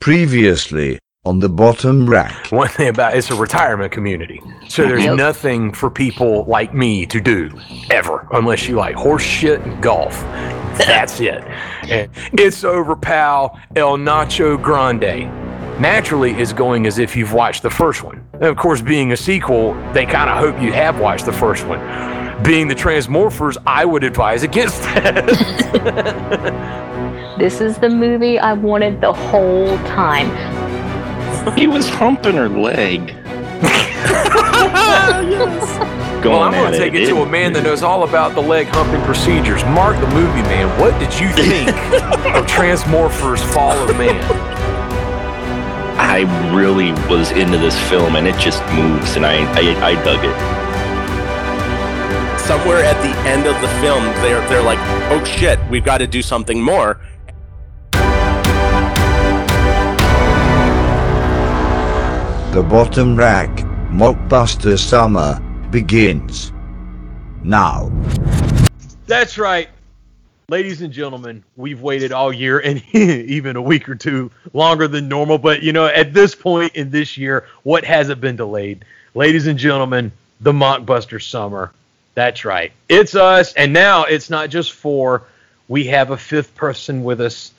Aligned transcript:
Previously 0.00 0.98
on 1.26 1.40
the 1.40 1.48
bottom 1.50 2.08
rack. 2.08 2.46
One 2.50 2.68
thing 2.68 2.88
about 2.88 3.14
it's 3.14 3.30
a 3.30 3.34
retirement 3.34 3.92
community, 3.92 4.40
so 4.66 4.86
there's 4.88 5.04
Yep. 5.04 5.16
nothing 5.16 5.72
for 5.74 5.90
people 5.90 6.44
like 6.46 6.72
me 6.72 7.04
to 7.04 7.20
do 7.20 7.50
ever, 7.90 8.26
unless 8.32 8.66
you 8.66 8.76
like 8.76 8.94
horse 8.96 9.22
shit 9.22 9.60
and 9.60 9.82
golf. 9.82 10.18
That's 10.78 11.20
it. 11.20 11.44
And 11.90 12.10
it's 12.32 12.64
over, 12.64 12.96
pal. 12.96 13.60
El 13.76 13.98
Nacho 13.98 14.60
Grande. 14.60 15.28
Naturally, 15.78 16.32
is 16.40 16.54
going 16.54 16.86
as 16.86 16.98
if 16.98 17.14
you've 17.14 17.34
watched 17.34 17.62
the 17.62 17.70
first 17.70 18.02
one. 18.02 18.26
And 18.34 18.44
of 18.44 18.56
course, 18.56 18.80
being 18.80 19.12
a 19.12 19.16
sequel, 19.18 19.74
they 19.92 20.06
kind 20.06 20.30
of 20.30 20.38
hope 20.38 20.62
you 20.62 20.72
have 20.72 20.98
watched 20.98 21.26
the 21.26 21.32
first 21.32 21.66
one. 21.66 21.78
Being 22.42 22.68
the 22.68 22.74
Transmorphers, 22.74 23.58
I 23.66 23.84
would 23.84 24.02
advise 24.04 24.42
against 24.44 24.80
that. 24.94 25.26
This 27.40 27.60
is 27.62 27.78
the 27.78 27.88
movie 27.88 28.38
I 28.38 28.52
wanted 28.52 29.00
the 29.00 29.12
whole 29.14 29.76
time. 29.78 30.28
He 31.56 31.66
was 31.66 31.88
humping 31.88 32.34
her 32.36 32.48
leg. 32.48 33.14
Oh, 34.62 36.20
going 36.22 36.34
Well, 36.36 36.42
I'm 36.42 36.52
going 36.52 36.72
to 36.72 36.78
take 36.78 36.92
it 36.94 37.04
it. 37.04 37.08
to 37.08 37.22
a 37.22 37.26
man 37.28 37.52
that 37.54 37.62
knows 37.64 37.82
all 37.82 38.02
about 38.06 38.34
the 38.34 38.40
leg 38.42 38.66
humping 38.68 39.00
procedures. 39.02 39.64
Mark 39.64 39.98
the 40.00 40.06
movie 40.08 40.42
man. 40.42 40.68
What 40.78 40.98
did 40.98 41.12
you 41.18 41.28
think 41.32 41.68
of 42.36 42.46
Transmorphers 42.46 43.40
Fall 43.54 43.72
of 43.88 43.96
Man? 43.96 44.20
I 45.98 46.20
really 46.54 46.92
was 47.08 47.30
into 47.32 47.56
this 47.58 47.78
film, 47.88 48.16
and 48.16 48.26
it 48.26 48.36
just 48.38 48.62
moves, 48.74 49.16
and 49.16 49.24
I 49.24 49.44
I, 49.54 49.92
I 49.92 49.94
dug 50.04 50.20
it. 50.24 50.36
somewhere 52.40 52.82
at 52.84 53.00
the 53.02 53.14
end 53.28 53.46
of 53.46 53.58
the 53.62 53.68
film, 53.80 54.04
they're 54.22 54.46
they're 54.48 54.62
like, 54.62 54.78
"Oh 55.10 55.22
shit, 55.24 55.58
we've 55.70 55.84
got 55.84 55.98
to 55.98 56.06
do 56.06 56.20
something 56.22 56.60
more." 56.62 57.00
The 62.52 62.64
bottom 62.64 63.14
rack 63.14 63.48
mockbuster 63.92 64.76
summer 64.76 65.38
begins 65.70 66.50
now. 67.44 67.92
That's 69.06 69.38
right. 69.38 69.68
Ladies 70.48 70.82
and 70.82 70.92
gentlemen, 70.92 71.44
we've 71.56 71.80
waited 71.80 72.10
all 72.10 72.32
year 72.32 72.58
and 72.58 72.82
even 72.92 73.54
a 73.54 73.62
week 73.62 73.88
or 73.88 73.94
two 73.94 74.32
longer 74.52 74.88
than 74.88 75.06
normal. 75.08 75.38
But, 75.38 75.62
you 75.62 75.72
know, 75.72 75.86
at 75.86 76.12
this 76.12 76.34
point 76.34 76.74
in 76.74 76.90
this 76.90 77.16
year, 77.16 77.46
what 77.62 77.84
hasn't 77.84 78.20
been 78.20 78.34
delayed? 78.34 78.84
Ladies 79.14 79.46
and 79.46 79.56
gentlemen, 79.56 80.10
the 80.40 80.50
Mockbuster 80.50 81.22
Summer. 81.22 81.70
That's 82.16 82.44
right. 82.44 82.72
It's 82.88 83.14
us. 83.14 83.52
And 83.52 83.72
now 83.72 84.06
it's 84.06 84.28
not 84.28 84.50
just 84.50 84.72
four. 84.72 85.22
We 85.68 85.84
have 85.84 86.10
a 86.10 86.16
fifth 86.16 86.56
person 86.56 87.04
with 87.04 87.20
us. 87.20 87.52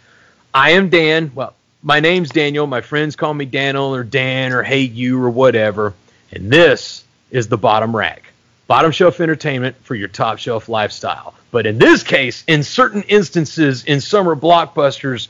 I 0.53 0.71
am 0.71 0.89
Dan. 0.89 1.31
Well, 1.33 1.53
my 1.83 1.99
name's 1.99 2.29
Daniel. 2.29 2.67
My 2.67 2.81
friends 2.81 3.15
call 3.15 3.33
me 3.33 3.45
Daniel 3.45 3.95
or 3.95 4.03
Dan 4.03 4.53
or 4.53 4.63
Hey 4.63 4.81
You 4.81 5.21
or 5.23 5.29
whatever. 5.29 5.93
And 6.31 6.51
this 6.51 7.03
is 7.31 7.47
the 7.47 7.57
Bottom 7.57 7.95
Rack. 7.95 8.31
Bottom 8.67 8.91
shelf 8.91 9.19
entertainment 9.19 9.75
for 9.83 9.95
your 9.95 10.07
top 10.07 10.37
shelf 10.37 10.69
lifestyle. 10.69 11.33
But 11.51 11.65
in 11.65 11.77
this 11.77 12.03
case, 12.03 12.43
in 12.47 12.63
certain 12.63 13.03
instances 13.03 13.83
in 13.83 13.99
summer 13.99 14.35
blockbusters, 14.35 15.27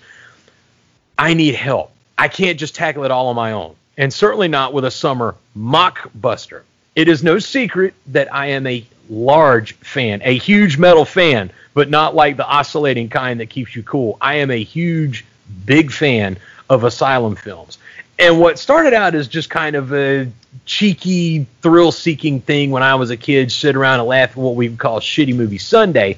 I 1.17 1.33
need 1.33 1.55
help. 1.55 1.91
I 2.17 2.27
can't 2.27 2.59
just 2.59 2.75
tackle 2.75 3.03
it 3.03 3.11
all 3.11 3.27
on 3.27 3.35
my 3.35 3.53
own. 3.53 3.75
And 3.97 4.13
certainly 4.13 4.47
not 4.47 4.73
with 4.73 4.85
a 4.85 4.91
summer 4.91 5.35
mockbuster. 5.57 6.61
It 6.95 7.07
is 7.07 7.23
no 7.23 7.39
secret 7.39 7.93
that 8.07 8.33
I 8.33 8.47
am 8.47 8.67
a 8.67 8.85
large 9.09 9.73
fan, 9.75 10.21
a 10.23 10.37
huge 10.37 10.77
metal 10.77 11.05
fan, 11.05 11.51
but 11.73 11.89
not 11.89 12.13
like 12.13 12.37
the 12.37 12.47
oscillating 12.47 13.09
kind 13.09 13.39
that 13.39 13.49
keeps 13.49 13.75
you 13.75 13.81
cool. 13.81 14.17
I 14.21 14.35
am 14.35 14.51
a 14.51 14.63
huge, 14.63 15.25
big 15.65 15.91
fan 15.91 16.37
of 16.69 16.83
Asylum 16.83 17.35
films. 17.35 17.77
And 18.17 18.39
what 18.39 18.59
started 18.59 18.93
out 18.93 19.15
as 19.15 19.27
just 19.27 19.49
kind 19.49 19.75
of 19.75 19.93
a 19.93 20.31
cheeky, 20.65 21.47
thrill 21.61 21.91
seeking 21.91 22.41
thing 22.41 22.71
when 22.71 22.83
I 22.83 22.95
was 22.95 23.09
a 23.09 23.17
kid, 23.17 23.51
sit 23.51 23.75
around 23.75 23.99
and 23.99 24.07
laugh 24.07 24.31
at 24.31 24.37
what 24.37 24.55
we 24.55 24.75
call 24.75 24.99
Shitty 24.99 25.35
Movie 25.35 25.57
Sunday, 25.57 26.17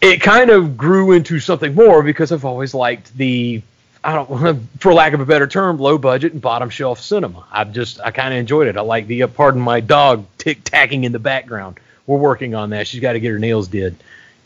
it 0.00 0.20
kind 0.20 0.50
of 0.50 0.76
grew 0.76 1.12
into 1.12 1.38
something 1.38 1.74
more 1.74 2.02
because 2.02 2.32
I've 2.32 2.44
always 2.44 2.74
liked 2.74 3.16
the 3.16 3.62
I 4.04 4.14
don't, 4.14 4.68
for 4.80 4.92
lack 4.92 5.12
of 5.12 5.20
a 5.20 5.26
better 5.26 5.46
term, 5.46 5.78
low 5.78 5.96
budget 5.96 6.32
and 6.32 6.42
bottom 6.42 6.70
shelf 6.70 7.00
cinema. 7.00 7.44
I've 7.52 7.72
just, 7.72 8.00
I 8.00 8.10
kind 8.10 8.34
of 8.34 8.40
enjoyed 8.40 8.66
it. 8.66 8.76
I 8.76 8.80
like 8.80 9.06
the, 9.06 9.24
uh, 9.24 9.26
pardon 9.28 9.60
my 9.60 9.80
dog 9.80 10.26
tick 10.38 10.64
tacking 10.64 11.04
in 11.04 11.12
the 11.12 11.20
background. 11.20 11.78
We're 12.06 12.18
working 12.18 12.54
on 12.54 12.70
that. 12.70 12.88
She's 12.88 13.00
got 13.00 13.12
to 13.12 13.20
get 13.20 13.30
her 13.30 13.38
nails 13.38 13.68
did. 13.68 13.94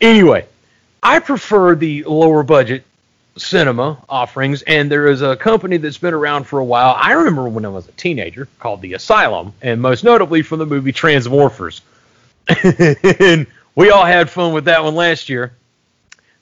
Anyway, 0.00 0.47
I 1.03 1.20
prefer 1.20 1.75
the 1.75 2.04
lower 2.04 2.43
budget 2.43 2.84
cinema 3.36 4.02
offerings, 4.08 4.62
and 4.62 4.91
there 4.91 5.06
is 5.06 5.22
a 5.22 5.36
company 5.36 5.76
that's 5.76 5.98
been 5.98 6.14
around 6.14 6.44
for 6.44 6.58
a 6.58 6.64
while. 6.64 6.94
I 6.97 7.12
remember 7.12 7.48
when 7.48 7.64
I 7.64 7.69
was 7.69 7.88
a 7.88 7.92
teenager 7.92 8.48
called 8.58 8.82
The 8.82 8.94
Asylum, 8.94 9.52
and 9.62 9.80
most 9.80 10.04
notably 10.04 10.42
from 10.42 10.58
the 10.58 10.66
movie 10.66 10.92
Transmorphers. 10.92 11.80
and 13.20 13.46
we 13.75 13.91
all 13.91 14.04
had 14.04 14.30
fun 14.30 14.52
with 14.52 14.66
that 14.66 14.82
one 14.82 14.94
last 14.94 15.28
year. 15.28 15.52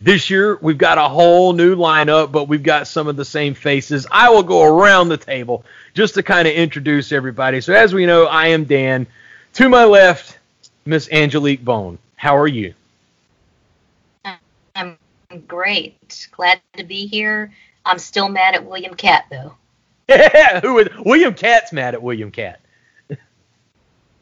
This 0.00 0.28
year, 0.28 0.58
we've 0.60 0.78
got 0.78 0.98
a 0.98 1.08
whole 1.08 1.52
new 1.52 1.76
lineup, 1.76 2.30
but 2.30 2.48
we've 2.48 2.62
got 2.62 2.86
some 2.86 3.08
of 3.08 3.16
the 3.16 3.24
same 3.24 3.54
faces. 3.54 4.06
I 4.10 4.28
will 4.28 4.42
go 4.42 4.62
around 4.62 5.08
the 5.08 5.16
table 5.16 5.64
just 5.94 6.14
to 6.14 6.22
kind 6.22 6.46
of 6.46 6.54
introduce 6.54 7.10
everybody. 7.10 7.60
So, 7.60 7.72
as 7.72 7.94
we 7.94 8.04
know, 8.04 8.26
I 8.26 8.48
am 8.48 8.64
Dan. 8.64 9.06
To 9.54 9.68
my 9.68 9.84
left, 9.84 10.38
Miss 10.84 11.08
Angelique 11.10 11.64
Bone. 11.64 11.98
How 12.16 12.36
are 12.36 12.48
you? 12.48 12.74
I'm 15.34 15.40
great. 15.40 16.28
Glad 16.30 16.60
to 16.76 16.84
be 16.84 17.08
here. 17.08 17.52
I'm 17.84 17.98
still 17.98 18.28
mad 18.28 18.54
at 18.54 18.64
William 18.64 18.94
Katt 18.94 19.24
though. 19.30 19.56
Who 20.62 20.78
is 20.78 20.88
William 21.04 21.34
Katt's 21.34 21.72
mad 21.72 21.94
at 21.94 22.02
William 22.02 22.30
Katt? 22.30 22.60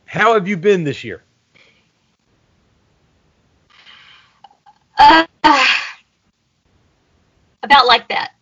How 0.06 0.32
have 0.32 0.48
you 0.48 0.56
been 0.56 0.84
this 0.84 1.04
year? 1.04 1.22
Uh, 4.98 5.26
about 7.62 7.86
like 7.86 8.08
that. 8.08 8.32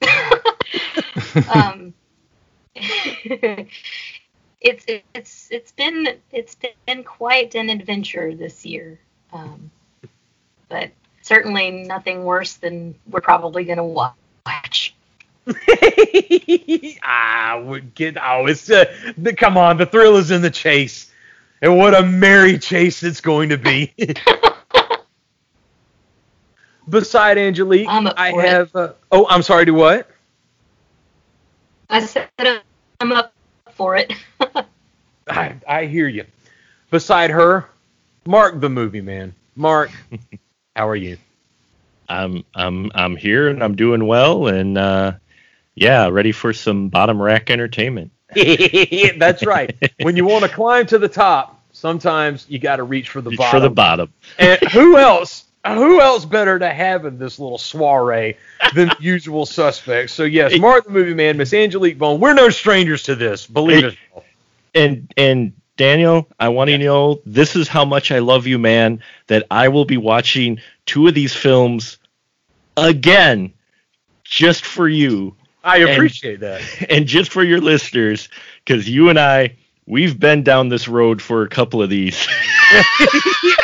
um, 1.53 1.93
it's 4.61 4.85
it's 5.13 5.49
it's 5.51 5.73
been 5.73 6.21
it's 6.31 6.57
been 6.87 7.03
quite 7.03 7.57
an 7.57 7.69
adventure 7.69 8.33
this 8.33 8.65
year, 8.65 9.01
um, 9.33 9.73
but 10.69 10.93
certainly 11.23 11.71
nothing 11.71 12.25
worse 12.25 12.55
than 12.55 12.95
we're 13.09 13.21
probably 13.21 13.65
going 13.65 13.79
to 13.79 13.85
watch. 13.85 14.95
ah, 17.03 17.61
would 17.65 17.95
get 17.95 18.17
oh, 18.23 18.47
it's 18.47 18.71
uh, 18.71 18.85
the, 19.17 19.35
come 19.35 19.57
on, 19.57 19.77
the 19.79 19.87
thrill 19.87 20.17
is 20.17 20.31
in 20.31 20.43
the 20.43 20.51
chase, 20.51 21.11
and 21.63 21.77
what 21.77 21.95
a 21.95 22.03
merry 22.03 22.59
chase 22.59 23.03
it's 23.03 23.21
going 23.21 23.49
to 23.49 23.59
be. 23.59 23.93
Beside 26.89 27.39
Angelique, 27.39 27.89
I'm 27.89 28.09
I 28.17 28.33
have. 28.33 28.75
Uh, 28.75 28.93
oh, 29.11 29.27
I'm 29.29 29.43
sorry. 29.43 29.65
Do 29.65 29.75
what? 29.75 30.09
I 31.89 32.05
said 32.05 32.29
I'm 33.01 33.13
up 33.13 33.33
for 33.73 33.97
it. 33.97 34.13
I, 35.29 35.57
I 35.67 35.87
hear 35.87 36.09
you. 36.09 36.25
Beside 36.91 37.31
her, 37.31 37.67
Mark 38.27 38.61
the 38.61 38.69
movie 38.69 39.01
man. 39.01 39.35
Mark, 39.57 39.91
how 40.77 40.89
are 40.89 40.97
you? 40.97 41.19
I'm 42.09 42.45
I'm 42.55 42.91
I'm 42.95 43.17
here, 43.17 43.49
and 43.49 43.63
I'm 43.63 43.77
doing 43.77 44.07
well, 44.07 44.49
and 44.49 44.77
uh, 44.77 45.13
yeah, 45.75 46.09
ready 46.09 46.33
for 46.33 46.53
some 46.53 46.89
bottom 46.89 47.21
rack 47.21 47.51
entertainment. 47.51 48.11
That's 49.19 49.45
right. 49.45 49.77
When 50.03 50.17
you 50.17 50.25
want 50.25 50.45
to 50.45 50.51
climb 50.51 50.87
to 50.87 50.99
the 50.99 51.09
top, 51.09 51.63
sometimes 51.73 52.47
you 52.49 52.59
got 52.59 52.77
to 52.77 52.85
reach 52.85 53.11
for 53.11 53.21
the 53.21 53.31
Reach 53.31 53.39
bottom. 53.39 53.61
for 53.61 53.61
the 53.61 53.75
bottom. 53.75 54.13
and 54.39 54.61
who 54.73 54.97
else? 54.97 55.45
Who 55.67 56.01
else 56.01 56.25
better 56.25 56.59
to 56.59 56.71
have 56.71 57.05
in 57.05 57.19
this 57.19 57.39
little 57.39 57.59
soiree 57.59 58.39
than 58.75 58.89
the 58.89 58.97
usual 58.99 59.45
suspects? 59.45 60.15
So 60.15 60.25
yes, 60.25 60.59
Mark 60.59 60.85
the 60.85 60.91
movie 60.91 61.13
man, 61.13 61.37
Miss 61.37 61.53
Angelique 61.53 61.99
Bone. 61.99 62.19
We're 62.19 62.33
no 62.33 62.49
strangers 62.49 63.03
to 63.05 63.15
this. 63.15 63.47
Believe 63.47 63.85
it. 63.85 63.99
And 64.75 65.13
and 65.19 65.53
Daniel, 65.81 66.29
I 66.39 66.51
want 66.51 66.69
you 66.69 66.77
to 66.77 66.85
know 66.85 67.23
this 67.25 67.57
is 67.57 67.67
how 67.67 67.87
much 67.87 68.13
I 68.13 68.19
love 68.19 68.47
you, 68.47 68.59
man. 68.59 69.03
That 69.29 69.47
I 69.51 69.69
will 69.69 69.87
be 69.87 69.97
watching 69.97 70.61
two 70.85 71.09
of 71.09 71.15
these 71.15 71.35
films 71.35 71.97
again, 72.77 73.55
just 74.23 74.67
for 74.67 74.89
you 74.89 75.35
I 75.65 75.79
And- 75.79 75.91
appreciate 75.91 76.41
that. 76.41 76.61
and 76.91 77.07
just 77.07 77.33
for 77.33 77.43
your 77.43 77.61
listeners, 77.63 78.29
because 78.65 78.89
you 78.91 79.09
and 79.09 79.19
I, 79.19 79.57
we've 79.87 80.21
been 80.21 80.43
down 80.43 80.69
this 80.69 80.87
road 80.87 81.23
for 81.23 81.43
a 81.45 81.49
couple 81.49 81.83
of 81.83 81.89
these. 81.89 82.27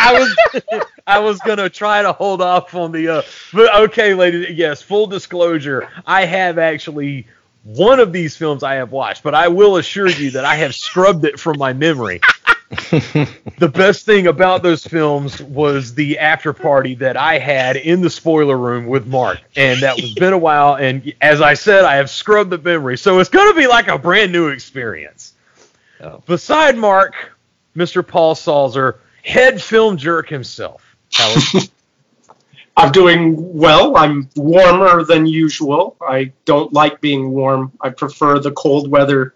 I 0.01 0.13
was 0.19 0.83
I 1.07 1.19
was 1.19 1.39
gonna 1.41 1.69
try 1.69 2.01
to 2.03 2.13
hold 2.13 2.41
off 2.41 2.75
on 2.75 2.93
the 2.93 3.09
uh 3.09 3.23
but 3.53 3.75
okay, 3.83 4.15
ladies 4.15 4.51
yes, 4.51 4.81
full 4.83 5.07
disclosure, 5.07 5.89
I 6.07 6.25
have 6.25 6.59
actually 6.59 7.27
one 7.67 7.99
of 7.99 8.13
these 8.13 8.37
films 8.37 8.63
I 8.63 8.75
have 8.75 8.93
watched, 8.93 9.25
but 9.25 9.35
I 9.35 9.49
will 9.49 9.77
assure 9.77 10.07
you 10.09 10.31
that 10.33 10.45
I 10.45 10.55
have 10.55 10.73
scrubbed 10.73 11.25
it 11.25 11.41
from 11.41 11.59
my 11.59 11.73
memory. 11.73 12.21
the 12.71 13.71
best 13.73 14.07
thing 14.07 14.29
about 14.29 14.63
those 14.63 14.85
films 14.85 15.43
was 15.43 15.95
the 15.95 16.21
after 16.21 16.53
party 16.53 16.95
that 16.97 17.17
I 17.17 17.39
had 17.39 17.77
in 17.77 18.03
the 18.03 18.11
spoiler 18.11 18.57
room 18.57 18.87
with 18.87 19.09
Mark, 19.09 19.41
and 19.57 19.81
that 19.83 19.97
was 19.97 20.15
been 20.15 20.33
a 20.33 20.39
while. 20.39 20.77
And 20.77 21.13
as 21.21 21.41
I 21.41 21.55
said, 21.55 21.85
I 21.85 21.97
have 21.97 22.09
scrubbed 22.09 22.51
the 22.51 22.59
memory, 22.59 22.97
so 22.99 23.19
it's 23.19 23.31
going 23.31 23.53
to 23.53 23.59
be 23.59 23.67
like 23.67 23.89
a 23.89 23.99
brand 23.99 24.31
new 24.31 24.49
experience. 24.49 25.35
Oh. 26.01 26.23
Beside 26.25 26.77
Mark, 26.77 27.15
Mr. 27.75 28.07
Paul 28.07 28.37
Salzer, 28.37 28.99
head 29.25 29.61
film 29.61 29.97
jerk 29.97 30.29
himself. 30.29 30.97
Howard. 31.13 31.69
I'm 32.77 32.93
doing 32.93 33.57
well. 33.57 33.97
I'm 33.97 34.29
warmer 34.37 35.03
than 35.03 35.25
usual. 35.25 35.97
I 36.01 36.33
don't 36.45 36.73
like 36.75 37.01
being 37.01 37.31
warm. 37.31 37.73
I 37.81 37.89
prefer 37.89 38.39
the 38.39 38.53
cold 38.53 38.91
weather. 38.91 39.35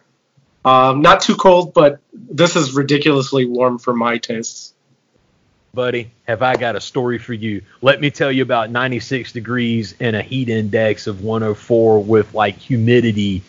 Um, 0.65 1.01
not 1.01 1.23
too 1.23 1.37
cold, 1.37 1.73
but 1.73 2.01
this 2.13 2.55
is 2.55 2.75
ridiculously 2.75 3.47
warm 3.47 3.79
for 3.79 3.95
my 3.95 4.19
tastes. 4.19 4.75
buddy, 5.73 6.11
have 6.27 6.43
I 6.43 6.57
got 6.57 6.77
a 6.77 6.81
story 6.81 7.19
for 7.19 7.33
you. 7.33 7.63
Let 7.81 8.01
me 8.01 8.11
tell 8.11 8.31
you 8.31 8.43
about 8.43 8.71
96 8.71 9.33
degrees 9.33 9.95
and 10.01 10.17
a 10.17 10.23
heat 10.23 10.51
index 10.51 11.07
of 11.07 11.23
104 11.23 12.03
with 12.03 12.35
like 12.35 12.59
humidity. 12.59 13.43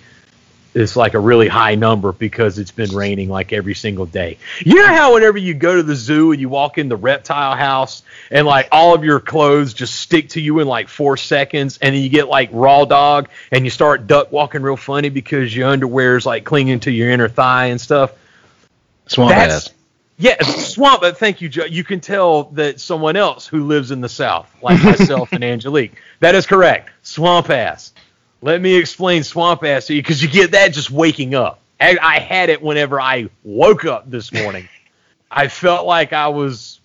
It's 0.73 0.95
like 0.95 1.15
a 1.15 1.19
really 1.19 1.49
high 1.49 1.75
number 1.75 2.13
because 2.13 2.57
it's 2.57 2.71
been 2.71 2.91
raining 2.95 3.27
like 3.27 3.51
every 3.51 3.75
single 3.75 4.05
day. 4.05 4.37
You 4.59 4.75
know 4.75 4.87
how 4.87 5.13
whenever 5.13 5.37
you 5.37 5.53
go 5.53 5.75
to 5.75 5.83
the 5.83 5.95
zoo 5.95 6.31
and 6.31 6.39
you 6.39 6.47
walk 6.47 6.77
in 6.77 6.87
the 6.87 6.95
reptile 6.95 7.57
house 7.57 8.03
and 8.29 8.47
like 8.47 8.69
all 8.71 8.95
of 8.95 9.03
your 9.03 9.19
clothes 9.19 9.73
just 9.73 9.99
stick 9.99 10.29
to 10.29 10.41
you 10.41 10.59
in 10.59 10.67
like 10.67 10.87
four 10.87 11.17
seconds 11.17 11.77
and 11.81 11.93
then 11.93 12.01
you 12.01 12.07
get 12.07 12.29
like 12.29 12.49
raw 12.53 12.85
dog 12.85 13.27
and 13.51 13.65
you 13.65 13.69
start 13.69 14.07
duck 14.07 14.31
walking 14.31 14.61
real 14.61 14.77
funny 14.77 15.09
because 15.09 15.53
your 15.53 15.67
underwear 15.67 16.15
is 16.15 16.25
like 16.25 16.45
clinging 16.45 16.79
to 16.79 16.91
your 16.91 17.09
inner 17.09 17.27
thigh 17.27 17.65
and 17.65 17.81
stuff? 17.81 18.13
Swamp 19.07 19.31
That's- 19.31 19.67
ass. 19.67 19.73
Yeah, 20.17 20.39
swamp. 20.43 21.01
But 21.01 21.17
thank 21.17 21.41
you, 21.41 21.49
Joe. 21.49 21.65
You 21.65 21.83
can 21.83 21.99
tell 21.99 22.43
that 22.51 22.79
someone 22.79 23.15
else 23.15 23.47
who 23.47 23.65
lives 23.65 23.89
in 23.89 24.01
the 24.01 24.09
South, 24.09 24.55
like 24.61 24.81
myself 24.83 25.33
and 25.33 25.43
Angelique. 25.43 25.93
That 26.19 26.35
is 26.35 26.45
correct. 26.45 26.91
Swamp 27.01 27.49
ass. 27.49 27.91
Let 28.41 28.59
me 28.61 28.75
explain 28.75 29.23
swamp 29.23 29.63
ass 29.63 29.87
to 29.87 29.93
you 29.93 30.01
because 30.01 30.21
you 30.21 30.27
get 30.27 30.51
that 30.51 30.73
just 30.73 30.89
waking 30.89 31.35
up. 31.35 31.59
I, 31.79 31.97
I 32.01 32.19
had 32.19 32.49
it 32.49 32.61
whenever 32.61 32.99
I 32.99 33.29
woke 33.43 33.85
up 33.85 34.09
this 34.09 34.31
morning. 34.31 34.67
I 35.31 35.47
felt 35.47 35.85
like 35.85 36.13
I 36.13 36.27
was. 36.27 36.79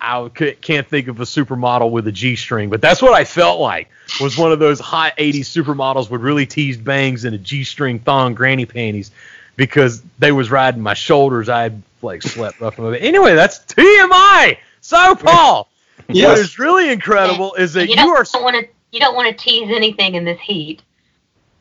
I 0.00 0.28
can't 0.28 0.86
think 0.86 1.08
of 1.08 1.20
a 1.20 1.24
supermodel 1.24 1.90
with 1.90 2.06
a 2.08 2.12
G 2.12 2.36
string, 2.36 2.68
but 2.68 2.82
that's 2.82 3.00
what 3.00 3.14
I 3.14 3.24
felt 3.24 3.58
like. 3.60 3.88
Was 4.20 4.36
one 4.36 4.52
of 4.52 4.58
those 4.58 4.78
hot 4.80 5.16
'80s 5.16 5.40
supermodels 5.40 6.10
with 6.10 6.20
really 6.20 6.44
teased 6.44 6.84
bangs 6.84 7.24
and 7.24 7.34
a 7.34 7.38
G 7.38 7.64
string 7.64 7.98
thong 8.00 8.34
granny 8.34 8.66
panties 8.66 9.12
because 9.56 10.02
they 10.18 10.32
was 10.32 10.50
riding 10.50 10.82
my 10.82 10.94
shoulders. 10.94 11.48
I 11.48 11.62
had 11.62 11.82
like 12.02 12.22
slept 12.22 12.60
rough 12.60 12.78
of 12.78 12.92
it. 12.92 12.98
Anyway, 12.98 13.34
that's 13.34 13.60
TMI. 13.60 14.58
So 14.82 15.14
Paul, 15.14 15.68
what 16.06 16.16
Yes. 16.16 16.38
is 16.40 16.58
really 16.58 16.90
incredible 16.90 17.54
is 17.54 17.72
that 17.74 17.88
you 17.88 17.96
you, 17.96 18.08
are. 18.10 18.26
want 18.34 18.56
to 18.56 18.68
you 18.90 19.00
don't 19.00 19.14
want 19.14 19.28
to 19.28 19.42
tease 19.42 19.70
anything 19.70 20.16
in 20.16 20.24
this 20.24 20.40
heat. 20.40 20.82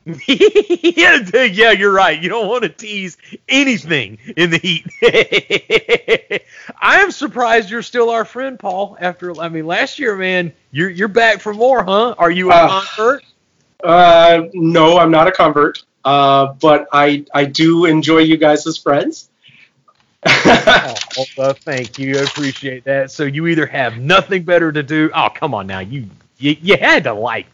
Yeah, 0.06 1.18
yeah, 1.46 1.72
you're 1.72 1.92
right. 1.94 2.22
You 2.22 2.30
don't 2.30 2.48
want 2.48 2.64
to 2.64 2.70
tease 2.70 3.18
anything 3.48 4.18
in 4.36 4.50
the 4.52 4.58
heat. 4.58 4.86
I 6.82 7.00
am 7.02 7.12
surprised 7.12 7.70
you're 7.70 7.82
still 7.82 8.10
our 8.10 8.26
friend, 8.26 8.60
Paul. 8.60 8.98
After 9.00 9.40
I 9.40 9.50
mean, 9.50 9.66
last 9.66 10.00
year, 10.00 10.16
man, 10.16 10.54
you're 10.72 10.90
you're 10.90 11.08
back 11.08 11.40
for 11.42 11.54
more, 11.54 11.84
huh? 11.84 12.16
Are 12.18 12.32
you 12.32 12.52
a 12.52 12.56
Uh, 12.56 12.68
convert? 12.68 13.24
Uh, 13.84 14.44
no, 14.54 14.98
I'm 14.98 15.12
not 15.12 15.28
a 15.28 15.32
convert, 15.32 15.84
uh, 16.06 16.54
but 16.62 16.88
I 16.92 17.26
I 17.34 17.46
do 17.46 17.86
enjoy 17.86 18.20
you 18.20 18.38
guys 18.38 18.66
as 18.68 18.78
friends. 18.78 19.30
Oh, 20.46 21.26
well, 21.38 21.54
thank 21.54 21.98
you. 22.00 22.20
I 22.20 22.24
appreciate 22.24 22.86
that. 22.86 23.12
So 23.12 23.24
you 23.24 23.48
either 23.48 23.66
have 23.66 23.98
nothing 23.98 24.44
better 24.44 24.72
to 24.72 24.84
do. 24.84 25.12
Oh, 25.14 25.30
come 25.34 25.54
on 25.54 25.68
now. 25.68 25.80
You 25.80 26.10
you, 26.38 26.56
you 26.62 26.78
had 26.78 27.04
to 27.06 27.14
like 27.14 27.48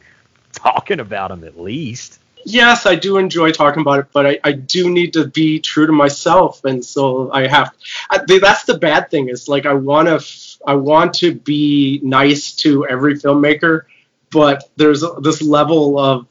talking 0.54 1.00
about 1.00 1.30
them 1.30 1.44
at 1.44 1.60
least. 1.60 2.20
Yes, 2.46 2.86
I 2.86 2.96
do 2.96 3.18
enjoy 3.18 3.52
talking 3.52 3.82
about 3.82 4.00
it, 4.00 4.08
but 4.12 4.26
I, 4.26 4.40
I 4.44 4.52
do 4.54 4.90
need 4.90 5.14
to 5.14 5.28
be 5.28 5.60
true 5.60 5.88
to 5.88 5.94
myself, 5.94 6.66
and 6.66 6.84
so 6.84 7.32
I 7.32 7.48
have. 7.48 7.74
I, 8.10 8.20
that's 8.40 8.64
the 8.64 8.78
bad 8.78 9.10
thing 9.10 9.30
is 9.30 9.48
like 9.48 9.66
I 9.66 9.74
want 9.74 10.08
to 10.08 10.60
I 10.66 10.76
want 10.76 11.14
to 11.16 11.34
be 11.34 12.00
nice 12.04 12.54
to 12.58 12.86
every 12.88 13.16
filmmaker, 13.16 13.84
but 14.32 14.70
there's 14.76 15.04
this 15.22 15.42
level 15.42 16.00
of 16.00 16.28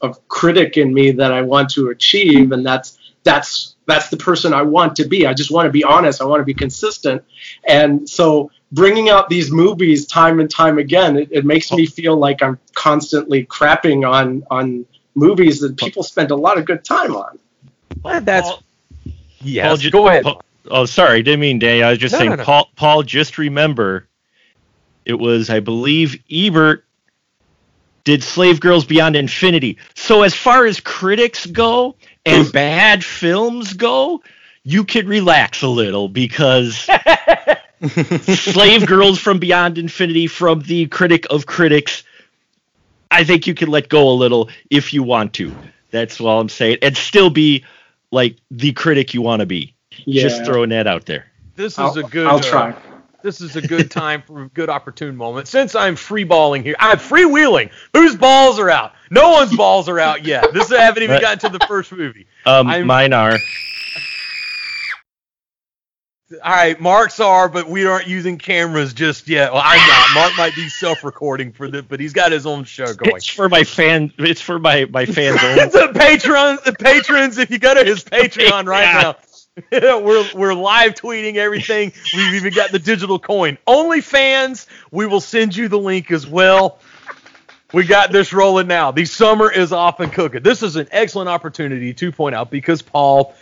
of 0.00 0.26
critic 0.28 0.76
in 0.76 0.94
me 0.94 1.10
that 1.12 1.32
I 1.32 1.42
want 1.42 1.70
to 1.70 1.90
achieve, 1.90 2.52
and 2.52 2.64
that's 2.64 2.98
that's 3.22 3.76
that's 3.86 4.08
the 4.08 4.16
person 4.16 4.54
I 4.54 4.62
want 4.62 4.96
to 4.96 5.04
be. 5.04 5.26
I 5.26 5.34
just 5.34 5.50
want 5.50 5.66
to 5.66 5.72
be 5.72 5.84
honest. 5.84 6.20
I 6.20 6.24
want 6.24 6.40
to 6.40 6.44
be 6.44 6.54
consistent, 6.54 7.22
and 7.66 8.08
so 8.08 8.50
bringing 8.72 9.08
out 9.08 9.28
these 9.28 9.50
movies 9.50 10.06
time 10.06 10.40
and 10.40 10.48
time 10.48 10.78
again, 10.78 11.16
it, 11.16 11.28
it 11.32 11.44
makes 11.44 11.72
me 11.72 11.86
feel 11.86 12.16
like 12.16 12.42
I'm 12.42 12.58
constantly 12.74 13.44
crapping 13.44 14.08
on 14.08 14.44
on 14.50 14.86
movies 15.14 15.60
that 15.60 15.76
people 15.76 16.02
spend 16.02 16.30
a 16.30 16.36
lot 16.36 16.58
of 16.58 16.64
good 16.64 16.84
time 16.84 17.14
on. 17.16 17.38
Well, 18.02 18.20
that's 18.20 18.48
Paul- 18.48 18.62
yes. 19.40 19.66
Paul, 19.68 19.76
ju- 19.76 19.90
go 19.90 20.08
ahead. 20.08 20.24
Paul- 20.24 20.42
oh, 20.70 20.84
sorry, 20.86 21.22
didn't 21.22 21.40
mean 21.40 21.58
Day. 21.58 21.82
I 21.82 21.90
was 21.90 21.98
just 21.98 22.12
No, 22.12 22.18
saying, 22.18 22.30
no, 22.30 22.36
no. 22.36 22.44
Paul. 22.44 22.70
Paul, 22.76 23.02
just 23.02 23.38
remember, 23.38 24.06
it 25.04 25.14
was, 25.14 25.50
I 25.50 25.60
believe, 25.60 26.22
Ebert 26.30 26.84
did 28.04 28.22
Slave 28.22 28.60
Girls 28.60 28.84
Beyond 28.84 29.16
Infinity. 29.16 29.78
So 29.94 30.22
as 30.22 30.34
far 30.34 30.64
as 30.66 30.80
critics 30.80 31.44
go 31.46 31.96
and 32.24 32.50
bad 32.52 33.04
films 33.04 33.74
go, 33.74 34.22
you 34.62 34.84
could 34.84 35.06
relax 35.06 35.62
a 35.62 35.68
little 35.68 36.08
because 36.08 36.88
Slave 37.88 38.86
Girls 38.86 39.18
from 39.18 39.38
Beyond 39.38 39.78
Infinity 39.78 40.26
from 40.26 40.60
the 40.60 40.86
critic 40.86 41.26
of 41.30 41.46
critics. 41.46 42.02
I 43.10 43.24
think 43.24 43.46
you 43.46 43.54
can 43.54 43.68
let 43.68 43.88
go 43.88 44.08
a 44.08 44.14
little 44.14 44.50
if 44.70 44.92
you 44.92 45.02
want 45.02 45.34
to. 45.34 45.54
That's 45.90 46.20
all 46.20 46.40
I'm 46.40 46.48
saying, 46.48 46.78
and 46.82 46.96
still 46.96 47.30
be 47.30 47.64
like 48.12 48.36
the 48.50 48.72
critic 48.72 49.14
you 49.14 49.22
want 49.22 49.40
to 49.40 49.46
be. 49.46 49.74
Yeah, 50.04 50.22
Just 50.22 50.44
throwing 50.44 50.70
that 50.70 50.86
out 50.86 51.06
there. 51.06 51.26
This 51.56 51.74
is 51.74 51.78
I'll, 51.78 51.98
a 51.98 52.02
good. 52.04 52.26
I'll 52.26 52.36
uh, 52.36 52.42
try. 52.42 52.76
this 53.22 53.40
is 53.40 53.56
a 53.56 53.60
good 53.60 53.90
time 53.90 54.22
for 54.22 54.42
a 54.42 54.48
good 54.48 54.70
opportune 54.70 55.16
moment. 55.16 55.48
Since 55.48 55.74
I'm 55.74 55.96
freeballing 55.96 56.62
here, 56.62 56.76
I'm 56.78 56.98
freewheeling. 56.98 57.70
Whose 57.92 58.16
balls 58.16 58.58
are 58.58 58.70
out? 58.70 58.92
No 59.10 59.30
one's 59.30 59.54
balls 59.56 59.88
are 59.88 59.98
out 59.98 60.24
yet. 60.24 60.52
This 60.54 60.70
I 60.72 60.80
haven't 60.80 61.02
even 61.02 61.20
gotten 61.20 61.50
to 61.50 61.58
the 61.58 61.64
first 61.66 61.92
movie. 61.92 62.26
Um, 62.46 62.68
I'm- 62.68 62.86
mine 62.86 63.12
are. 63.12 63.36
All 66.32 66.52
right, 66.52 66.80
Mark's 66.80 67.18
are, 67.18 67.48
but 67.48 67.68
we 67.68 67.86
aren't 67.86 68.06
using 68.06 68.38
cameras 68.38 68.92
just 68.92 69.26
yet. 69.26 69.52
Well, 69.52 69.62
I'm 69.64 69.88
not. 69.88 70.14
Mark 70.14 70.32
might 70.38 70.54
be 70.54 70.68
self-recording 70.68 71.50
for 71.52 71.66
this, 71.66 71.82
but 71.82 71.98
he's 71.98 72.12
got 72.12 72.30
his 72.30 72.46
own 72.46 72.62
show 72.62 72.94
going. 72.94 73.16
It's 73.16 73.26
for 73.26 73.48
my 73.48 73.64
fan. 73.64 74.12
It's 74.16 74.40
for 74.40 74.60
my 74.60 74.84
my 74.84 75.06
fans. 75.06 75.40
It's 75.42 75.74
a 75.74 75.88
Patreon, 75.88 76.62
the 76.62 76.72
patrons. 76.72 77.36
If 77.36 77.50
you 77.50 77.58
go 77.58 77.74
to 77.74 77.82
his 77.82 78.04
Patreon 78.04 78.66
right 78.66 79.02
now, 79.02 79.16
we're 79.98 80.24
we're 80.32 80.54
live 80.54 80.94
tweeting 80.94 81.34
everything. 81.34 81.92
We've 82.14 82.34
even 82.34 82.54
got 82.54 82.70
the 82.70 82.78
digital 82.78 83.18
coin. 83.18 83.58
Only 83.66 84.00
fans, 84.00 84.68
we 84.92 85.06
will 85.06 85.20
send 85.20 85.56
you 85.56 85.66
the 85.66 85.80
link 85.80 86.12
as 86.12 86.28
well. 86.28 86.78
We 87.72 87.84
got 87.84 88.12
this 88.12 88.32
rolling 88.32 88.68
now. 88.68 88.92
The 88.92 89.04
summer 89.04 89.50
is 89.50 89.72
off 89.72 89.98
and 89.98 90.12
cooking. 90.12 90.44
This 90.44 90.62
is 90.62 90.76
an 90.76 90.86
excellent 90.92 91.28
opportunity 91.28 91.92
to 91.94 92.12
point 92.12 92.36
out 92.36 92.52
because 92.52 92.82
Paul, 92.82 93.34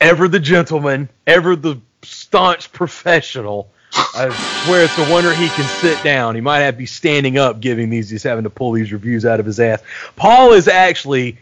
ever 0.00 0.28
the 0.28 0.40
gentleman, 0.40 1.10
ever 1.26 1.56
the 1.56 1.78
staunch 2.02 2.72
professional. 2.72 3.68
I 3.94 4.30
swear 4.30 4.84
it's 4.84 4.98
a 4.98 5.04
wonder 5.04 5.34
he 5.34 5.50
can 5.50 5.68
sit 5.68 6.02
down. 6.02 6.34
He 6.34 6.40
might 6.40 6.60
have 6.60 6.74
to 6.74 6.78
be 6.78 6.86
standing 6.86 7.38
up 7.38 7.60
giving 7.60 7.90
these. 7.90 8.08
He's 8.08 8.22
having 8.22 8.44
to 8.44 8.50
pull 8.50 8.72
these 8.72 8.92
reviews 8.92 9.24
out 9.26 9.40
of 9.40 9.46
his 9.46 9.60
ass. 9.60 9.82
Paul 10.16 10.52
is 10.52 10.66
actually 10.66 11.38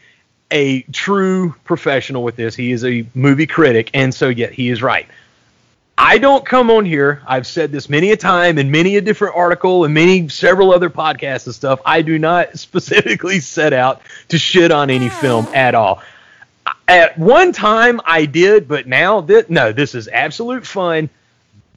a 0.50 0.83
true 0.83 1.55
professional 1.64 2.25
with 2.25 2.37
this. 2.37 2.57
He 2.57 2.73
is 2.73 2.85
a 2.85 3.07
movie 3.14 3.47
critic, 3.47 3.90
and 3.95 4.12
so 4.12 4.29
yet 4.29 4.52
he 4.52 4.69
is 4.69 4.83
right. 4.83 5.07
I 5.97 6.17
don't 6.17 6.47
come 6.47 6.71
on 6.71 6.87
here. 6.87 7.23
I've 7.26 7.47
said 7.47 7.73
this 7.73 7.90
many 7.90 8.11
a 8.11 8.17
time 8.17 8.57
in 8.57 8.71
many 8.71 8.97
a 8.97 9.02
different 9.02 9.37
article 9.37 9.85
and 9.85 9.93
many 9.93 10.29
several 10.31 10.73
other 10.73 10.88
podcasts 10.88 11.45
and 11.45 11.55
stuff. 11.55 11.81
I 11.85 12.00
do 12.00 12.19
not 12.19 12.59
specifically 12.59 13.38
set 13.40 13.73
out 13.73 14.00
to 14.29 14.38
shit 14.38 14.73
on 14.73 14.90
any 14.90 15.11
film 15.11 15.47
at 15.52 15.75
all. 15.75 16.02
At 16.89 17.19
one 17.19 17.53
time 17.53 18.00
I 18.05 18.27
did, 18.27 18.69
but 18.69 18.87
now 18.87 19.21
that 19.23 19.50
no, 19.50 19.73
this 19.73 19.95
is 19.95 20.09
absolute 20.09 20.67
fun. 20.67 21.09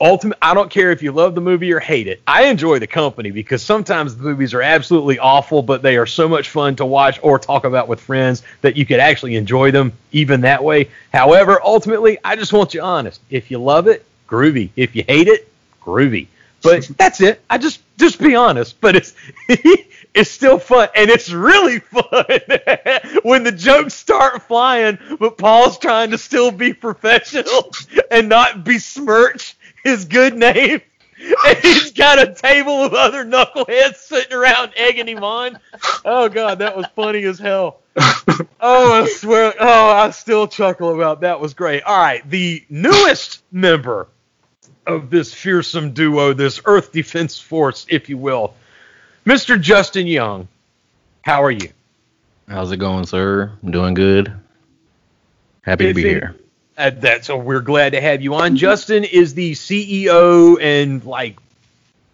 Ultimate, 0.01 0.37
I 0.41 0.53
don't 0.53 0.69
care 0.69 0.91
if 0.91 1.01
you 1.01 1.11
love 1.11 1.33
the 1.35 1.41
movie 1.41 1.71
or 1.71 1.79
hate 1.79 2.07
it. 2.07 2.21
I 2.27 2.45
enjoy 2.45 2.79
the 2.79 2.87
company 2.87 3.31
because 3.31 3.61
sometimes 3.61 4.17
the 4.17 4.23
movies 4.23 4.53
are 4.53 4.61
absolutely 4.61 5.19
awful, 5.19 5.61
but 5.61 5.81
they 5.81 5.97
are 5.97 6.05
so 6.05 6.27
much 6.27 6.49
fun 6.49 6.75
to 6.77 6.85
watch 6.85 7.19
or 7.21 7.39
talk 7.39 7.63
about 7.63 7.87
with 7.87 8.01
friends 8.01 8.43
that 8.61 8.75
you 8.75 8.85
could 8.85 8.99
actually 8.99 9.35
enjoy 9.35 9.71
them 9.71 9.93
even 10.11 10.41
that 10.41 10.63
way. 10.63 10.89
However, 11.13 11.61
ultimately, 11.63 12.17
I 12.23 12.35
just 12.35 12.51
want 12.51 12.73
you 12.73 12.81
honest. 12.81 13.21
If 13.29 13.49
you 13.51 13.59
love 13.59 13.87
it, 13.87 14.03
groovy. 14.27 14.71
If 14.75 14.95
you 14.95 15.05
hate 15.07 15.27
it, 15.27 15.47
groovy. 15.81 16.27
But 16.61 16.89
that's 16.97 17.21
it. 17.21 17.41
I 17.49 17.57
just 17.57 17.81
just 17.97 18.19
be 18.19 18.35
honest. 18.35 18.81
But 18.81 18.95
it's 18.95 19.13
it's 20.13 20.29
still 20.29 20.59
fun, 20.59 20.89
and 20.95 21.09
it's 21.09 21.31
really 21.31 21.79
fun 21.79 22.03
when 23.23 23.43
the 23.43 23.51
jokes 23.51 23.93
start 23.93 24.43
flying, 24.43 24.97
but 25.19 25.37
Paul's 25.37 25.77
trying 25.77 26.11
to 26.11 26.17
still 26.17 26.51
be 26.51 26.73
professional 26.73 27.71
and 28.11 28.29
not 28.29 28.63
besmirch 28.63 29.55
his 29.83 30.05
good 30.05 30.35
name. 30.35 30.81
And 31.45 31.57
he's 31.59 31.93
got 31.93 32.19
a 32.19 32.33
table 32.33 32.83
of 32.83 32.93
other 32.93 33.23
knuckleheads 33.23 33.95
sitting 33.95 34.33
around 34.33 34.73
egging 34.75 35.07
him 35.07 35.23
on. 35.23 35.57
Oh 36.03 36.27
god, 36.27 36.59
that 36.59 36.75
was 36.75 36.85
funny 36.97 37.23
as 37.23 37.39
hell. 37.39 37.79
Oh, 38.59 39.03
I 39.03 39.07
swear. 39.07 39.53
Oh, 39.57 39.89
I 39.89 40.09
still 40.09 40.47
chuckle 40.47 40.93
about 40.93 41.21
that. 41.21 41.39
Was 41.39 41.53
great. 41.53 41.83
All 41.83 41.97
right, 41.97 42.27
the 42.29 42.65
newest 42.69 43.41
member 43.53 44.09
of 44.85 45.09
this 45.09 45.33
fearsome 45.33 45.93
duo, 45.93 46.33
this 46.33 46.59
Earth 46.65 46.91
Defense 46.91 47.39
Force, 47.39 47.85
if 47.89 48.09
you 48.09 48.17
will, 48.17 48.53
Mr. 49.25 49.59
Justin 49.59 50.07
Young. 50.07 50.47
How 51.21 51.43
are 51.43 51.51
you? 51.51 51.69
How's 52.47 52.71
it 52.71 52.77
going, 52.77 53.05
sir? 53.05 53.51
I'm 53.63 53.71
doing 53.71 53.93
good. 53.93 54.33
Happy 55.61 55.87
to 55.87 55.93
be 55.93 56.03
Busy? 56.03 56.13
here. 56.15 56.35
Uh, 56.77 56.91
that's 56.93 57.27
so 57.27 57.37
we're 57.37 57.61
glad 57.61 57.91
to 57.93 58.01
have 58.01 58.21
you 58.21 58.33
on. 58.35 58.57
Justin 58.57 59.03
is 59.03 59.33
the 59.33 59.53
CEO 59.53 60.59
and 60.59 61.05
like 61.05 61.37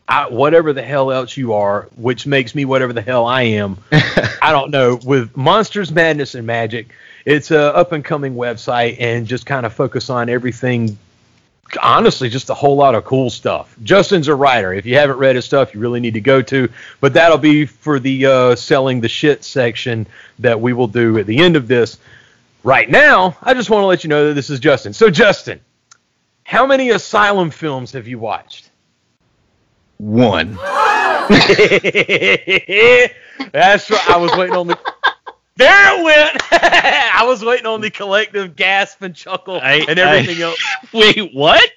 I, 0.08 0.28
whatever 0.28 0.74
the 0.74 0.82
hell 0.84 1.12
else 1.12 1.38
you 1.38 1.54
are, 1.54 1.88
which 1.96 2.28
makes 2.28 2.54
me 2.54 2.66
whatever 2.66 2.94
the 2.94 3.02
hell 3.02 3.26
I 3.26 3.44
am. 3.44 3.78
I 3.92 4.52
don't 4.52 4.72
know. 4.72 5.00
With 5.04 5.36
Monsters, 5.38 5.92
Madness, 5.92 6.36
and 6.36 6.46
Magic, 6.46 6.94
it's 7.26 7.52
a 7.52 7.76
up 7.76 7.92
and 7.92 8.04
coming 8.04 8.36
website 8.36 8.98
and 9.00 9.28
just 9.28 9.46
kind 9.46 9.66
of 9.66 9.74
focus 9.74 10.10
on 10.10 10.30
everything. 10.30 10.98
Honestly, 11.82 12.30
just 12.30 12.50
a 12.50 12.54
whole 12.54 12.76
lot 12.76 12.96
of 12.96 13.06
cool 13.06 13.30
stuff. 13.30 13.76
Justin's 13.84 14.28
a 14.28 14.36
writer. 14.36 14.74
If 14.74 14.86
you 14.86 14.96
haven't 14.96 15.18
read 15.18 15.36
his 15.36 15.46
stuff, 15.46 15.74
you 15.74 15.80
really 15.80 16.00
need 16.00 16.14
to 16.16 16.22
go 16.22 16.42
to. 16.42 16.70
But 17.02 17.14
that'll 17.14 17.38
be 17.38 17.66
for 17.66 18.00
the 18.00 18.26
uh, 18.26 18.56
selling 18.56 19.02
the 19.02 19.10
shit 19.10 19.44
section 19.44 20.08
that 20.40 20.60
we 20.60 20.74
will 20.74 20.88
do 20.88 21.18
at 21.18 21.28
the 21.28 21.38
end 21.38 21.56
of 21.56 21.68
this. 21.68 21.98
Right 22.64 22.90
now, 22.90 23.38
I 23.42 23.54
just 23.54 23.70
want 23.70 23.84
to 23.84 23.88
let 23.88 24.04
you 24.04 24.10
know 24.10 24.28
that 24.28 24.34
this 24.34 24.50
is 24.50 24.60
Justin. 24.60 24.94
So, 24.94 25.10
Justin, 25.10 25.62
how 26.44 26.66
many 26.66 26.90
Asylum 26.90 27.52
films 27.52 27.92
have 27.94 28.08
you 28.08 28.20
watched? 28.20 28.70
One. 29.98 30.56
That's 33.52 33.90
right. 33.90 34.10
I 34.10 34.18
was 34.18 34.36
waiting 34.36 34.56
on 34.56 34.68
the. 34.68 34.89
There 35.60 36.00
it 36.00 36.04
went. 36.04 36.42
I 36.52 37.24
was 37.28 37.44
waiting 37.44 37.66
on 37.66 37.82
the 37.82 37.90
collective 37.92 38.56
gasp 38.56 39.02
and 39.02 39.14
chuckle 39.16 39.60
I- 39.62 39.86
and 39.88 40.00
everything 40.00 40.42
else. 40.42 40.58
Wait, 40.94 41.34
what? 41.34 41.70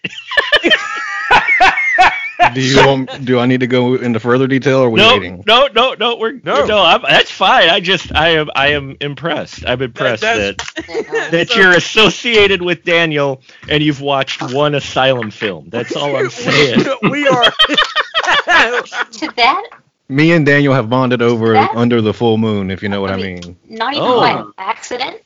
Do 2.54 2.60
you 2.60 2.84
want, 2.86 3.24
do 3.24 3.38
I 3.38 3.46
need 3.46 3.60
to 3.60 3.66
go 3.68 3.94
into 3.94 4.18
further 4.18 4.46
detail 4.48 4.78
or 4.80 4.86
are 4.88 4.90
we 4.90 5.00
no, 5.00 5.12
waiting? 5.14 5.44
no, 5.46 5.68
no, 5.74 5.94
no. 5.94 6.16
We're 6.16 6.32
No. 6.42 6.64
no. 6.66 6.82
I'm, 6.82 7.00
that's 7.02 7.30
fine. 7.30 7.68
I 7.70 7.78
just, 7.80 8.12
I 8.14 8.30
am, 8.30 8.50
I 8.56 8.68
am 8.68 8.96
impressed. 9.00 9.64
I'm 9.66 9.80
impressed 9.80 10.22
that 10.22 10.58
that's- 10.58 11.30
that, 11.30 11.48
So- 11.50 11.60
you're 11.60 11.72
associated 11.72 12.60
with 12.62 12.84
Daniel 12.84 13.42
and 13.68 13.82
you've 13.82 14.00
watched 14.00 14.42
one 14.52 14.74
Asylum 14.74 15.30
film. 15.30 15.68
That's 15.70 15.94
all 15.96 16.14
I'm 16.16 16.30
saying. 16.30 16.84
we 17.10 17.26
are. 17.28 17.44
To 17.44 19.32
that, 19.36 19.68
Me 20.08 20.32
and 20.32 20.44
Daniel 20.44 20.74
have 20.74 20.90
bonded 20.90 21.22
over 21.22 21.52
That- 21.54 21.74
under 21.74 22.00
the 22.02 22.12
full 22.12 22.36
moon, 22.38 22.70
if 22.70 22.82
you 22.82 22.88
know 22.88 23.00
what 23.00 23.10
I 23.10 23.14
I 23.14 23.16
mean. 23.16 23.34
mean- 23.40 23.56
not 23.68 23.94
even 23.94 24.06
Oh. 24.06 24.20
by 24.20 24.44
accident. 24.58 25.22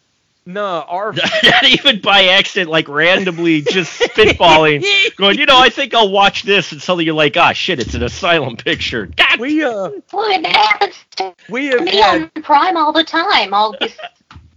no, 0.49 0.85
our. 0.89 1.13
Not 1.43 1.65
even 1.65 2.01
by 2.01 2.27
accident, 2.29 2.71
like 2.71 2.87
randomly 2.89 3.63
just 3.63 3.99
spitballing, 4.01 4.85
going, 5.17 5.39
you 5.39 5.47
know, 5.47 5.59
I 5.59 5.71
think 5.71 5.93
I'll 5.93 6.11
watch 6.13 6.45
this, 6.45 6.71
and 6.71 6.81
suddenly 6.81 7.05
you're 7.05 7.15
like, 7.17 7.37
ah, 7.37 7.53
shit, 7.53 7.81
it's 7.81 7.95
an 7.95 8.05
Asylum 8.05 8.57
picture. 8.57 9.07
God 9.07 9.41
We 9.41 9.65
uh, 9.65 9.91
Well, 10.13 10.31
it 10.31 10.47
happens 10.47 10.95
to 11.17 11.35
we 11.49 11.67
have 11.67 11.83
me 11.83 11.97
had 11.97 12.31
on 12.37 12.43
Prime 12.45 12.77
all 12.77 12.93
the 12.93 13.03
time. 13.03 13.53
All 13.55 13.75
this 13.81 13.97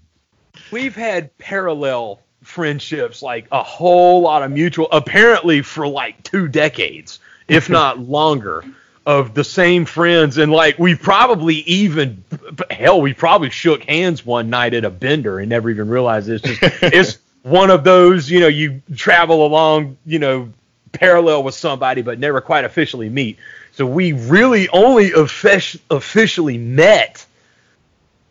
we've 0.71 0.95
had 0.95 1.35
parallel 1.39 2.19
friendships, 2.43 3.21
like 3.23 3.47
a 3.51 3.63
whole 3.63 4.21
lot 4.21 4.43
of 4.43 4.51
mutual, 4.51 4.87
apparently 4.91 5.61
for 5.63 5.87
like 5.87 6.21
two 6.23 6.47
decades, 6.47 7.19
if 7.47 7.67
not 7.69 7.97
longer, 7.99 8.63
of 9.05 9.33
the 9.33 9.43
same 9.43 9.85
friends. 9.85 10.37
And 10.37 10.51
like 10.51 10.77
we 10.79 10.95
probably 10.95 11.55
even, 11.55 12.23
hell, 12.69 13.01
we 13.01 13.13
probably 13.13 13.49
shook 13.49 13.83
hands 13.83 14.25
one 14.25 14.49
night 14.49 14.73
at 14.73 14.85
a 14.85 14.89
bender 14.89 15.39
and 15.39 15.49
never 15.49 15.69
even 15.69 15.89
realized 15.89 16.29
it's 16.29 16.43
just, 16.43 16.61
it's 16.83 17.17
one 17.43 17.69
of 17.71 17.83
those, 17.83 18.29
you 18.29 18.39
know, 18.39 18.47
you 18.47 18.81
travel 18.95 19.45
along, 19.45 19.97
you 20.05 20.19
know, 20.19 20.51
parallel 20.91 21.43
with 21.43 21.55
somebody, 21.55 22.01
but 22.01 22.19
never 22.19 22.41
quite 22.41 22.65
officially 22.65 23.09
meet. 23.09 23.37
So 23.73 23.85
we 23.85 24.11
really 24.11 24.67
only 24.69 25.11
offic- 25.11 25.79
officially 25.89 26.57
met. 26.57 27.25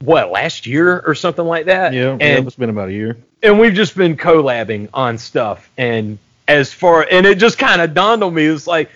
What 0.01 0.31
last 0.31 0.67
year 0.67 1.01
or 1.01 1.17
something 1.17 1.45
like 1.45 1.67
that? 1.67 1.93
Yeah, 1.93 2.11
yeah, 2.11 2.19
and 2.21 2.47
it's 2.47 2.55
been 2.55 2.71
about 2.71 2.89
a 2.89 2.93
year. 2.93 3.17
and 3.43 3.59
we've 3.59 3.75
just 3.75 3.97
been 3.97 4.17
collabing 4.17 4.89
on 4.95 5.19
stuff 5.19 5.69
and 5.77 6.19
as 6.47 6.73
far 6.73 7.05
and 7.11 7.27
it 7.27 7.39
just 7.39 7.59
kind 7.59 7.83
of 7.83 7.95
dawned 7.95 8.23
on 8.23 8.33
me 8.33 8.47
it's 8.47 8.69
like 8.69 8.91
yeah, 8.91 8.95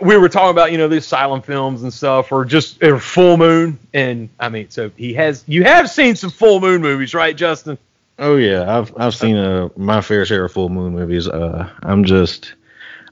we 0.00 0.16
were 0.16 0.28
talking 0.28 0.50
about 0.50 0.72
you 0.72 0.78
know 0.78 0.88
the 0.88 0.96
asylum 0.96 1.42
films 1.42 1.82
and 1.82 1.92
stuff 1.92 2.32
or 2.32 2.44
just 2.44 2.82
or 2.82 2.98
full 2.98 3.36
moon 3.36 3.78
and 3.92 4.28
i 4.40 4.48
mean 4.48 4.70
so 4.70 4.90
he 4.96 5.12
has 5.12 5.44
you 5.46 5.62
have 5.64 5.90
seen 5.90 6.16
some 6.16 6.30
full 6.30 6.60
moon 6.60 6.80
movies 6.80 7.14
right 7.14 7.36
justin 7.36 7.76
Oh 8.18 8.36
yeah, 8.36 8.78
I've 8.78 8.96
I've 8.96 9.14
seen 9.14 9.36
uh, 9.36 9.68
my 9.76 10.00
fair 10.00 10.24
share 10.24 10.44
of 10.44 10.52
full 10.52 10.68
moon 10.68 10.92
movies. 10.92 11.26
Uh, 11.26 11.68
I'm 11.82 12.04
just 12.04 12.54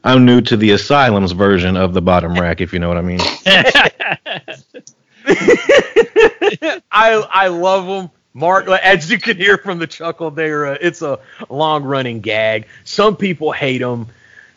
I'm 0.05 0.25
new 0.25 0.41
to 0.43 0.57
the 0.57 0.71
Asylum's 0.71 1.33
version 1.33 1.77
of 1.77 1.93
the 1.93 2.03
bottom 2.03 2.35
rack, 2.35 2.61
if 2.61 2.73
you 2.73 2.79
know 2.79 2.89
what 2.89 2.99
I 2.99 3.03
mean. 3.03 3.21
i 6.91 7.25
i 7.31 7.47
love 7.47 7.87
them 7.87 8.11
mark 8.35 8.67
as 8.69 9.09
you 9.09 9.19
can 9.19 9.37
hear 9.37 9.57
from 9.57 9.79
the 9.79 9.87
chuckle 9.87 10.33
there 10.33 10.67
uh, 10.67 10.79
it's 10.81 11.01
a 11.01 11.21
long 11.49 11.85
running 11.85 12.19
gag 12.21 12.67
some 12.83 13.17
people 13.17 13.53
hate 13.53 13.79
them 13.79 14.09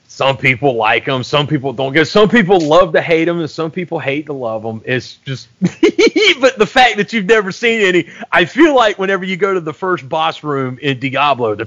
some 0.07 0.37
people 0.37 0.75
like 0.75 1.05
them 1.05 1.23
some 1.23 1.47
people 1.47 1.73
don't 1.73 1.93
get 1.93 2.07
some 2.07 2.29
people 2.29 2.59
love 2.59 2.93
to 2.93 3.01
hate 3.01 3.25
them 3.25 3.39
and 3.39 3.49
some 3.49 3.71
people 3.71 3.99
hate 3.99 4.25
to 4.27 4.33
love 4.33 4.63
them 4.63 4.81
it's 4.85 5.15
just 5.17 5.47
but 5.59 6.57
the 6.57 6.67
fact 6.67 6.97
that 6.97 7.11
you've 7.11 7.25
never 7.25 7.51
seen 7.51 7.81
any 7.81 8.09
i 8.31 8.45
feel 8.45 8.75
like 8.75 8.97
whenever 8.97 9.25
you 9.25 9.35
go 9.35 9.53
to 9.53 9.59
the 9.59 9.73
first 9.73 10.07
boss 10.07 10.43
room 10.43 10.77
in 10.81 10.99
diablo 10.99 11.55
the, 11.55 11.65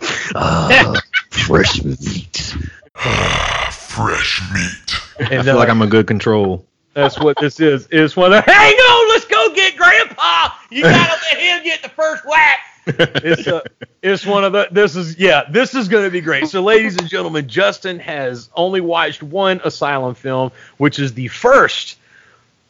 fresh 1.30 1.82
meat. 1.82 2.54
Fresh 3.70 4.42
meat. 4.52 5.00
and 5.18 5.34
I 5.34 5.36
uh, 5.38 5.42
feel 5.42 5.56
like 5.56 5.68
I'm 5.68 5.82
a 5.82 5.86
good 5.86 6.06
control. 6.06 6.64
That's 6.94 7.18
what 7.18 7.36
this 7.40 7.60
is. 7.60 7.88
It's 7.90 8.16
one 8.16 8.32
of 8.32 8.44
the, 8.44 8.52
hang 8.52 8.74
on, 8.74 9.08
let's 9.10 9.24
go 9.24 9.54
get 9.54 9.76
Grandpa. 9.76 10.50
You 10.70 10.82
gotta 10.82 11.20
let 11.32 11.40
him 11.40 11.64
get 11.64 11.82
the 11.82 11.88
first 11.88 12.24
whack. 12.26 12.60
It's 12.88 13.46
uh, 13.46 13.60
it's 14.02 14.26
one 14.26 14.44
of 14.44 14.52
the. 14.52 14.68
This 14.70 14.96
is 14.96 15.18
yeah. 15.18 15.44
This 15.50 15.74
is 15.74 15.88
going 15.88 16.04
to 16.04 16.10
be 16.10 16.20
great. 16.20 16.48
So, 16.48 16.62
ladies 16.62 16.96
and 16.96 17.08
gentlemen, 17.08 17.48
Justin 17.48 17.98
has 18.00 18.48
only 18.54 18.80
watched 18.80 19.22
one 19.22 19.60
Asylum 19.64 20.14
film, 20.14 20.52
which 20.76 20.98
is 20.98 21.14
the 21.14 21.28
first 21.28 21.98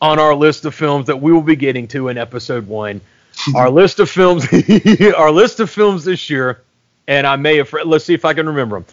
on 0.00 0.18
our 0.18 0.34
list 0.34 0.64
of 0.64 0.74
films 0.74 1.06
that 1.06 1.20
we 1.20 1.32
will 1.32 1.42
be 1.42 1.56
getting 1.56 1.88
to 1.88 2.08
in 2.08 2.18
episode 2.18 2.66
one. 2.66 3.00
our 3.54 3.70
list 3.70 4.00
of 4.00 4.10
films, 4.10 4.46
our 5.16 5.30
list 5.30 5.60
of 5.60 5.70
films 5.70 6.04
this 6.04 6.28
year, 6.28 6.60
and 7.06 7.26
I 7.26 7.36
may 7.36 7.58
have. 7.58 7.72
Let's 7.84 8.04
see 8.04 8.14
if 8.14 8.24
I 8.24 8.34
can 8.34 8.46
remember 8.46 8.76
them. 8.76 8.86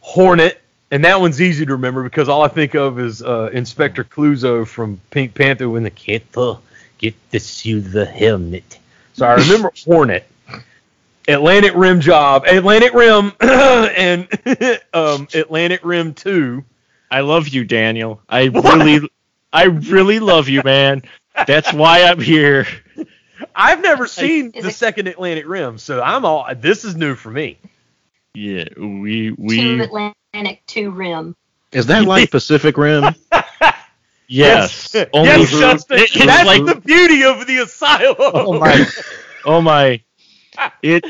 Hornet, 0.00 0.60
and 0.90 1.04
that 1.04 1.20
one's 1.20 1.40
easy 1.40 1.66
to 1.66 1.72
remember 1.72 2.02
because 2.02 2.28
all 2.28 2.42
I 2.42 2.48
think 2.48 2.74
of 2.74 2.98
is 2.98 3.22
uh, 3.22 3.50
Inspector 3.52 4.02
Clouseau 4.04 4.66
from 4.66 5.00
Pink 5.10 5.34
Panther 5.34 5.68
when 5.68 5.82
the 5.82 5.90
kid 5.90 6.22
get 6.32 6.32
the 6.32 6.56
get 6.98 7.92
the 7.92 8.04
helmet. 8.04 8.78
So 9.14 9.26
I 9.26 9.34
remember 9.34 9.72
Hornet, 9.84 10.26
Atlantic 11.28 11.72
Rim 11.74 12.00
Job, 12.00 12.44
Atlantic 12.46 12.94
Rim, 12.94 13.32
and 13.40 14.28
um, 14.94 15.28
Atlantic 15.34 15.80
Rim 15.84 16.14
Two. 16.14 16.64
I 17.10 17.20
love 17.20 17.48
you, 17.48 17.64
Daniel. 17.64 18.20
I 18.28 18.44
really, 18.44 19.08
I 19.52 19.64
really 19.64 20.18
love 20.18 20.48
you, 20.48 20.62
man. 20.64 21.02
That's 21.46 21.72
why 21.72 22.02
I'm 22.02 22.20
here. 22.20 22.66
I've 23.54 23.82
never 23.82 24.06
seen 24.06 24.52
Is 24.52 24.64
the 24.64 24.70
it- 24.70 24.74
second 24.74 25.08
Atlantic 25.08 25.46
Rim, 25.46 25.78
so 25.78 26.00
I'm 26.02 26.24
all. 26.24 26.46
This 26.54 26.84
is 26.84 26.96
new 26.96 27.14
for 27.14 27.30
me. 27.30 27.58
Yeah, 28.34 28.64
we 28.76 29.30
Two 29.30 29.36
we 29.38 29.80
Atlantic, 29.80 30.62
two 30.66 30.90
rim. 30.90 31.34
Is 31.72 31.86
that 31.86 32.04
like 32.04 32.30
Pacific 32.32 32.76
Rim? 32.76 33.04
yes. 34.28 34.92
yes, 34.94 35.08
yes, 35.14 35.50
Justin. 35.50 36.26
That's 36.26 36.46
like 36.46 36.64
the 36.66 36.80
beauty 36.80 37.24
of 37.24 37.46
the 37.46 37.58
asylum. 37.58 38.16
oh 38.18 38.58
my, 38.58 38.86
oh 39.46 39.60
my, 39.62 40.02
it 40.82 41.04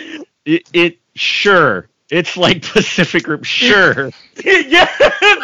it 0.44 0.68
it 0.72 0.98
sure. 1.14 1.88
It's 2.08 2.36
like 2.36 2.62
Pacific 2.62 3.26
Rim. 3.26 3.42
Sure. 3.42 4.10
yeah, 4.44 4.88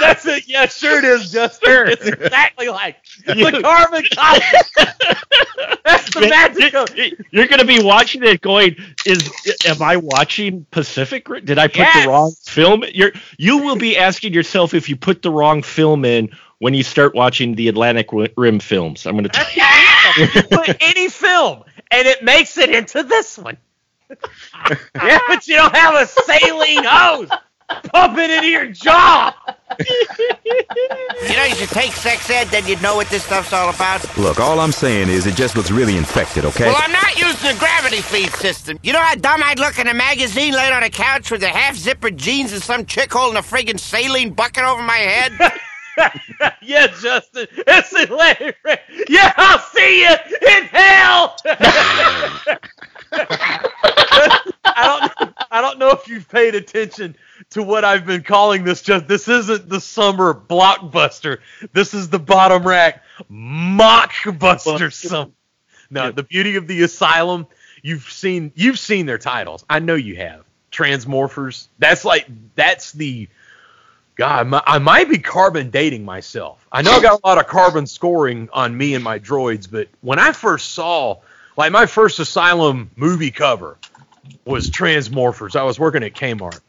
that's 0.00 0.24
it. 0.26 0.44
Yeah, 0.46 0.66
sure 0.66 0.98
it 0.98 1.04
is, 1.04 1.32
Justin. 1.32 1.88
It's 1.88 2.06
exactly 2.06 2.68
like 2.68 2.98
the 3.26 3.60
carbon 3.62 4.04
copy. 4.14 4.44
That's 5.84 6.14
the 6.14 6.28
magic 6.28 6.74
of 6.74 6.88
You're 7.32 7.48
gonna 7.48 7.64
be 7.64 7.82
watching 7.82 8.22
it, 8.22 8.40
going, 8.40 8.76
"Is 9.04 9.28
am 9.66 9.82
I 9.82 9.96
watching 9.96 10.64
Pacific 10.70 11.28
Rim? 11.28 11.44
Did 11.44 11.58
I 11.58 11.66
put 11.66 11.78
Yes. 11.78 12.04
the 12.04 12.10
wrong 12.10 12.32
film?" 12.44 12.84
You're 12.94 13.12
you 13.38 13.58
will 13.58 13.76
be 13.76 13.96
asking 13.96 14.32
yourself 14.32 14.72
if 14.74 14.88
you 14.88 14.94
put 14.94 15.22
the 15.22 15.30
wrong 15.32 15.62
film 15.62 16.04
in 16.04 16.30
when 16.58 16.74
you 16.74 16.84
start 16.84 17.14
watching 17.16 17.56
the 17.56 17.66
Atlantic 17.68 18.08
Rim 18.36 18.60
films. 18.60 19.04
I'm 19.06 19.16
gonna. 19.16 19.28
Tell 19.30 19.44
you. 19.52 20.26
You 20.34 20.42
put 20.44 20.76
any 20.80 21.08
film, 21.08 21.64
and 21.90 22.06
it 22.06 22.22
makes 22.22 22.56
it 22.56 22.70
into 22.70 23.02
this 23.02 23.36
one. 23.36 23.56
Yeah, 24.94 25.18
but 25.28 25.46
you 25.46 25.56
don't 25.56 25.74
have 25.74 25.94
a 25.94 26.06
saline 26.06 26.84
hose 26.84 27.30
pumping 27.92 28.30
into 28.30 28.48
your 28.48 28.66
jaw. 28.66 29.34
You 29.78 31.36
know, 31.36 31.44
you 31.44 31.54
should 31.54 31.70
take 31.70 31.92
sex 31.92 32.28
ed, 32.30 32.48
then 32.48 32.66
you'd 32.66 32.82
know 32.82 32.96
what 32.96 33.08
this 33.08 33.24
stuff's 33.24 33.52
all 33.52 33.70
about. 33.70 34.18
Look, 34.18 34.38
all 34.38 34.60
I'm 34.60 34.72
saying 34.72 35.08
is 35.08 35.26
it 35.26 35.34
just 35.34 35.56
looks 35.56 35.70
really 35.70 35.96
infected, 35.96 36.44
okay? 36.44 36.66
Well, 36.66 36.76
I'm 36.78 36.92
not 36.92 37.16
using 37.18 37.52
the 37.52 37.58
gravity 37.58 38.02
feed 38.02 38.30
system. 38.32 38.78
You 38.82 38.92
know 38.92 39.00
how 39.00 39.14
dumb 39.14 39.42
I'd 39.42 39.58
look 39.58 39.78
in 39.78 39.86
a 39.86 39.94
magazine 39.94 40.52
laid 40.54 40.72
on 40.72 40.82
a 40.82 40.90
couch 40.90 41.30
with 41.30 41.42
a 41.42 41.48
half 41.48 41.76
zippered 41.76 42.16
jeans 42.16 42.52
and 42.52 42.62
some 42.62 42.84
chick 42.84 43.12
holding 43.12 43.38
a 43.38 43.42
friggin' 43.42 43.80
saline 43.80 44.32
bucket 44.34 44.64
over 44.64 44.82
my 44.82 44.96
head? 44.96 45.32
yeah, 46.62 46.86
Justin, 47.00 47.46
it's 47.66 47.98
hilarious. 47.98 48.54
Yeah, 49.08 49.32
I'll 49.36 49.58
see 49.58 50.02
you 50.02 50.14
in 50.56 50.64
hell. 50.64 51.36
I 54.64 55.10
don't. 55.18 55.34
I 55.50 55.60
don't 55.60 55.78
know 55.78 55.90
if 55.90 56.08
you've 56.08 56.28
paid 56.28 56.54
attention 56.54 57.14
to 57.50 57.62
what 57.62 57.84
I've 57.84 58.06
been 58.06 58.22
calling 58.22 58.64
this. 58.64 58.80
Just 58.80 59.06
this 59.06 59.28
isn't 59.28 59.68
the 59.68 59.80
summer 59.80 60.32
blockbuster. 60.32 61.38
This 61.74 61.92
is 61.92 62.08
the 62.08 62.18
bottom 62.18 62.66
rack 62.66 63.02
mockbuster. 63.30 64.90
Some. 64.92 65.34
No, 65.90 66.10
the 66.10 66.22
beauty 66.22 66.56
of 66.56 66.66
the 66.66 66.82
asylum. 66.82 67.46
You've 67.82 68.10
seen. 68.10 68.52
You've 68.54 68.78
seen 68.78 69.04
their 69.04 69.18
titles. 69.18 69.64
I 69.68 69.80
know 69.80 69.94
you 69.94 70.16
have. 70.16 70.44
Transmorphers. 70.70 71.68
That's 71.78 72.04
like. 72.04 72.26
That's 72.54 72.92
the. 72.92 73.28
God, 74.14 74.62
I 74.66 74.78
might 74.78 75.08
be 75.08 75.18
carbon 75.18 75.70
dating 75.70 76.04
myself. 76.04 76.66
I 76.70 76.82
know 76.82 76.92
I 76.92 77.02
got 77.02 77.20
a 77.22 77.26
lot 77.26 77.38
of 77.38 77.46
carbon 77.46 77.86
scoring 77.86 78.48
on 78.52 78.76
me 78.76 78.94
and 78.94 79.02
my 79.02 79.18
droids, 79.18 79.70
but 79.70 79.88
when 80.02 80.18
I 80.18 80.32
first 80.32 80.74
saw, 80.74 81.20
like, 81.56 81.72
my 81.72 81.86
first 81.86 82.18
Asylum 82.18 82.90
movie 82.96 83.30
cover 83.30 83.76
was 84.44 84.70
Transmorphers. 84.70 85.56
I 85.56 85.62
was 85.62 85.78
working 85.78 86.02
at 86.02 86.14
Kmart, 86.14 86.60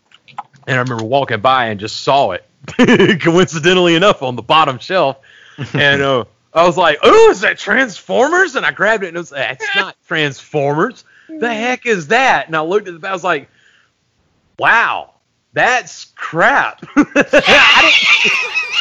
and 0.67 0.77
I 0.77 0.81
remember 0.81 1.03
walking 1.03 1.41
by 1.41 1.67
and 1.67 1.79
just 1.79 2.01
saw 2.01 2.31
it, 2.31 2.45
coincidentally 3.21 3.95
enough, 3.95 4.21
on 4.21 4.35
the 4.35 4.41
bottom 4.41 4.79
shelf, 4.79 5.17
and 5.73 6.01
uh, 6.01 6.25
I 6.53 6.65
was 6.65 6.77
like, 6.77 6.99
"Oh, 7.03 7.29
is 7.31 7.41
that 7.41 7.57
Transformers?" 7.57 8.55
And 8.55 8.65
I 8.65 8.71
grabbed 8.71 9.03
it, 9.03 9.07
and 9.07 9.17
it 9.17 9.19
was, 9.19 9.29
"That's 9.29 9.65
not 9.75 9.95
Transformers. 10.07 11.03
The 11.27 11.53
heck 11.53 11.85
is 11.85 12.07
that?" 12.07 12.47
And 12.47 12.55
I 12.55 12.61
looked 12.61 12.87
at 12.87 12.99
the, 12.99 13.07
I 13.07 13.13
was 13.13 13.23
like, 13.23 13.49
"Wow." 14.59 15.12
That's 15.53 16.05
crap. 16.15 16.83
I 16.95 17.93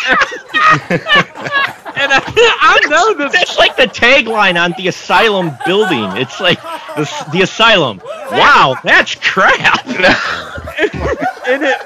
and 0.90 2.12
I, 2.12 2.22
I 2.60 2.80
know 2.88 3.14
this. 3.14 3.32
That's 3.32 3.58
like 3.58 3.76
the 3.76 3.84
tagline 3.84 4.60
on 4.62 4.74
the 4.76 4.88
asylum 4.88 5.52
building. 5.66 6.16
It's 6.16 6.40
like 6.40 6.60
the, 6.96 7.28
the 7.32 7.42
asylum. 7.42 8.00
Wow, 8.04 8.76
that's 8.82 9.14
crap. 9.16 9.86
and 11.46 11.62
it 11.64 11.78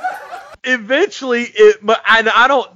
eventually 0.65 1.43
it 1.43 1.79
but 1.83 2.03
and 2.09 2.29
I 2.29 2.49
don't 2.49 2.71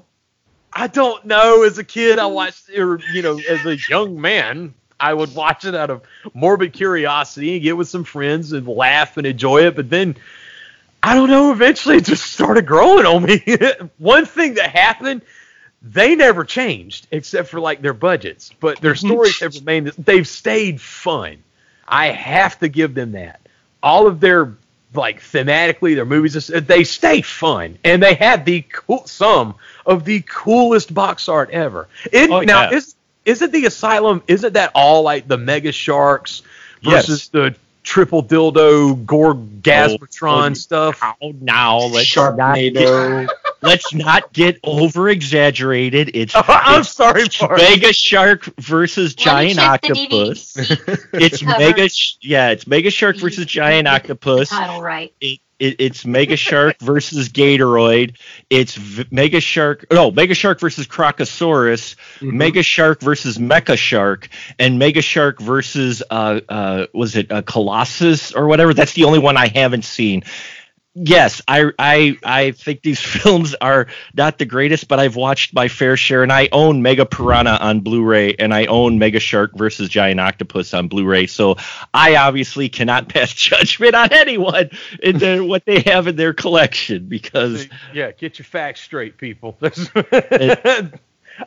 I 0.73 0.87
don't 0.87 1.25
know 1.25 1.63
as 1.63 1.79
a 1.79 1.85
kid 1.85 2.19
I 2.19 2.27
watched 2.27 2.71
or 2.71 3.01
you 3.13 3.23
know 3.23 3.39
as 3.49 3.67
a 3.67 3.77
young 3.89 4.21
man 4.21 4.75
I 4.99 5.15
would 5.15 5.35
watch 5.35 5.65
it 5.65 5.75
out 5.75 5.91
of 5.91 6.03
morbid 6.35 6.73
curiosity 6.73 7.55
and 7.55 7.63
get 7.63 7.77
with 7.77 7.89
some 7.89 8.05
friends 8.05 8.53
and 8.53 8.67
laugh 8.69 9.17
and 9.17 9.27
enjoy 9.27 9.67
it 9.67 9.77
but 9.77 9.91
then 9.91 10.17
I 11.03 11.15
don't 11.15 11.31
know 11.31 11.53
eventually 11.53 11.97
it 11.97 12.05
just 12.05 12.33
started 12.33 12.67
growing 12.67 13.07
on 13.07 13.23
me. 13.23 13.43
One 13.99 14.27
thing 14.27 14.55
that 14.55 14.71
happened 14.71 15.23
they 15.83 16.15
never 16.15 16.45
changed 16.45 17.07
except 17.11 17.49
for 17.49 17.59
like 17.59 17.81
their 17.81 17.95
budgets 17.95 18.51
but 18.61 18.81
their 18.81 18.95
mm-hmm. 18.95 19.07
stories 19.07 19.41
have 19.41 19.55
remained 19.55 19.89
they've 19.99 20.29
stayed 20.29 20.81
fun. 20.81 21.39
I 21.89 22.09
have 22.09 22.59
to 22.61 22.69
give 22.69 22.95
them 22.95 23.13
that. 23.13 23.41
All 23.83 24.07
of 24.07 24.21
their 24.21 24.55
like 24.93 25.21
thematically 25.21 25.95
their 25.95 26.05
movies 26.05 26.49
they 26.49 26.85
stay 26.85 27.23
fun 27.23 27.79
and 27.85 28.03
they 28.03 28.15
had 28.15 28.45
the 28.45 28.63
cool 28.63 29.07
some 29.07 29.55
of 29.87 30.05
the 30.05 30.21
coolest 30.23 30.93
box 30.93 31.29
art 31.29 31.51
ever. 31.51 31.89
It, 32.13 32.31
Oh, 32.31 32.41
now 32.41 32.71
yeah. 32.71 32.77
is 32.77 32.95
isn't 33.25 33.53
the 33.53 33.67
asylum 33.67 34.23
isn't 34.27 34.55
that 34.55 34.73
all 34.75 35.03
like 35.03 35.29
the 35.29 35.39
mega 35.39 35.73
sharks 35.73 36.43
Yes. 36.83 37.07
versus 37.07 37.29
the 37.29 37.55
triple 37.91 38.23
dildo 38.23 39.05
gorgasmatron 39.05 40.51
Oh, 40.51 40.55
stuff 40.55 41.03
Oh, 41.21 41.33
now 41.41 41.79
let's 41.79 42.15
not 42.15 42.55
get, 42.55 43.29
let's 43.63 43.93
not 43.93 44.33
get 44.33 44.61
over 44.63 45.09
exaggerated. 45.09 46.13
It's 46.15 46.33
i'm 46.37 46.83
it's 46.83 46.91
sorry 46.91 47.29
for 47.29 47.57
Mega 47.57 47.93
Shark 47.93 48.45
versus 48.61 49.17
Giant 49.17 49.59
Octopus. 49.59 50.57
It's 51.13 51.43
cover. 51.43 51.59
Mega, 51.59 51.89
yeah, 52.21 52.51
it's 52.51 52.69
Mega 52.69 52.91
Shark 52.93 53.17
versus 53.17 53.45
Giant 53.47 53.89
Octopus. 53.89 54.51
Title 54.51 54.81
right. 54.81 55.13
It, 55.21 55.41
it, 55.61 55.77
it's 55.79 56.05
Mega 56.05 56.37
Shark 56.37 56.79
versus 56.81 57.29
Gatoroid. 57.29 58.17
It's 58.49 58.75
v- 58.75 59.07
Mega 59.11 59.41
Shark. 59.41 59.87
No, 59.93 60.11
Mega 60.11 60.35
Shark 60.35 60.59
versus 60.59 60.87
Crocosaurus. 60.87 61.95
Mega 62.21 62.63
Shark 62.63 63.01
versus 63.01 63.39
Mecha 63.39 63.77
Shark, 63.77 64.29
and 64.59 64.79
Mega 64.79 65.03
Shark 65.03 65.41
versus 65.41 66.03
uh 66.11 66.41
uh 66.49 66.87
was 66.93 67.17
it 67.17 67.31
uh, 67.31 67.43
Colossus 67.43 68.33
or 68.33 68.47
whatever? 68.49 68.75
That's 68.75 68.95
the 68.95 69.05
only 69.05 69.19
one 69.19 69.37
I 69.37 69.49
haven't 69.49 69.85
seen. 69.85 70.25
Yes, 70.95 71.41
I 71.47 71.71
I 71.79 72.19
I 72.25 72.51
think 72.51 72.83
these 72.83 72.99
films 73.23 73.55
are 73.55 73.87
not 74.15 74.39
the 74.39 74.45
greatest, 74.45 74.89
but 74.89 74.99
I've 74.99 75.15
watched 75.15 75.55
my 75.55 75.69
fair 75.69 75.97
share, 75.97 76.25
and 76.25 76.33
I 76.33 76.49
own 76.51 76.83
Mega 76.83 77.07
Piranha 77.07 77.59
on 77.61 77.81
Blu-ray, 77.81 78.35
and 78.35 78.53
I 78.53 78.67
own 78.67 78.99
Mega 78.99 79.21
Shark 79.21 79.53
versus 79.55 79.89
Giant 79.89 80.19
Octopus 80.19 80.75
on 80.75 80.89
Blu-ray. 80.89 81.29
So 81.29 81.57
I 81.95 82.17
obviously 82.17 82.69
cannot 82.69 83.09
pass 83.09 83.33
judgment 83.33 83.95
on 83.95 84.13
anyone 84.13 84.71
in 85.01 85.19
their, 85.19 85.45
what 85.45 85.65
they 85.65 85.81
have 85.83 86.09
in 86.09 86.17
their 86.17 86.33
collection 86.33 87.07
because 87.07 87.69
yeah 87.95 88.11
get 88.11 88.39
your 88.39 88.47
facts 88.47 88.81
straight 88.81 89.17
people 89.17 89.57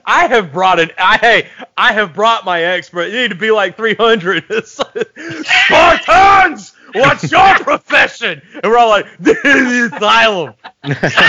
I 0.05 0.27
have 0.27 0.51
brought 0.51 0.79
it. 0.79 0.91
I 0.97 1.17
hey, 1.17 1.49
I 1.77 1.93
have 1.93 2.13
brought 2.13 2.45
my 2.45 2.63
expert. 2.63 3.07
You 3.07 3.21
need 3.21 3.29
to 3.29 3.35
be 3.35 3.51
like 3.51 3.77
300. 3.77 4.65
Spartans, 4.65 6.73
what's 6.93 7.31
your 7.31 7.55
profession? 7.59 8.41
And 8.53 8.71
we're 8.71 8.77
all 8.77 8.89
like, 8.89 9.05
the 9.19 9.91
asylum. 9.93 10.53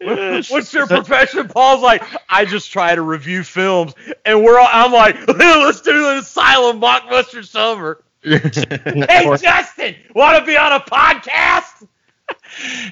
What's 0.00 0.72
your 0.72 0.86
profession? 0.86 1.48
Paul's 1.48 1.82
like, 1.82 2.02
I 2.28 2.44
just 2.44 2.70
try 2.70 2.94
to 2.94 3.02
review 3.02 3.42
films, 3.42 3.94
and 4.24 4.44
we're 4.44 4.58
all. 4.58 4.68
I'm 4.70 4.92
like, 4.92 5.16
let's 5.38 5.80
do 5.80 6.08
an 6.10 6.18
asylum 6.18 6.80
blockbuster 6.80 7.44
summer. 7.44 8.02
Hey, 8.22 9.36
Justin, 9.36 9.96
want 10.14 10.38
to 10.38 10.44
be 10.44 10.56
on 10.56 10.72
a 10.72 10.80
podcast? 10.80 11.86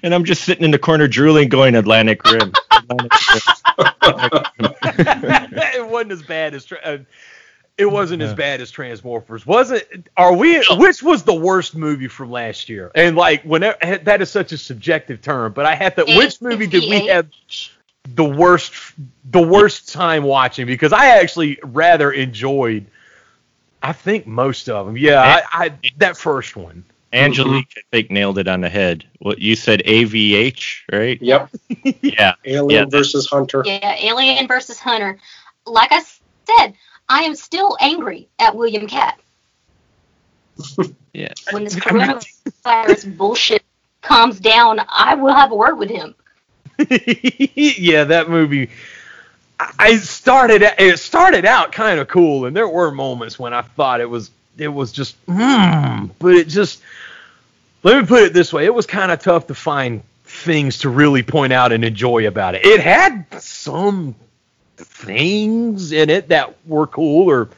and 0.03 0.15
I'm 0.15 0.25
just 0.25 0.45
sitting 0.45 0.65
in 0.65 0.71
the 0.71 0.79
corner 0.79 1.09
drooling, 1.09 1.49
going 1.49 1.75
Atlantic 1.75 2.25
Rim. 2.25 2.53
Atlantic 2.71 3.13
Rim. 4.61 4.73
it 5.75 5.89
wasn't 5.89 6.13
as 6.13 6.23
bad 6.23 6.55
as 6.55 6.65
tra- 6.65 6.81
uh, 6.83 6.99
it 7.79 7.87
wasn't 7.87 8.23
as 8.23 8.33
bad 8.33 8.61
as 8.61 8.73
Transmorphers. 8.73 9.45
Wasn't? 9.45 10.09
Are 10.17 10.33
we? 10.33 10.65
Which 10.71 11.03
was 11.03 11.25
the 11.25 11.35
worst 11.35 11.77
movie 11.77 12.09
from 12.09 12.31
last 12.31 12.69
year? 12.69 12.91
And 12.95 13.17
like, 13.17 13.43
whenever 13.43 13.77
that 14.05 14.23
is 14.23 14.31
such 14.31 14.53
a 14.53 14.59
subjective 14.59 15.21
term, 15.21 15.53
but 15.53 15.67
I 15.67 15.75
had 15.75 15.97
to. 15.97 16.05
Which 16.05 16.41
movie 16.41 16.67
did 16.67 16.89
we 16.89 17.07
have 17.07 17.29
the 18.15 18.25
worst? 18.25 18.73
The 19.31 19.43
worst 19.43 19.93
time 19.93 20.23
watching 20.23 20.67
because 20.67 20.93
I 20.93 21.19
actually 21.21 21.59
rather 21.63 22.11
enjoyed. 22.11 22.87
I 23.83 23.93
think 23.93 24.27
most 24.27 24.69
of 24.69 24.87
them. 24.87 24.97
Yeah, 24.97 25.21
I, 25.53 25.67
I 25.67 25.73
that 25.99 26.17
first 26.17 26.57
one. 26.57 26.85
Angelique, 27.13 27.73
I 27.77 27.81
think, 27.91 28.11
nailed 28.11 28.39
it 28.39 28.49
on 28.49 28.61
the 28.61 28.69
head. 28.69 29.05
What 29.21 29.39
you 29.39 29.55
said, 29.55 29.83
AVH, 29.87 30.83
right? 30.93 31.21
Yep. 31.21 31.51
Yeah. 32.03 32.35
Alien 32.45 32.71
Yeah, 32.71 32.99
versus 32.99 33.27
Hunter. 33.27 33.63
Yeah, 33.65 33.97
Alien 34.01 34.47
versus 34.47 34.79
Hunter. 34.79 35.19
Like 35.67 35.93
I 35.93 36.03
said, 36.47 36.75
I 37.09 37.23
am 37.23 37.35
still 37.35 37.77
angry 37.81 38.29
at 38.39 38.57
William 38.57 38.87
Katt. 38.87 39.19
Yeah. 41.13 41.33
When 41.51 41.65
this 41.65 41.77
coronavirus 41.77 43.17
bullshit 43.17 43.63
calms 44.03 44.41
down, 44.41 44.81
I 44.89 45.15
will 45.15 45.33
have 45.33 45.51
a 45.51 45.55
word 45.55 45.77
with 45.77 45.91
him. 45.91 46.15
yeah, 46.89 48.05
that 48.05 48.29
movie. 48.29 48.71
I 49.79 49.97
started. 49.97 50.63
It 50.79 50.99
started 50.99 51.47
out 51.47 51.73
kind 51.73 52.01
of 52.01 52.09
cool, 52.09 52.45
and 52.45 52.55
there 52.55 52.69
were 52.69 52.91
moments 52.91 53.39
when 53.39 53.55
I 53.55 53.63
thought 53.63 54.01
it 54.01 54.11
was. 54.11 54.31
It 54.59 54.69
was 54.69 54.93
just, 54.93 55.25
mm, 55.27 56.11
but 56.19 56.35
it 56.35 56.49
just. 56.49 56.83
Let 57.83 58.01
me 58.01 58.07
put 58.07 58.23
it 58.25 58.33
this 58.33 58.53
way: 58.53 58.67
it 58.67 58.75
was 58.75 58.85
kind 58.85 59.11
of 59.11 59.21
tough 59.21 59.47
to 59.47 59.55
find 59.55 60.03
things 60.25 60.79
to 60.79 60.91
really 60.91 61.23
point 61.23 61.53
out 61.53 61.73
and 61.73 61.85
enjoy 61.85 62.27
about 62.27 62.55
it. 62.55 62.67
It 62.67 62.81
had 62.81 63.27
some 63.41 64.15
things 64.77 65.93
in 65.93 66.11
it 66.11 66.29
that 66.29 66.55
were 66.67 66.87
cool 66.87 67.31
or 67.31 67.49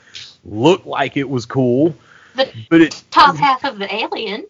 looked 0.45 0.87
like 0.87 1.17
it 1.17 1.29
was 1.29 1.47
cool, 1.47 1.95
The 2.35 2.49
but 2.71 2.81
it 2.81 3.03
top 3.11 3.37
half 3.37 3.65
of 3.65 3.79
the 3.79 3.93
Alien. 3.95 4.47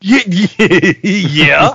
yeah, 0.00 0.20
yeah, 0.26 0.92
yeah, 1.02 1.74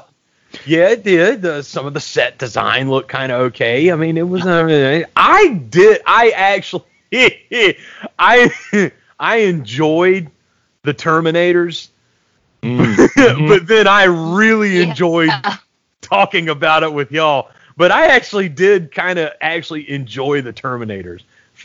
yeah, 0.65 0.89
it 0.89 1.04
did. 1.04 1.45
Uh, 1.45 1.62
some 1.62 1.86
of 1.86 1.93
the 1.93 1.99
set 1.99 2.38
design 2.38 2.89
looked 2.89 3.10
kind 3.10 3.32
of 3.32 3.41
okay. 3.41 3.91
I 3.91 3.95
mean, 3.95 4.17
it 4.17 4.27
was. 4.27 4.45
Uh, 4.45 5.04
I 5.15 5.47
did. 5.69 6.01
I 6.06 6.32
actually, 6.32 6.84
I 8.19 8.91
I 9.19 9.36
enjoyed 9.38 10.30
the 10.84 10.93
Terminators, 10.93 11.89
Mm-hmm. 12.63 13.47
but 13.47 13.67
then 13.67 13.88
I 13.88 14.04
really 14.04 14.82
enjoyed 14.82 15.30
talking 16.01 16.49
about 16.49 16.84
it 16.84 16.93
with 16.93 17.12
y'all. 17.12 17.49
But 17.82 17.89
I 17.91 18.10
actually 18.10 18.48
did 18.48 18.91
kind 18.91 19.17
of 19.17 19.32
actually 19.41 19.89
enjoy 19.89 20.41
the 20.44 20.54
Terminators. 20.54 21.22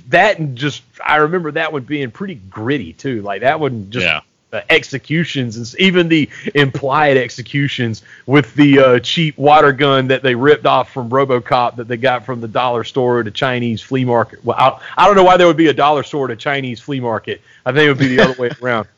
That 0.09 0.39
and 0.39 0.57
just 0.57 0.83
I 1.05 1.17
remember 1.17 1.51
that 1.51 1.75
one 1.75 1.83
being 1.83 2.11
pretty 2.11 2.37
gritty 2.37 2.95
too. 2.95 3.21
Like 3.21 3.43
that 3.43 3.61
one 3.61 3.91
just 3.91 4.07
Yeah. 4.07 4.21
uh, 4.51 4.63
executions 4.71 5.59
and 5.59 5.79
even 5.79 6.09
the 6.09 6.31
implied 6.55 7.19
executions 7.19 8.01
with 8.25 8.55
the 8.55 8.79
uh, 8.79 8.99
cheap 9.01 9.37
water 9.37 9.73
gun 9.73 10.09
that 10.09 10.23
they 10.23 10.35
ripped 10.35 10.65
off 10.65 10.91
from 10.91 11.11
RoboCop 11.11 11.77
that 11.77 11.87
they 11.87 11.99
got 11.99 12.25
from 12.25 12.41
the 12.41 12.49
dollar 12.49 12.83
store 12.85 13.21
at 13.21 13.27
a 13.27 13.31
Chinese 13.31 13.83
flea 13.83 14.07
market. 14.07 14.43
Well, 14.43 14.57
I, 14.59 14.81
I 14.97 15.07
don't 15.07 15.17
know 15.17 15.25
why 15.25 15.37
there 15.37 15.47
would 15.47 15.59
be 15.59 15.69
a 15.69 15.75
dollar 15.75 16.03
store 16.03 16.25
at 16.25 16.31
a 16.31 16.37
Chinese 16.37 16.81
flea 16.81 17.01
market. 17.01 17.43
I 17.67 17.73
think 17.73 17.85
it 17.85 17.89
would 17.89 17.99
be 17.99 18.17
the 18.17 18.23
other 18.23 18.41
way 18.41 18.51
around. 18.63 18.89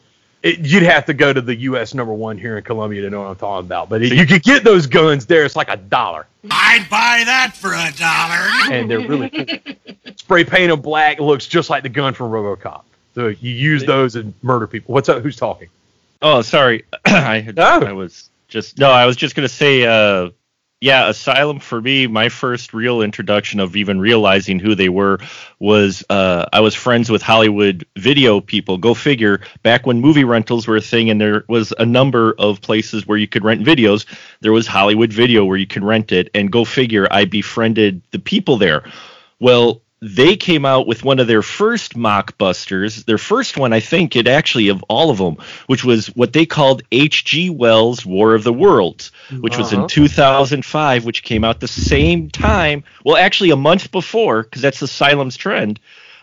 It, 0.48 0.66
you'd 0.66 0.82
have 0.82 1.04
to 1.06 1.14
go 1.14 1.32
to 1.32 1.40
the 1.40 1.54
U.S. 1.54 1.92
number 1.94 2.12
one 2.12 2.38
here 2.38 2.56
in 2.58 2.64
Columbia 2.64 3.02
to 3.02 3.10
know 3.10 3.20
what 3.20 3.28
I'm 3.28 3.36
talking 3.36 3.66
about. 3.66 3.88
But 3.88 4.00
you 4.00 4.26
could 4.26 4.42
get 4.42 4.64
those 4.64 4.86
guns 4.86 5.26
there. 5.26 5.44
It's 5.44 5.56
like 5.56 5.68
a 5.68 5.76
dollar, 5.76 6.26
I'd 6.50 6.86
buy 6.90 7.22
that 7.26 7.54
for 7.56 7.72
a 7.74 7.92
dollar. 7.96 8.74
and 8.74 8.90
they're 8.90 9.00
really 9.06 9.30
cool. 9.30 9.74
Spray 10.16 10.44
paint 10.44 10.70
them 10.70 10.80
black. 10.80 11.20
Looks 11.20 11.46
just 11.46 11.70
like 11.70 11.82
the 11.82 11.88
gun 11.88 12.14
from 12.14 12.30
RoboCop. 12.30 12.82
So 13.14 13.28
you 13.28 13.50
use 13.50 13.84
those 13.84 14.16
and 14.16 14.32
murder 14.42 14.66
people. 14.66 14.94
What's 14.94 15.08
up? 15.08 15.22
Who's 15.22 15.36
talking? 15.36 15.68
Oh, 16.22 16.42
sorry. 16.42 16.84
I 17.04 17.40
had, 17.40 17.58
I 17.58 17.92
was 17.92 18.30
just 18.48 18.78
no. 18.78 18.90
I 18.90 19.06
was 19.06 19.16
just 19.16 19.34
gonna 19.34 19.48
say, 19.48 19.84
uh, 19.84 20.30
yeah, 20.80 21.08
Asylum 21.08 21.58
for 21.58 21.80
me. 21.80 22.06
My 22.06 22.28
first 22.28 22.72
real 22.72 23.02
introduction 23.02 23.58
of 23.58 23.74
even 23.74 24.00
realizing 24.00 24.60
who 24.60 24.76
they 24.76 24.88
were 24.88 25.18
was 25.58 26.04
uh, 26.08 26.46
I 26.52 26.60
was 26.60 26.74
friends 26.74 27.10
with 27.10 27.20
Hollywood 27.20 27.84
video 27.96 28.40
people. 28.40 28.78
Go 28.78 28.94
figure. 28.94 29.40
Back 29.64 29.86
when 29.86 30.00
movie 30.00 30.22
rentals 30.22 30.68
were 30.68 30.76
a 30.76 30.80
thing, 30.80 31.10
and 31.10 31.20
there 31.20 31.44
was 31.48 31.72
a 31.78 31.86
number 31.86 32.34
of 32.38 32.60
places 32.60 33.08
where 33.08 33.18
you 33.18 33.26
could 33.26 33.42
rent 33.42 33.64
videos. 33.64 34.06
There 34.40 34.52
was 34.52 34.68
Hollywood 34.68 35.12
Video 35.12 35.44
where 35.44 35.56
you 35.56 35.66
could 35.66 35.82
rent 35.82 36.12
it, 36.12 36.30
and 36.32 36.52
go 36.52 36.64
figure. 36.64 37.08
I 37.10 37.24
befriended 37.24 38.02
the 38.12 38.20
people 38.20 38.56
there. 38.56 38.84
Well, 39.40 39.82
they 40.00 40.36
came 40.36 40.64
out 40.64 40.86
with 40.86 41.04
one 41.04 41.18
of 41.18 41.26
their 41.26 41.42
first 41.42 41.96
mockbusters. 41.96 43.04
Their 43.04 43.18
first 43.18 43.56
one, 43.56 43.72
I 43.72 43.80
think, 43.80 44.14
it 44.16 44.28
actually 44.28 44.68
of 44.68 44.82
all 44.88 45.10
of 45.10 45.18
them, 45.18 45.36
which 45.66 45.84
was 45.84 46.06
what 46.08 46.32
they 46.32 46.46
called 46.46 46.82
H.G. 46.92 47.50
Wells' 47.50 48.06
War 48.06 48.34
of 48.34 48.44
the 48.44 48.52
Worlds, 48.52 49.10
which 49.40 49.58
was 49.58 49.72
in 49.72 49.80
Uh-huh. 49.80 49.88
2005, 49.88 51.04
which 51.04 51.22
came 51.22 51.44
out 51.44 51.60
the 51.60 51.68
same 51.68 52.30
time. 52.30 52.84
Well, 53.04 53.16
actually, 53.16 53.50
a 53.50 53.56
month 53.56 53.90
before, 53.90 54.42
because 54.44 54.62
that's 54.62 54.80
Asylum's 54.82 55.36
trend. 55.36 55.80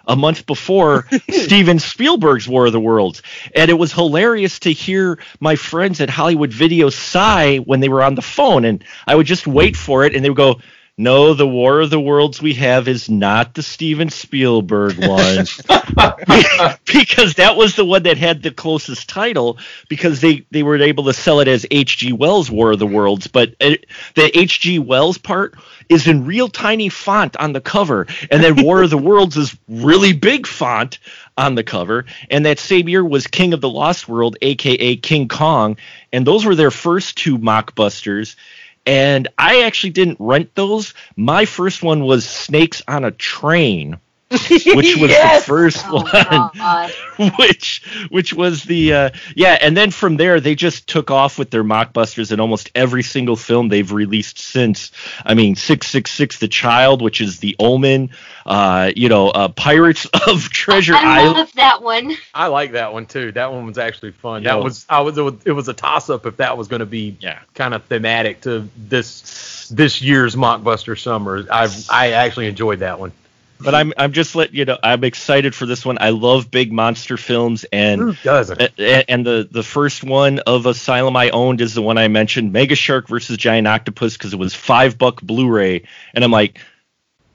A 0.07 0.15
month 0.15 0.45
before 0.45 1.07
Steven 1.31 1.79
Spielberg's 1.79 2.47
War 2.47 2.67
of 2.67 2.73
the 2.73 2.79
Worlds. 2.79 3.23
And 3.55 3.71
it 3.71 3.73
was 3.73 3.91
hilarious 3.91 4.59
to 4.59 4.71
hear 4.71 5.17
my 5.39 5.55
friends 5.55 5.99
at 5.99 6.11
Hollywood 6.11 6.53
Video 6.53 6.91
sigh 6.91 7.57
when 7.57 7.79
they 7.79 7.89
were 7.89 8.03
on 8.03 8.13
the 8.13 8.21
phone. 8.21 8.65
And 8.65 8.83
I 9.07 9.15
would 9.15 9.25
just 9.25 9.47
wait 9.47 9.75
for 9.75 10.05
it, 10.05 10.15
and 10.15 10.23
they 10.23 10.29
would 10.29 10.37
go, 10.37 10.61
no, 10.97 11.33
the 11.33 11.47
War 11.47 11.81
of 11.81 11.89
the 11.89 11.99
Worlds 11.99 12.41
we 12.41 12.53
have 12.53 12.87
is 12.87 13.09
not 13.09 13.53
the 13.53 13.61
Steven 13.61 14.09
Spielberg 14.09 14.97
one. 14.97 15.45
because 16.85 17.33
that 17.33 17.55
was 17.57 17.75
the 17.75 17.83
one 17.83 18.03
that 18.03 18.17
had 18.17 18.41
the 18.41 18.51
closest 18.51 19.09
title 19.09 19.57
because 19.89 20.21
they, 20.21 20.45
they 20.51 20.63
were 20.63 20.77
able 20.77 21.03
to 21.03 21.13
sell 21.13 21.41
it 21.41 21.49
as 21.49 21.65
H.G. 21.69 22.13
Wells' 22.13 22.49
War 22.49 22.71
of 22.71 22.79
the 22.79 22.87
Worlds. 22.87 23.27
But 23.27 23.55
it, 23.59 23.87
the 24.15 24.37
H.G. 24.37 24.79
Wells 24.79 25.17
part 25.17 25.55
is 25.89 26.07
in 26.07 26.25
real 26.25 26.47
tiny 26.47 26.87
font 26.87 27.35
on 27.35 27.51
the 27.51 27.61
cover. 27.61 28.07
And 28.31 28.41
then 28.41 28.63
War 28.63 28.83
of 28.83 28.89
the 28.89 28.97
Worlds 28.97 29.35
is 29.35 29.57
really 29.67 30.13
big 30.13 30.47
font 30.47 30.99
on 31.37 31.55
the 31.55 31.63
cover. 31.63 32.05
And 32.29 32.45
that 32.45 32.57
same 32.57 32.87
year 32.87 33.03
was 33.03 33.27
King 33.27 33.53
of 33.53 33.59
the 33.59 33.69
Lost 33.69 34.07
World, 34.07 34.37
aka 34.41 34.95
King 34.95 35.27
Kong. 35.27 35.75
And 36.13 36.25
those 36.25 36.45
were 36.45 36.55
their 36.55 36.71
first 36.71 37.17
two 37.17 37.37
mockbusters 37.37 38.37
and 38.85 39.27
I 39.37 39.63
actually 39.63 39.91
didn't 39.91 40.17
rent 40.19 40.53
those. 40.55 40.93
My 41.15 41.45
first 41.45 41.83
one 41.83 42.03
was 42.03 42.27
Snakes 42.27 42.81
on 42.87 43.03
a 43.03 43.11
Train, 43.11 43.99
which 44.31 44.65
was 44.97 45.11
Yes! 45.11 45.43
the 45.43 45.47
first 45.47 45.85
Oh, 45.87 46.01
one, 46.01 46.51
God. 46.57 46.91
which 47.37 47.83
which 48.09 48.33
was 48.33 48.63
the 48.63 48.93
uh, 48.93 49.09
yeah. 49.35 49.57
And 49.61 49.77
then 49.77 49.91
from 49.91 50.17
there, 50.17 50.39
they 50.39 50.55
just 50.55 50.87
took 50.87 51.11
off 51.11 51.37
with 51.37 51.51
their 51.51 51.63
mockbusters 51.63 52.31
in 52.31 52.39
almost 52.39 52.71
every 52.73 53.03
single 53.03 53.35
film 53.35 53.69
they've 53.69 53.91
released 53.91 54.39
since. 54.39 54.91
I 55.23 55.35
mean, 55.35 55.55
Six 55.55 55.87
Six 55.87 56.09
Six, 56.11 56.39
The 56.39 56.47
Child, 56.47 57.03
which 57.03 57.21
is 57.21 57.39
The 57.39 57.55
Omen. 57.59 58.09
Uh, 58.47 58.91
you 58.95 59.09
know, 59.09 59.29
uh, 59.29 59.47
Pirates 59.49 60.05
of 60.27 60.49
Treasure 60.49 60.95
I 60.95 61.19
Island. 61.21 61.37
love 61.37 61.53
that 61.53 61.83
one. 61.83 62.15
I 62.33 62.47
like 62.47 62.71
that 62.71 62.93
one 62.93 63.05
too. 63.05 63.31
That 63.31 63.51
one 63.53 63.67
was 63.67 63.77
actually 63.77 64.11
fun. 64.11 64.41
Yeah. 64.43 64.55
That 64.55 64.63
was 64.63 64.85
I 64.89 65.01
it 65.01 65.15
was, 65.17 65.33
it 65.45 65.51
was 65.51 65.67
a 65.67 65.73
toss 65.73 66.09
up 66.09 66.25
if 66.25 66.37
that 66.37 66.57
was 66.57 66.67
going 66.67 66.79
to 66.81 66.85
be 66.87 67.15
Yeah. 67.19 67.39
kind 67.53 67.73
of 67.75 67.83
thematic 67.85 68.41
to 68.41 68.67
this 68.75 69.69
this 69.71 70.01
year's 70.01 70.35
mockbuster 70.35 70.97
summer. 70.99 71.45
I 71.51 71.67
I 71.91 72.11
actually 72.13 72.47
enjoyed 72.47 72.79
that 72.79 72.99
one. 72.99 73.11
But 73.59 73.73
I'm 73.73 73.93
I'm 73.97 74.11
just 74.11 74.35
let 74.35 74.53
you 74.53 74.65
know 74.65 74.77
I'm 74.83 75.03
excited 75.03 75.55
for 75.55 75.65
this 75.65 75.85
one. 75.85 75.97
I 76.01 76.09
love 76.09 76.51
big 76.51 76.73
monster 76.73 77.15
films 77.17 77.65
and 77.71 78.01
Who 78.01 78.13
doesn't? 78.23 78.61
A- 78.61 78.71
a- 78.77 79.09
And 79.09 79.25
the 79.25 79.47
the 79.49 79.63
first 79.63 80.03
one 80.03 80.39
of 80.39 80.65
Asylum 80.65 81.15
I 81.15 81.29
owned 81.29 81.61
is 81.61 81.73
the 81.73 81.81
one 81.81 81.97
I 81.97 82.07
mentioned, 82.09 82.51
Mega 82.51 82.75
Shark 82.75 83.07
versus 83.07 83.37
Giant 83.37 83.65
Octopus, 83.67 84.17
because 84.17 84.33
it 84.33 84.39
was 84.39 84.53
five 84.53 84.97
buck 84.97 85.21
Blu-ray, 85.21 85.83
and 86.13 86.23
I'm 86.23 86.31
like, 86.31 86.59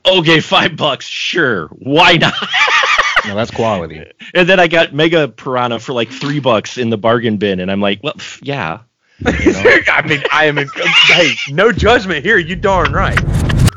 okay, 0.05 0.41
five 0.41 0.77
bucks, 0.77 1.07
sure, 1.07 1.67
why 1.69 2.17
not? 2.17 2.35
No, 3.27 3.35
that's 3.35 3.51
quality. 3.51 4.03
and 4.35 4.49
then 4.49 4.59
I 4.59 4.67
got 4.67 4.95
Mega 4.95 5.29
Piranha 5.29 5.79
for 5.79 5.93
like 5.93 6.09
three 6.11 6.41
bucks 6.41 6.79
in 6.79 6.89
the 6.89 6.97
bargain 6.97 7.37
bin, 7.37 7.61
and 7.61 7.71
I'm 7.71 7.81
like, 7.81 8.01
well, 8.03 8.15
pff, 8.15 8.41
yeah. 8.43 8.79
I 9.27 10.03
mean, 10.07 10.23
I 10.33 10.47
am 10.47 10.57
in. 10.57 10.69
hey, 10.75 11.33
no 11.51 11.71
judgment 11.71 12.25
here. 12.25 12.39
You 12.39 12.57
darn 12.57 12.93
right. 12.95 13.19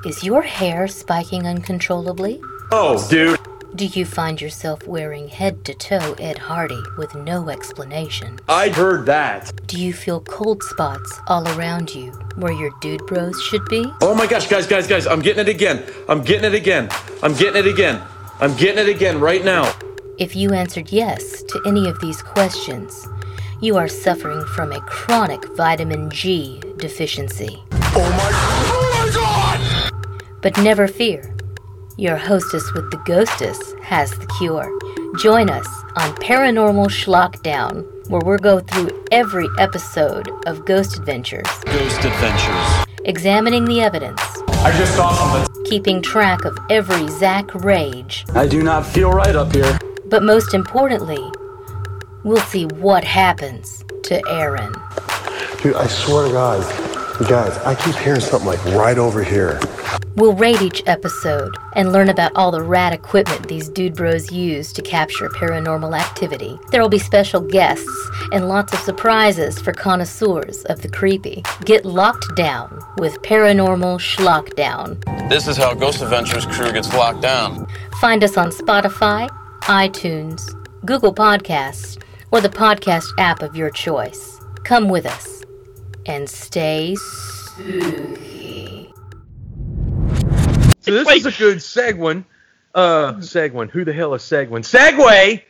Is 0.06 0.22
your 0.22 0.42
hair 0.42 0.90
spiking 0.90 1.48
uncontrollably? 1.48 2.42
Oh, 2.72 3.08
dude. 3.10 3.40
Do 3.74 3.86
you 3.86 4.06
find 4.06 4.42
yourself 4.42 4.86
wearing 4.86 5.30
head 5.30 5.64
to 5.64 5.74
toe 5.74 6.14
Ed 6.20 6.38
Hardy 6.38 6.82
with 6.98 7.16
no 7.16 7.48
explanation? 7.48 8.38
I 8.50 8.68
heard 8.68 9.06
that. 9.06 9.66
Do 9.66 9.82
you 9.82 9.94
feel 9.94 10.20
cold 10.20 10.62
spots 10.62 11.22
all 11.28 11.48
around 11.58 11.96
you 11.96 12.12
where 12.36 12.52
your 12.52 12.72
dude 12.82 13.06
bros 13.08 13.42
should 13.44 13.64
be? 13.70 13.86
Oh 14.02 14.14
my 14.14 14.28
gosh, 14.28 14.48
guys, 14.50 14.68
guys, 14.68 14.88
guys, 14.88 15.08
I'm 15.08 15.22
getting 15.22 15.48
it 15.48 15.50
again. 15.50 15.86
I'm 16.10 16.22
getting 16.22 16.52
it 16.52 16.54
again. 16.54 16.90
I'm 17.24 17.34
getting 17.34 17.66
it 17.66 17.72
again. 17.72 18.02
I'm 18.42 18.54
getting 18.58 18.86
it 18.86 18.94
again 18.94 19.22
right 19.22 19.46
now. 19.46 19.74
If 20.18 20.36
you 20.36 20.52
answered 20.52 20.92
yes 20.92 21.44
to 21.44 21.62
any 21.66 21.88
of 21.88 22.02
these 22.02 22.22
questions, 22.22 23.08
you 23.62 23.78
are 23.78 23.88
suffering 23.88 24.44
from 24.48 24.74
a 24.74 24.82
chronic 24.82 25.42
vitamin 25.56 26.10
G 26.10 26.62
deficiency. 26.76 27.64
Oh 27.72 28.10
my, 28.18 28.32
god! 28.32 28.43
But 30.44 30.58
never 30.58 30.88
fear. 30.88 31.34
Your 31.98 32.18
hostess 32.18 32.74
with 32.74 32.92
the 32.92 32.98
ghostess 33.06 33.58
has 33.82 34.12
the 34.12 34.28
cure. 34.38 34.70
Join 35.20 35.50
us 35.50 35.68
on 35.96 36.14
Paranormal 36.16 36.88
Schlockdown, 36.88 37.86
where 38.10 38.22
we'll 38.26 38.38
go 38.40 38.60
through 38.60 38.90
every 39.12 39.48
episode 39.58 40.30
of 40.46 40.66
Ghost 40.66 40.98
Adventures, 40.98 41.48
Ghost 41.66 42.04
Adventures. 42.04 42.86
examining 43.06 43.66
the 43.66 43.80
evidence, 43.82 44.20
I 44.66 44.76
just 44.78 44.96
saw 44.96 45.14
something. 45.14 45.64
keeping 45.66 46.02
track 46.02 46.44
of 46.46 46.58
every 46.70 47.08
Zak 47.10 47.54
rage, 47.56 48.26
I 48.36 48.46
do 48.48 48.64
not 48.64 48.86
feel 48.86 49.12
right 49.12 49.36
up 49.36 49.54
here. 49.54 49.78
but 50.06 50.24
most 50.24 50.54
importantly, 50.54 51.24
we'll 52.24 52.42
see 52.42 52.66
what 52.66 53.04
happens 53.04 53.86
to 54.04 54.22
Aaron. 54.30 54.74
Dude, 55.62 55.76
I 55.76 55.88
swear 55.88 56.28
to 56.28 56.34
God. 56.34 56.93
Guys, 57.20 57.56
I 57.60 57.76
keep 57.76 57.96
hearing 57.96 58.20
something 58.20 58.48
like 58.48 58.66
right 58.76 58.98
over 58.98 59.24
here. 59.24 59.60
We'll 60.16 60.34
rate 60.34 60.64
each 60.64 60.82
episode 60.88 61.56
and 61.76 61.94
learn 61.94 62.10
about 62.10 62.32
all 62.36 62.50
the 62.50 62.64
rad 62.64 62.92
equipment 62.92 63.48
these 63.48 63.70
dude 63.70 63.96
bros 63.96 64.32
use 64.32 64.74
to 64.74 64.82
capture 64.82 65.30
paranormal 65.30 65.98
activity. 65.98 66.60
There 66.72 66.82
will 66.82 66.90
be 66.90 66.98
special 66.98 67.40
guests 67.40 68.10
and 68.32 68.50
lots 68.50 68.74
of 68.74 68.80
surprises 68.80 69.60
for 69.60 69.74
connoisseurs 69.74 70.66
of 70.66 70.82
the 70.82 70.90
creepy. 70.90 71.44
Get 71.66 71.86
locked 71.86 72.36
down 72.36 72.82
with 72.98 73.22
Paranormal 73.22 74.00
Schlockdown. 74.00 75.30
This 75.30 75.48
is 75.48 75.56
how 75.56 75.76
Ghost 75.76 76.02
Adventures 76.02 76.48
crew 76.48 76.72
gets 76.72 76.92
locked 76.96 77.22
down. 77.22 77.68
Find 78.02 78.24
us 78.24 78.38
on 78.38 78.50
Spotify, 78.50 79.30
iTunes, 79.62 80.42
Google 80.84 81.14
Podcasts, 81.14 82.02
or 82.32 82.42
the 82.42 82.50
podcast 82.50 83.06
app 83.20 83.44
of 83.44 83.56
your 83.56 83.70
choice. 83.70 84.40
Come 84.64 84.90
with 84.90 85.06
us 85.06 85.43
and 86.06 86.30
stay 86.30 86.96
spooky. 86.96 88.94
So 90.82 90.92
this 90.92 91.08
is 91.10 91.26
a 91.26 91.32
good 91.32 91.62
segment. 91.62 92.26
Uh, 92.76 93.22
segment. 93.22 93.72
Who 93.72 93.86
the 93.86 93.94
hell 93.94 94.14
is 94.16 94.24
segment? 94.24 94.66
Segway. 94.66 95.44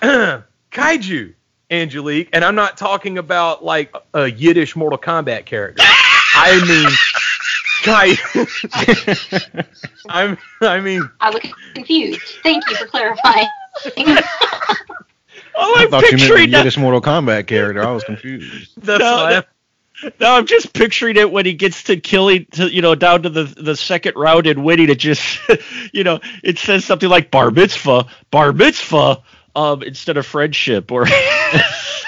Kaiju, 0.72 1.32
Angelique, 1.70 2.28
and 2.32 2.44
I'm 2.44 2.54
not 2.54 2.76
talking 2.76 3.16
about 3.18 3.64
like 3.64 3.94
a 4.12 4.26
Yiddish 4.30 4.76
Mortal 4.76 4.98
Kombat 4.98 5.46
character. 5.46 5.82
I 6.34 6.60
mean 6.68 6.88
Kai. 7.82 8.16
I'm. 10.08 10.36
I 10.60 10.80
mean, 10.80 11.08
I 11.20 11.30
was 11.30 11.40
confused. 11.74 12.20
Thank 12.42 12.68
you 12.68 12.76
for 12.76 12.86
clarifying. 12.86 13.46
Oh, 15.58 15.74
I 15.78 15.84
I'm 15.84 15.90
thought 15.90 16.02
you 16.02 16.18
meant 16.18 16.20
the 16.20 16.26
picturing 16.26 16.50
that. 16.50 16.58
Yiddish 16.58 16.76
Mortal 16.76 17.00
Kombat 17.00 17.46
character. 17.46 17.82
I 17.82 17.90
was 17.90 18.04
confused. 18.04 18.72
that's 18.76 19.00
No, 19.00 19.16
why. 19.16 19.42
No, 20.20 20.34
I'm 20.34 20.46
just 20.46 20.72
picturing 20.72 21.16
it 21.16 21.30
when 21.30 21.46
he 21.46 21.54
gets 21.54 21.84
to 21.84 21.96
killing, 21.96 22.46
to, 22.52 22.72
you 22.72 22.82
know, 22.82 22.94
down 22.94 23.22
to 23.22 23.30
the 23.30 23.44
the 23.44 23.76
second 23.76 24.14
round 24.16 24.46
and 24.46 24.64
winning. 24.64 24.90
It 24.90 24.98
just, 24.98 25.38
you 25.92 26.04
know, 26.04 26.20
it 26.42 26.58
says 26.58 26.84
something 26.84 27.08
like 27.08 27.30
bar 27.30 27.50
mitzvah, 27.50 28.06
bar 28.30 28.52
mitzvah, 28.52 29.22
um, 29.54 29.82
instead 29.82 30.16
of 30.16 30.26
friendship 30.26 30.92
or. 30.92 31.06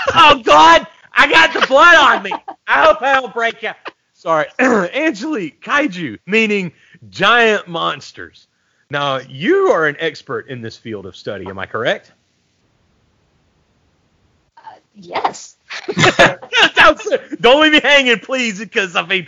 oh 0.15 0.43
God, 0.45 0.87
I 1.13 1.31
got 1.31 1.53
the 1.59 1.67
blood 1.67 1.97
on 1.97 2.23
me. 2.23 2.33
I 2.67 2.85
hope 2.85 3.03
I 3.03 3.15
don't 3.15 3.33
break 3.33 3.65
out. 3.65 3.77
Sorry, 4.13 4.47
Angelique, 4.59 5.63
kaiju 5.63 6.19
meaning 6.27 6.73
giant 7.09 7.69
monsters. 7.69 8.49
Now 8.91 9.19
you 9.19 9.69
are 9.69 9.87
an 9.87 9.97
expert 9.99 10.49
in 10.49 10.61
this 10.61 10.77
field 10.77 11.07
of 11.07 11.17
study. 11.17 11.47
Am 11.47 11.59
I 11.59 11.67
correct? 11.67 12.13
yes. 14.95 15.58
don't 17.41 17.63
leave 17.63 17.73
me 17.73 17.81
hanging, 17.81 18.19
please, 18.19 18.59
because 18.59 18.97
I 18.97 19.07
mean, 19.07 19.27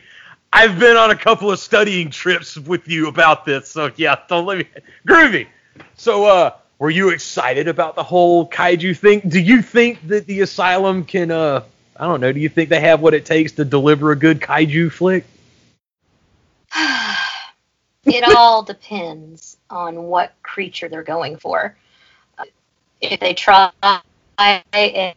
I've 0.53 0.79
been 0.79 0.97
on 0.97 1.11
a 1.11 1.17
couple 1.17 1.51
of 1.51 1.59
studying 1.59 2.11
trips 2.11 2.57
with 2.57 2.89
you 2.89 3.09
about 3.09 3.45
this. 3.45 3.69
So 3.69 3.91
yeah, 3.97 4.17
don't 4.29 4.47
let 4.47 4.59
me. 4.59 4.65
Groovy. 5.07 5.47
So, 5.97 6.25
uh, 6.25 6.53
were 6.79 6.91
you 6.91 7.11
excited 7.11 7.69
about 7.69 7.95
the 7.95 8.03
whole 8.03 8.49
kaiju 8.49 8.97
thing? 8.97 9.21
Do 9.29 9.39
you 9.39 9.63
think 9.63 10.09
that 10.09 10.27
the 10.27 10.41
asylum 10.41 11.05
can, 11.05 11.31
uh, 11.31 11.63
I 11.95 12.07
don't 12.07 12.21
know, 12.21 12.33
do 12.33 12.41
you 12.41 12.49
think 12.49 12.71
they 12.71 12.81
have 12.81 13.03
what 13.03 13.13
it 13.13 13.27
takes 13.27 13.53
to 13.53 13.65
deliver 13.65 14.13
a 14.13 14.17
good 14.17 14.41
kaiju 14.41 14.91
flick? 14.91 15.25
it 18.05 18.25
all 18.35 18.63
depends 18.63 19.59
on 19.69 20.05
what 20.05 20.33
creature 20.43 20.89
they're 20.89 21.03
going 21.03 21.37
for. 21.37 21.77
If 23.03 23.21
they 23.21 23.35
try 23.35 23.71
and, 24.39 25.15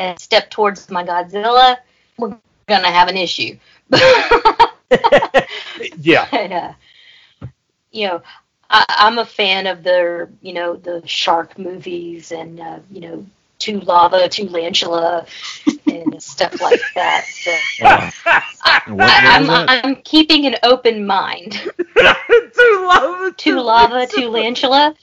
and 0.00 0.18
step 0.18 0.50
towards 0.50 0.90
my 0.90 1.04
Godzilla, 1.04 1.78
we're 2.18 2.36
gonna 2.66 2.90
have 2.90 3.08
an 3.08 3.16
issue. 3.16 3.56
Yeah. 5.98 6.26
But, 6.30 6.52
uh, 6.52 6.72
you 7.92 8.08
know, 8.08 8.22
I, 8.68 8.84
I'm 8.88 9.18
a 9.18 9.24
fan 9.24 9.66
of 9.66 9.82
the, 9.82 10.28
you 10.40 10.52
know, 10.52 10.76
the 10.76 11.02
shark 11.06 11.58
movies 11.58 12.32
and, 12.32 12.60
uh, 12.60 12.78
you 12.90 13.00
know, 13.00 13.26
to 13.60 13.80
lava, 13.80 14.28
to 14.28 14.48
lantula, 14.48 15.26
and 15.86 16.22
stuff 16.22 16.60
like 16.62 16.80
that. 16.94 17.26
So 17.26 17.50
I, 17.84 18.82
was 18.88 19.10
I'm? 19.12 19.50
I'm 19.50 19.96
keeping 19.96 20.46
an 20.46 20.56
open 20.62 21.06
mind. 21.06 21.52
to 21.96 22.84
lava, 22.86 23.34
to 23.36 23.60
lava, 23.60 24.06
to 24.06 24.28
lantula. 24.28 24.94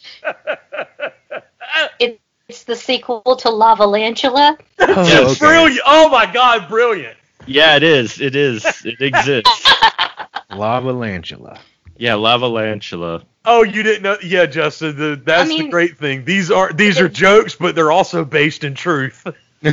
It, 2.00 2.20
it's 2.48 2.64
the 2.64 2.76
sequel 2.76 3.36
to 3.38 3.50
Lava 3.50 3.86
Lantula. 3.86 4.58
Oh, 4.80 5.32
okay. 5.32 5.40
Brilliant. 5.40 5.82
Oh 5.86 6.10
my 6.10 6.32
God, 6.32 6.70
brilliant. 6.70 7.18
yeah, 7.46 7.76
it 7.76 7.84
is. 7.84 8.22
It 8.22 8.36
is. 8.36 8.66
It 8.86 9.02
exists. 9.02 9.72
Lava 10.56 10.92
Lantula. 10.94 11.60
Yeah, 11.98 12.14
lava 12.14 12.48
lantula. 12.48 13.24
Oh, 13.44 13.64
you 13.64 13.82
didn't 13.82 14.04
know? 14.04 14.18
Yeah, 14.24 14.46
Justin. 14.46 14.96
The, 14.96 15.22
that's 15.24 15.50
the 15.50 15.60
mean- 15.60 15.70
great 15.72 15.98
thing. 15.98 16.26
These 16.26 16.52
are 16.52 16.72
these 16.72 17.00
are 17.00 17.10
jokes, 17.10 17.56
but 17.56 17.74
they're 17.76 17.92
also 17.92 18.24
based 18.24 18.64
in 18.64 18.76
truth. 18.76 19.26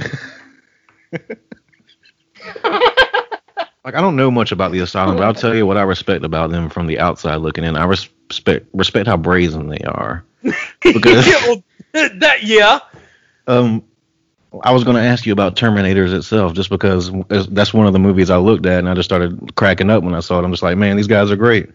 Like 3.84 3.94
I 3.94 4.00
don't 4.00 4.16
know 4.16 4.30
much 4.30 4.50
about 4.50 4.72
the 4.72 4.78
asylum, 4.80 5.18
but 5.18 5.24
I'll 5.24 5.34
tell 5.34 5.54
you 5.54 5.66
what 5.66 5.76
I 5.76 5.82
respect 5.82 6.24
about 6.24 6.50
them 6.50 6.70
from 6.70 6.86
the 6.86 7.00
outside 7.00 7.36
looking 7.36 7.64
in. 7.64 7.76
I 7.76 7.84
respect 7.84 8.66
respect 8.72 9.06
how 9.06 9.18
brazen 9.18 9.68
they 9.68 9.80
are. 9.84 10.24
Because 10.82 11.26
yeah, 11.26 11.46
well, 11.46 11.62
that 11.92 12.42
yeah. 12.42 12.80
um, 13.46 13.84
I 14.62 14.72
was 14.72 14.84
going 14.84 14.96
to 14.96 15.02
ask 15.02 15.26
you 15.26 15.32
about 15.32 15.56
Terminators 15.56 16.14
itself, 16.14 16.52
just 16.54 16.70
because 16.70 17.10
that's 17.48 17.74
one 17.74 17.86
of 17.86 17.92
the 17.92 17.98
movies 17.98 18.30
I 18.30 18.36
looked 18.36 18.66
at, 18.66 18.78
and 18.78 18.88
I 18.88 18.94
just 18.94 19.08
started 19.08 19.54
cracking 19.56 19.90
up 19.90 20.04
when 20.04 20.14
I 20.14 20.20
saw 20.20 20.38
it. 20.38 20.44
I'm 20.44 20.50
just 20.52 20.62
like, 20.62 20.76
man, 20.76 20.96
these 20.96 21.06
guys 21.08 21.30
are 21.30 21.36
great. 21.36 21.70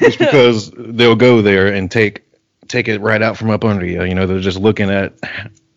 Just 0.00 0.18
because 0.18 0.70
they'll 0.76 1.16
go 1.16 1.42
there 1.42 1.68
and 1.72 1.90
take 1.90 2.22
take 2.68 2.86
it 2.88 3.00
right 3.00 3.22
out 3.22 3.36
from 3.36 3.50
up 3.50 3.64
under 3.64 3.86
you. 3.86 4.04
You 4.04 4.14
know, 4.14 4.26
they're 4.26 4.40
just 4.40 4.58
looking 4.58 4.90
at 4.90 5.14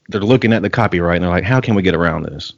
they're 0.09 0.21
looking 0.21 0.53
at 0.53 0.61
the 0.61 0.69
copyright, 0.69 1.15
and 1.17 1.23
they're 1.23 1.31
like, 1.31 1.43
how 1.43 1.61
can 1.61 1.75
we 1.75 1.81
get 1.81 1.95
around 1.95 2.23
this? 2.23 2.53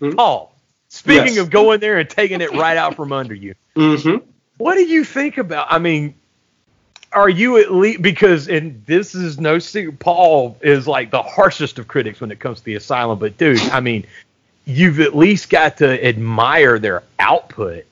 Paul, 0.16 0.54
speaking 0.88 1.34
Yes. 1.34 1.38
of 1.38 1.50
going 1.50 1.80
there 1.80 1.98
and 1.98 2.08
taking 2.08 2.40
it 2.40 2.52
right 2.52 2.76
out 2.76 2.94
from 2.94 3.12
under 3.12 3.34
you, 3.34 3.54
Mm-hmm. 3.76 4.24
what 4.58 4.74
do 4.76 4.82
you 4.84 5.04
think 5.04 5.36
about? 5.38 5.66
I 5.70 5.78
mean, 5.78 6.14
are 7.12 7.28
you 7.28 7.58
at 7.58 7.72
least 7.72 8.02
because 8.02 8.48
and 8.48 8.84
this 8.86 9.14
is 9.14 9.40
no 9.40 9.58
secret. 9.58 9.98
Paul 9.98 10.56
is 10.60 10.86
like 10.86 11.10
the 11.10 11.22
harshest 11.22 11.78
of 11.78 11.88
critics 11.88 12.20
when 12.20 12.30
it 12.30 12.38
comes 12.38 12.58
to 12.60 12.64
the 12.64 12.76
asylum, 12.76 13.18
but 13.18 13.36
dude, 13.36 13.60
I 13.70 13.80
mean, 13.80 14.06
you've 14.64 15.00
at 15.00 15.16
least 15.16 15.50
got 15.50 15.78
to 15.78 16.06
admire 16.06 16.78
their 16.78 17.02
output. 17.18 17.84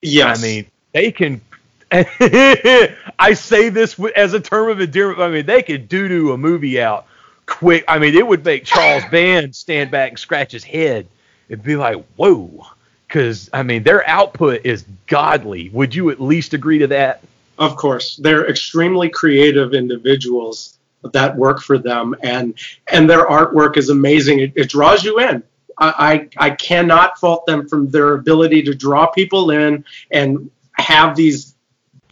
yeah 0.00 0.26
I 0.26 0.38
mean, 0.38 0.66
they 0.92 1.12
can. 1.12 1.40
I 1.92 3.34
say 3.34 3.68
this 3.68 3.98
as 4.16 4.32
a 4.32 4.40
term 4.40 4.70
of 4.70 4.80
endearment. 4.80 5.20
I 5.20 5.28
mean, 5.28 5.44
they 5.44 5.62
could 5.62 5.90
doo 5.90 6.08
doo 6.08 6.32
a 6.32 6.38
movie 6.38 6.80
out 6.80 7.06
quick. 7.44 7.84
I 7.86 7.98
mean, 7.98 8.14
it 8.14 8.26
would 8.26 8.44
make 8.44 8.64
Charles 8.64 9.04
Band 9.10 9.54
stand 9.54 9.90
back 9.90 10.10
and 10.10 10.18
scratch 10.18 10.52
his 10.52 10.64
head. 10.64 11.06
It'd 11.48 11.62
be 11.62 11.76
like, 11.76 12.02
whoa. 12.16 12.66
Because, 13.06 13.50
I 13.52 13.62
mean, 13.62 13.82
their 13.82 14.08
output 14.08 14.64
is 14.64 14.86
godly. 15.06 15.68
Would 15.68 15.94
you 15.94 16.08
at 16.08 16.18
least 16.18 16.54
agree 16.54 16.78
to 16.78 16.86
that? 16.86 17.22
Of 17.62 17.76
course, 17.76 18.16
they're 18.16 18.50
extremely 18.50 19.08
creative 19.08 19.72
individuals 19.72 20.80
that 21.12 21.36
work 21.36 21.62
for 21.62 21.78
them, 21.78 22.16
and 22.20 22.58
and 22.88 23.08
their 23.08 23.24
artwork 23.24 23.76
is 23.76 23.88
amazing. 23.88 24.40
It, 24.40 24.52
it 24.56 24.68
draws 24.68 25.04
you 25.04 25.20
in. 25.20 25.44
I, 25.78 26.28
I 26.38 26.46
I 26.46 26.50
cannot 26.50 27.20
fault 27.20 27.46
them 27.46 27.68
from 27.68 27.88
their 27.88 28.14
ability 28.14 28.64
to 28.64 28.74
draw 28.74 29.06
people 29.06 29.52
in 29.52 29.84
and 30.10 30.50
have 30.72 31.14
these 31.14 31.54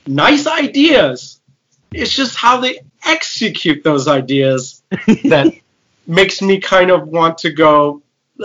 nice 0.07 0.47
ideas. 0.47 1.41
It's 1.91 2.15
just 2.15 2.37
how 2.37 2.61
they 2.61 2.79
execute 3.05 3.83
those 3.83 4.07
ideas 4.07 4.85
that 5.25 5.53
makes 6.07 6.41
me 6.41 6.61
kind 6.61 6.93
of 6.93 7.09
want 7.09 7.39
to 7.39 7.51
go. 7.51 8.03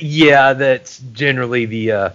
Yeah, 0.00 0.52
that's 0.54 0.98
generally 1.12 1.66
the 1.66 1.92
uh, 1.92 2.10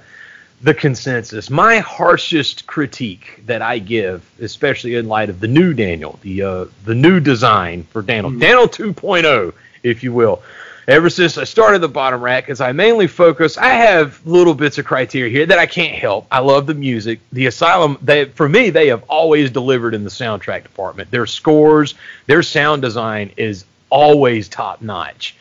the 0.65 0.73
consensus. 0.73 1.51
My 1.51 1.77
harshest 1.77 2.65
critique 2.65 3.43
that 3.45 3.61
I 3.61 3.77
give, 3.77 4.27
especially 4.41 4.95
in 4.95 5.07
light 5.07 5.29
of 5.29 5.39
the 5.39 5.47
new 5.47 5.75
Daniel, 5.75 6.17
the 6.23 6.41
uh, 6.41 6.65
the 6.85 6.95
new 6.95 7.19
design 7.19 7.83
for 7.91 8.01
Daniel, 8.01 8.31
Daniel 8.31 8.67
2.0, 8.67 9.53
if 9.83 10.03
you 10.03 10.11
will. 10.11 10.41
Ever 10.87 11.11
since 11.11 11.37
I 11.37 11.43
started 11.43 11.79
the 11.79 11.87
bottom 11.87 12.19
rack, 12.19 12.49
as 12.49 12.61
I 12.61 12.71
mainly 12.71 13.05
focus, 13.05 13.59
I 13.59 13.69
have 13.69 14.25
little 14.25 14.55
bits 14.55 14.79
of 14.79 14.85
criteria 14.85 15.31
here 15.31 15.45
that 15.45 15.59
I 15.59 15.67
can't 15.67 15.95
help. 15.95 16.25
I 16.31 16.39
love 16.39 16.65
the 16.65 16.73
music. 16.73 17.19
The 17.31 17.45
Asylum, 17.45 17.99
they 18.01 18.25
for 18.25 18.49
me, 18.49 18.71
they 18.71 18.87
have 18.87 19.03
always 19.03 19.51
delivered 19.51 19.93
in 19.93 20.03
the 20.03 20.09
soundtrack 20.09 20.63
department. 20.63 21.11
Their 21.11 21.27
scores, 21.27 21.93
their 22.25 22.41
sound 22.41 22.81
design 22.81 23.31
is 23.37 23.65
always 23.91 24.49
top 24.49 24.81
notch 24.81 25.35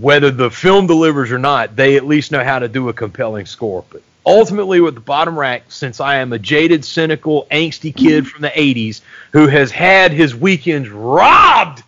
whether 0.00 0.32
the 0.32 0.50
film 0.50 0.88
delivers 0.88 1.30
or 1.30 1.38
not, 1.38 1.76
they 1.76 1.96
at 1.96 2.04
least 2.04 2.32
know 2.32 2.42
how 2.42 2.58
to 2.58 2.66
do 2.66 2.88
a 2.88 2.92
compelling 2.92 3.46
score. 3.46 3.84
But 3.88 4.02
ultimately, 4.26 4.80
with 4.80 4.94
the 4.94 5.00
bottom 5.00 5.38
rack, 5.38 5.64
since 5.68 6.00
I 6.00 6.16
am 6.16 6.32
a 6.32 6.38
jaded, 6.38 6.84
cynical, 6.84 7.46
angsty 7.50 7.94
kid 7.94 8.26
from 8.26 8.42
the 8.42 8.48
80s 8.48 9.00
who 9.32 9.46
has 9.46 9.70
had 9.70 10.12
his 10.12 10.34
weekends 10.34 10.88
robbed 10.90 11.82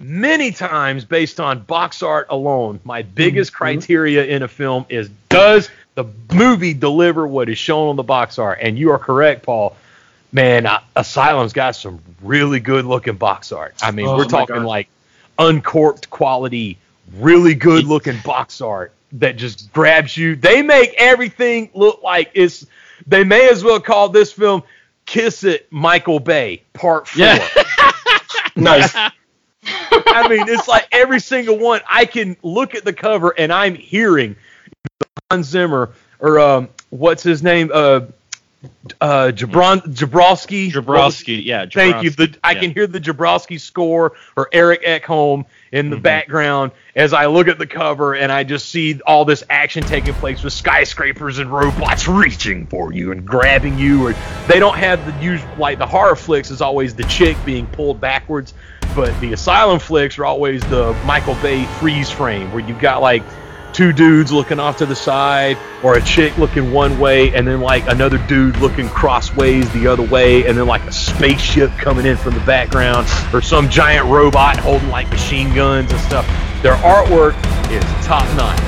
many 0.00 0.50
times 0.50 1.04
based 1.04 1.40
on 1.40 1.60
box 1.60 2.02
art 2.02 2.26
alone, 2.30 2.80
my 2.84 3.02
biggest 3.02 3.54
criteria 3.54 4.24
in 4.24 4.42
a 4.42 4.48
film 4.48 4.84
is 4.88 5.08
does 5.28 5.70
the 5.94 6.04
movie 6.32 6.74
deliver 6.74 7.26
what 7.26 7.48
is 7.48 7.58
shown 7.58 7.88
on 7.88 7.96
the 7.96 8.02
box 8.02 8.38
art? 8.38 8.58
And 8.60 8.78
you 8.78 8.90
are 8.90 8.98
correct, 8.98 9.44
Paul. 9.44 9.76
Man, 10.32 10.66
Asylum's 10.96 11.52
got 11.52 11.76
some 11.76 12.00
really 12.20 12.58
good 12.58 12.84
looking 12.84 13.14
box 13.14 13.52
art. 13.52 13.76
I 13.80 13.92
mean, 13.92 14.06
Oh 14.06 14.16
we're 14.16 14.24
talking 14.24 14.64
like 14.64 14.88
uncorked 15.38 16.10
quality, 16.10 16.76
really 17.18 17.54
good 17.54 17.84
looking 17.84 18.18
box 18.24 18.60
art 18.60 18.92
that 19.14 19.36
just 19.36 19.72
grabs 19.72 20.16
you. 20.16 20.36
They 20.36 20.62
make 20.62 20.94
everything 20.96 21.70
look 21.74 22.02
like 22.02 22.30
it's. 22.34 22.66
They 23.06 23.24
may 23.24 23.48
as 23.48 23.64
well 23.64 23.80
call 23.80 24.08
this 24.08 24.32
film 24.32 24.62
"Kiss 25.06 25.44
It, 25.44 25.66
Michael 25.70 26.20
Bay" 26.20 26.62
Part 26.72 27.08
Four. 27.08 27.20
Yeah. 27.20 27.48
Nice. 28.56 28.94
I 28.94 30.28
mean, 30.28 30.48
it's 30.48 30.68
like 30.68 30.86
every 30.92 31.20
single 31.20 31.58
one. 31.58 31.80
I 31.90 32.04
can 32.04 32.36
look 32.42 32.74
at 32.74 32.84
the 32.84 32.92
cover 32.92 33.34
and 33.36 33.52
I'm 33.52 33.74
hearing 33.74 34.36
Hans 35.30 35.48
Zimmer 35.48 35.92
or 36.20 36.38
um, 36.38 36.68
what's 36.90 37.22
his 37.22 37.42
name? 37.42 37.70
Uh, 37.72 38.02
uh, 39.00 39.32
Jabron 39.34 39.80
Jabrowski. 39.94 40.70
Jabrowski, 40.70 41.44
yeah. 41.44 41.66
Thank 41.72 42.02
you. 42.02 42.10
The, 42.10 42.36
I 42.42 42.52
yeah. 42.52 42.60
can 42.60 42.70
hear 42.72 42.86
the 42.86 43.00
Jabrowski 43.00 43.60
score 43.60 44.12
or 44.36 44.48
Eric 44.52 44.82
Ekholm 44.84 45.44
in 45.72 45.86
Mm-hmm. 45.86 45.90
the 45.94 46.00
background 46.00 46.70
as 46.94 47.12
I 47.12 47.26
look 47.26 47.48
at 47.48 47.58
the 47.58 47.66
cover 47.66 48.14
and 48.14 48.30
I 48.30 48.44
just 48.44 48.70
see 48.70 49.00
all 49.02 49.24
this 49.24 49.42
action 49.50 49.82
taking 49.82 50.14
place 50.14 50.42
with 50.44 50.52
skyscrapers 50.52 51.38
and 51.38 51.50
robots 51.50 52.06
reaching 52.08 52.66
for 52.68 52.92
you 52.92 53.10
and 53.10 53.26
grabbing 53.26 53.76
you. 53.76 54.06
Or 54.06 54.14
they 54.46 54.60
don't 54.60 54.76
have 54.78 55.04
the 55.04 55.24
usual 55.24 55.48
like 55.58 55.78
the 55.78 55.86
horror 55.86 56.14
flicks 56.16 56.50
is 56.50 56.60
always 56.60 56.94
the 56.94 57.02
chick 57.04 57.36
being 57.44 57.66
pulled 57.66 58.00
backwards, 58.00 58.54
but 58.94 59.18
the 59.20 59.32
asylum 59.32 59.80
flicks 59.80 60.18
are 60.18 60.24
always 60.24 60.62
the 60.70 60.92
Michael 61.04 61.34
Bay 61.42 61.64
freeze 61.80 62.10
frame 62.10 62.52
where 62.52 62.64
you've 62.66 62.80
got 62.80 63.02
like 63.02 63.22
two 63.74 63.92
dudes 63.92 64.30
looking 64.32 64.60
off 64.60 64.76
to 64.76 64.86
the 64.86 64.94
side 64.94 65.58
or 65.82 65.98
a 65.98 66.02
chick 66.02 66.36
looking 66.38 66.72
one 66.72 66.96
way 66.98 67.34
and 67.34 67.46
then 67.46 67.60
like 67.60 67.84
another 67.88 68.18
dude 68.28 68.56
looking 68.58 68.88
crossways 68.88 69.70
the 69.72 69.86
other 69.86 70.04
way 70.04 70.46
and 70.46 70.56
then 70.56 70.66
like 70.66 70.82
a 70.84 70.92
spaceship 70.92 71.70
coming 71.72 72.06
in 72.06 72.16
from 72.16 72.32
the 72.34 72.40
background 72.40 73.06
or 73.32 73.42
some 73.42 73.68
giant 73.68 74.06
robot 74.06 74.56
holding 74.56 74.88
like 74.90 75.08
machine 75.10 75.52
guns 75.54 75.90
and 75.90 76.00
stuff. 76.02 76.24
Their 76.62 76.76
artwork 76.76 77.34
is 77.70 77.82
top 78.06 78.24
notch 78.36 78.60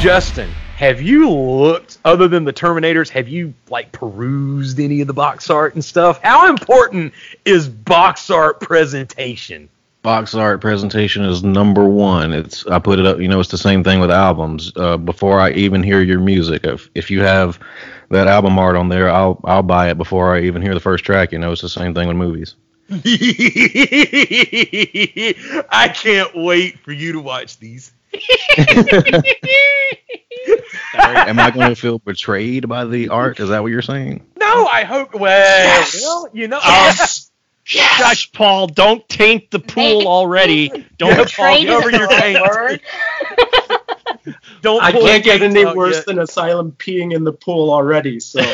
justin 0.00 0.48
have 0.76 1.02
you 1.02 1.28
looked 1.28 1.98
other 2.04 2.28
than 2.28 2.44
the 2.44 2.52
terminators 2.52 3.08
have 3.08 3.28
you 3.28 3.52
like 3.68 3.90
perused 3.90 4.78
any 4.78 5.00
of 5.00 5.08
the 5.08 5.12
box 5.12 5.50
art 5.50 5.74
and 5.74 5.84
stuff? 5.84 6.22
How 6.22 6.48
important 6.48 7.12
is 7.44 7.68
box 7.68 8.30
art 8.30 8.60
presentation 8.60 9.68
box 10.02 10.34
art 10.34 10.60
presentation 10.60 11.24
is 11.24 11.42
number 11.42 11.84
one. 11.84 12.32
It's 12.32 12.66
I 12.66 12.78
put 12.78 12.98
it 12.98 13.06
up. 13.06 13.20
You 13.20 13.28
know, 13.28 13.40
it's 13.40 13.50
the 13.50 13.58
same 13.58 13.84
thing 13.84 14.00
with 14.00 14.10
albums. 14.10 14.72
Uh, 14.76 14.96
before 14.96 15.40
I 15.40 15.50
even 15.50 15.82
hear 15.82 16.00
your 16.00 16.20
music, 16.20 16.64
if 16.64 16.88
if 16.94 17.10
you 17.10 17.20
have 17.22 17.58
that 18.10 18.26
album 18.26 18.58
art 18.58 18.76
on 18.76 18.88
there, 18.88 19.10
I'll 19.10 19.40
I'll 19.44 19.62
buy 19.62 19.90
it 19.90 19.98
before 19.98 20.34
I 20.34 20.42
even 20.42 20.62
hear 20.62 20.74
the 20.74 20.80
first 20.80 21.04
track. 21.04 21.32
You 21.32 21.38
know, 21.38 21.52
it's 21.52 21.62
the 21.62 21.68
same 21.68 21.94
thing 21.94 22.08
with 22.08 22.16
movies. 22.16 22.54
I 22.90 23.12
can't 25.94 26.34
wait 26.34 26.78
for 26.78 26.92
you 26.92 27.12
to 27.12 27.20
watch 27.20 27.58
these. 27.58 27.92
Am 30.94 31.38
I 31.38 31.50
going 31.52 31.68
to 31.68 31.76
feel 31.76 31.98
betrayed 31.98 32.66
by 32.66 32.86
the 32.86 33.10
art? 33.10 33.40
Is 33.40 33.50
that 33.50 33.62
what 33.62 33.72
you're 33.72 33.82
saying? 33.82 34.26
No, 34.38 34.66
I 34.66 34.84
hope. 34.84 35.14
Well, 35.14 35.86
well 36.00 36.28
you 36.32 36.48
know. 36.48 36.60
Shush, 37.68 38.32
Paul. 38.32 38.68
Don't 38.68 39.06
taint 39.10 39.50
the 39.50 39.58
pool 39.58 40.08
already. 40.08 40.70
Don't 40.96 41.10
Yeah, 41.10 41.26
Paul, 41.36 41.66
cover 41.66 41.90
your 41.90 42.08
taint. 42.08 42.38
Don't. 44.62 44.82
I 44.82 44.92
can't 44.92 45.22
get 45.22 45.42
any 45.42 45.66
worse 45.66 45.96
yet. 45.96 46.06
than 46.06 46.18
Asylum 46.18 46.72
peeing 46.72 47.14
in 47.14 47.24
the 47.24 47.32
pool 47.32 47.70
already. 47.70 48.20
So 48.20 48.40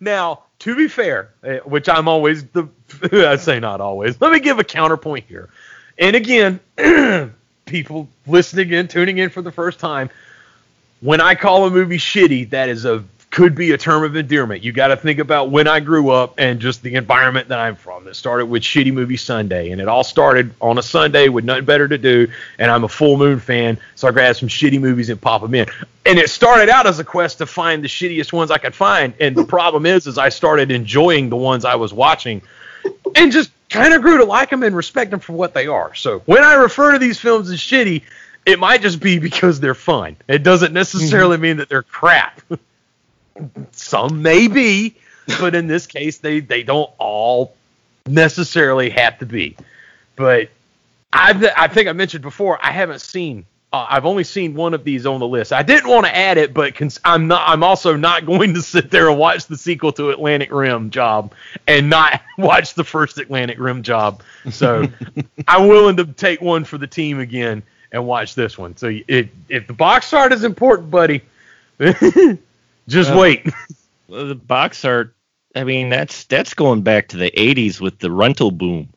Now, 0.00 0.42
to 0.58 0.76
be 0.76 0.88
fair, 0.88 1.30
eh, 1.42 1.60
which 1.64 1.88
I'm 1.88 2.06
always 2.06 2.44
the 2.48 2.68
I 3.12 3.36
say 3.36 3.58
not 3.58 3.80
always. 3.80 4.20
Let 4.20 4.30
me 4.30 4.40
give 4.40 4.58
a 4.58 4.64
counterpoint 4.64 5.24
here. 5.26 5.48
And 5.98 6.14
again, 6.14 6.60
people 7.64 8.08
listening 8.26 8.72
in, 8.72 8.88
tuning 8.88 9.16
in 9.16 9.30
for 9.30 9.40
the 9.40 9.52
first 9.52 9.80
time, 9.80 10.10
when 11.00 11.22
I 11.22 11.34
call 11.34 11.66
a 11.66 11.70
movie 11.70 11.96
shitty, 11.96 12.50
that 12.50 12.68
is 12.68 12.84
a 12.84 13.02
could 13.30 13.54
be 13.54 13.72
a 13.72 13.78
term 13.78 14.04
of 14.04 14.16
endearment. 14.16 14.62
You 14.62 14.72
got 14.72 14.88
to 14.88 14.96
think 14.96 15.18
about 15.18 15.50
when 15.50 15.68
I 15.68 15.80
grew 15.80 16.10
up 16.10 16.34
and 16.38 16.60
just 16.60 16.82
the 16.82 16.94
environment 16.94 17.48
that 17.48 17.58
I'm 17.58 17.76
from. 17.76 18.06
It 18.08 18.14
started 18.14 18.46
with 18.46 18.62
Shitty 18.62 18.92
Movie 18.92 19.16
Sunday, 19.16 19.70
and 19.72 19.80
it 19.80 19.88
all 19.88 20.04
started 20.04 20.54
on 20.60 20.78
a 20.78 20.82
Sunday 20.82 21.28
with 21.28 21.44
nothing 21.44 21.64
better 21.64 21.86
to 21.86 21.98
do. 21.98 22.28
And 22.58 22.70
I'm 22.70 22.84
a 22.84 22.88
Full 22.88 23.16
Moon 23.16 23.40
fan, 23.40 23.78
so 23.94 24.08
I 24.08 24.12
grabbed 24.12 24.38
some 24.38 24.48
shitty 24.48 24.80
movies 24.80 25.10
and 25.10 25.20
pop 25.20 25.42
them 25.42 25.54
in. 25.54 25.66
And 26.06 26.18
it 26.18 26.30
started 26.30 26.68
out 26.68 26.86
as 26.86 26.98
a 26.98 27.04
quest 27.04 27.38
to 27.38 27.46
find 27.46 27.82
the 27.82 27.88
shittiest 27.88 28.32
ones 28.32 28.50
I 28.50 28.58
could 28.58 28.74
find. 28.74 29.12
And 29.20 29.36
the 29.36 29.44
problem 29.44 29.86
is, 29.86 30.06
is 30.06 30.18
I 30.18 30.28
started 30.28 30.70
enjoying 30.70 31.28
the 31.28 31.36
ones 31.36 31.64
I 31.64 31.74
was 31.74 31.92
watching, 31.92 32.42
and 33.14 33.32
just 33.32 33.50
kind 33.68 33.92
of 33.92 34.02
grew 34.02 34.18
to 34.18 34.24
like 34.24 34.50
them 34.50 34.62
and 34.62 34.74
respect 34.74 35.10
them 35.10 35.20
for 35.20 35.32
what 35.32 35.52
they 35.52 35.66
are. 35.66 35.94
So 35.94 36.20
when 36.20 36.42
I 36.42 36.54
refer 36.54 36.92
to 36.92 36.98
these 36.98 37.18
films 37.18 37.50
as 37.50 37.58
shitty, 37.58 38.02
it 38.46 38.60
might 38.60 38.80
just 38.80 39.00
be 39.00 39.18
because 39.18 39.58
they're 39.58 39.74
fun. 39.74 40.16
It 40.28 40.44
doesn't 40.44 40.72
necessarily 40.72 41.34
mm-hmm. 41.34 41.42
mean 41.42 41.56
that 41.58 41.68
they're 41.68 41.82
crap. 41.82 42.40
Some 43.72 44.22
may 44.22 44.48
be, 44.48 44.96
but 45.40 45.54
in 45.54 45.66
this 45.66 45.86
case, 45.86 46.18
they 46.18 46.40
they 46.40 46.62
don't 46.62 46.90
all 46.98 47.54
necessarily 48.06 48.90
have 48.90 49.18
to 49.18 49.26
be. 49.26 49.56
But 50.14 50.50
I 51.12 51.52
I 51.56 51.68
think 51.68 51.88
I 51.88 51.92
mentioned 51.92 52.22
before 52.22 52.58
I 52.64 52.70
haven't 52.70 53.00
seen. 53.00 53.46
Uh, 53.72 53.84
I've 53.90 54.06
only 54.06 54.22
seen 54.22 54.54
one 54.54 54.74
of 54.74 54.84
these 54.84 55.06
on 55.06 55.18
the 55.18 55.26
list. 55.26 55.52
I 55.52 55.62
didn't 55.62 55.90
want 55.90 56.06
to 56.06 56.16
add 56.16 56.38
it, 56.38 56.54
but 56.54 56.76
cons- 56.76 57.00
I'm 57.04 57.26
not. 57.26 57.48
I'm 57.48 57.62
also 57.62 57.96
not 57.96 58.24
going 58.26 58.54
to 58.54 58.62
sit 58.62 58.90
there 58.90 59.08
and 59.08 59.18
watch 59.18 59.46
the 59.46 59.56
sequel 59.56 59.92
to 59.92 60.10
Atlantic 60.10 60.52
Rim 60.52 60.90
Job 60.90 61.34
and 61.66 61.90
not 61.90 62.22
watch 62.38 62.74
the 62.74 62.84
first 62.84 63.18
Atlantic 63.18 63.58
Rim 63.58 63.82
Job. 63.82 64.22
So 64.50 64.86
I'm 65.48 65.68
willing 65.68 65.96
to 65.96 66.04
take 66.06 66.40
one 66.40 66.64
for 66.64 66.78
the 66.78 66.86
team 66.86 67.18
again 67.18 67.62
and 67.92 68.06
watch 68.06 68.34
this 68.34 68.56
one. 68.56 68.76
So 68.76 68.92
it, 69.08 69.28
if 69.48 69.66
the 69.66 69.72
box 69.72 70.12
art 70.12 70.32
is 70.32 70.44
important, 70.44 70.90
buddy, 70.90 71.22
just 72.88 73.10
Well, 73.10 73.20
wait. 73.20 73.46
The 74.08 74.36
box 74.36 74.84
art. 74.84 75.16
I 75.56 75.64
mean, 75.64 75.88
that's 75.88 76.24
that's 76.24 76.54
going 76.54 76.82
back 76.82 77.08
to 77.08 77.16
the 77.16 77.32
'80s 77.32 77.80
with 77.80 77.98
the 77.98 78.12
rental 78.12 78.52
boom. 78.52 78.90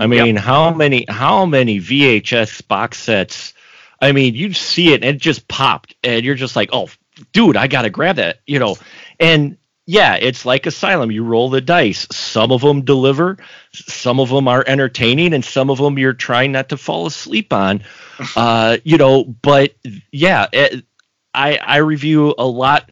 I 0.00 0.06
mean, 0.06 0.36
how 0.36 0.72
many 0.72 1.04
how 1.08 1.46
many 1.46 1.78
VHS 1.78 2.66
box 2.66 2.98
sets? 2.98 3.52
I 4.00 4.12
mean, 4.12 4.34
you 4.34 4.52
see 4.52 4.92
it 4.92 5.04
and 5.04 5.16
it 5.16 5.20
just 5.20 5.46
popped, 5.48 5.94
and 6.02 6.24
you're 6.24 6.34
just 6.34 6.56
like, 6.56 6.70
oh, 6.72 6.88
dude, 7.32 7.56
I 7.56 7.66
gotta 7.66 7.90
grab 7.90 8.16
that, 8.16 8.40
you 8.46 8.58
know. 8.58 8.76
And 9.20 9.58
yeah, 9.86 10.16
it's 10.16 10.44
like 10.44 10.66
Asylum. 10.66 11.12
You 11.12 11.22
roll 11.22 11.50
the 11.50 11.60
dice. 11.60 12.06
Some 12.10 12.50
of 12.50 12.60
them 12.60 12.84
deliver, 12.84 13.38
some 13.72 14.18
of 14.20 14.28
them 14.28 14.48
are 14.48 14.64
entertaining, 14.66 15.32
and 15.32 15.44
some 15.44 15.70
of 15.70 15.78
them 15.78 15.98
you're 15.98 16.12
trying 16.12 16.52
not 16.52 16.70
to 16.70 16.76
fall 16.76 17.06
asleep 17.06 17.52
on. 17.52 17.82
Uh, 18.34 18.78
you 18.82 18.96
know, 18.96 19.24
but 19.24 19.74
yeah, 20.10 20.46
it, 20.50 20.86
I 21.34 21.58
I 21.58 21.76
review 21.78 22.34
a 22.38 22.46
lot 22.46 22.90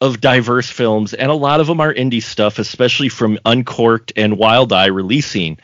of 0.00 0.20
diverse 0.20 0.68
films, 0.68 1.14
and 1.14 1.30
a 1.30 1.34
lot 1.34 1.60
of 1.60 1.66
them 1.66 1.80
are 1.80 1.92
indie 1.92 2.22
stuff, 2.22 2.58
especially 2.58 3.08
from 3.08 3.38
Uncorked 3.44 4.12
and 4.16 4.36
Wild 4.36 4.72
Eye 4.72 4.86
releasing. 4.86 5.58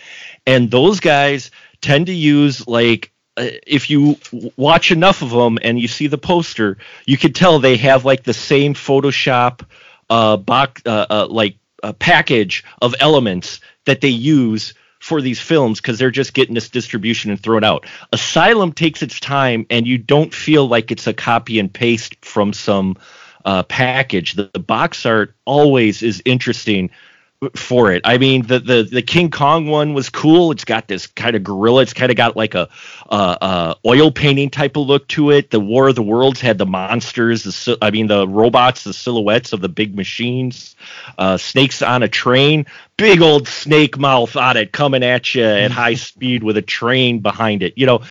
And 0.47 0.71
those 0.71 1.01
guys 1.01 1.51
tend 1.81 2.07
to 2.07 2.15
use 2.15 2.67
like 2.67 3.13
uh, 3.37 3.49
if 3.67 3.91
you 3.91 4.17
watch 4.57 4.91
enough 4.91 5.23
of 5.23 5.31
them 5.31 5.59
and 5.63 5.79
you 5.79 5.89
see 5.89 6.07
the 6.07 6.19
poster, 6.19 6.79
you 7.07 7.17
can 7.17 7.33
tell 7.33 7.59
they 7.59 7.77
have 7.77 8.05
like 8.05 8.23
the 8.23 8.35
same 8.35 8.75
Photoshop 8.75 9.67
uh, 10.11 10.37
box 10.37 10.83
uh, 10.87 11.07
uh, 11.09 11.27
like 11.29 11.57
uh, 11.83 11.93
package 11.95 12.65
of 12.81 12.95
elements 13.01 13.61
that 13.87 14.01
they 14.01 14.09
use 14.09 14.75
for 14.99 15.21
these 15.21 15.41
films 15.41 15.81
because 15.81 15.99
they're 15.99 16.11
just 16.11 16.33
getting 16.33 16.55
this 16.55 16.69
distribution 16.69 17.31
and 17.31 17.43
thrown 17.43 17.65
out. 17.65 17.87
Asylum 18.13 18.73
takes 18.73 19.03
its 19.03 19.19
time, 19.19 19.67
and 19.69 19.87
you 19.87 19.99
don't 19.99 20.33
feel 20.33 20.69
like 20.69 20.93
it's 20.93 21.07
a 21.07 21.13
copy 21.13 21.59
and 21.59 21.73
paste 21.73 22.25
from 22.25 22.53
some 22.53 22.97
uh, 23.45 23.63
package. 23.65 24.35
The, 24.35 24.51
the 24.53 24.59
box 24.59 25.07
art 25.07 25.35
always 25.45 26.03
is 26.03 26.23
interesting 26.25 26.91
for 27.55 27.93
it. 27.93 28.03
I 28.05 28.19
mean, 28.19 28.47
the, 28.47 28.61
the 28.61 28.83
the 28.85 29.03
King 29.03 29.31
Kong 29.31 29.67
one 29.67 29.95
was 29.95 30.09
cool. 30.09 30.53
It's 30.53 30.65
got 30.65 30.87
this 30.87 31.07
kind 31.09 31.35
of 31.35 31.43
gorilla. 31.43 31.83
It's 31.83 31.93
kind 31.93 32.11
of 32.11 32.17
got 32.17 32.37
like 32.37 32.55
a 32.55 32.69
uh, 33.11 33.37
uh, 33.41 33.75
oil 33.85 34.13
painting 34.13 34.51
type 34.51 34.77
of 34.77 34.87
look 34.87 35.09
to 35.09 35.31
it. 35.31 35.51
The 35.51 35.59
War 35.59 35.89
of 35.89 35.97
the 35.97 36.03
Worlds 36.03 36.41
had 36.41 36.59
the 36.59 36.67
monsters. 36.67 37.43
The 37.43 37.79
I 37.83 37.91
mean, 37.91 38.07
the 38.07 38.29
robots, 38.29 38.85
the 38.85 38.93
silhouettes 38.93 39.53
of 39.53 39.61
the 39.61 39.69
big 39.69 39.95
machines. 39.97 40.77
Uh, 41.19 41.37
snakes 41.37 41.83
on 41.83 42.03
a 42.03 42.09
train. 42.09 42.67
Big 42.97 43.21
old 43.21 43.49
snake 43.49 43.99
mouth 43.99 44.37
on 44.37 44.57
it, 44.57 44.71
coming 44.71 45.03
at 45.03 45.35
you 45.35 45.45
at 45.45 45.71
high 45.73 45.95
speed 45.95 46.45
with 46.45 46.57
a 46.57 46.63
train 46.63 47.19
behind 47.19 47.63
it. 47.63 47.77
You 47.77 47.87
know, 47.87 48.03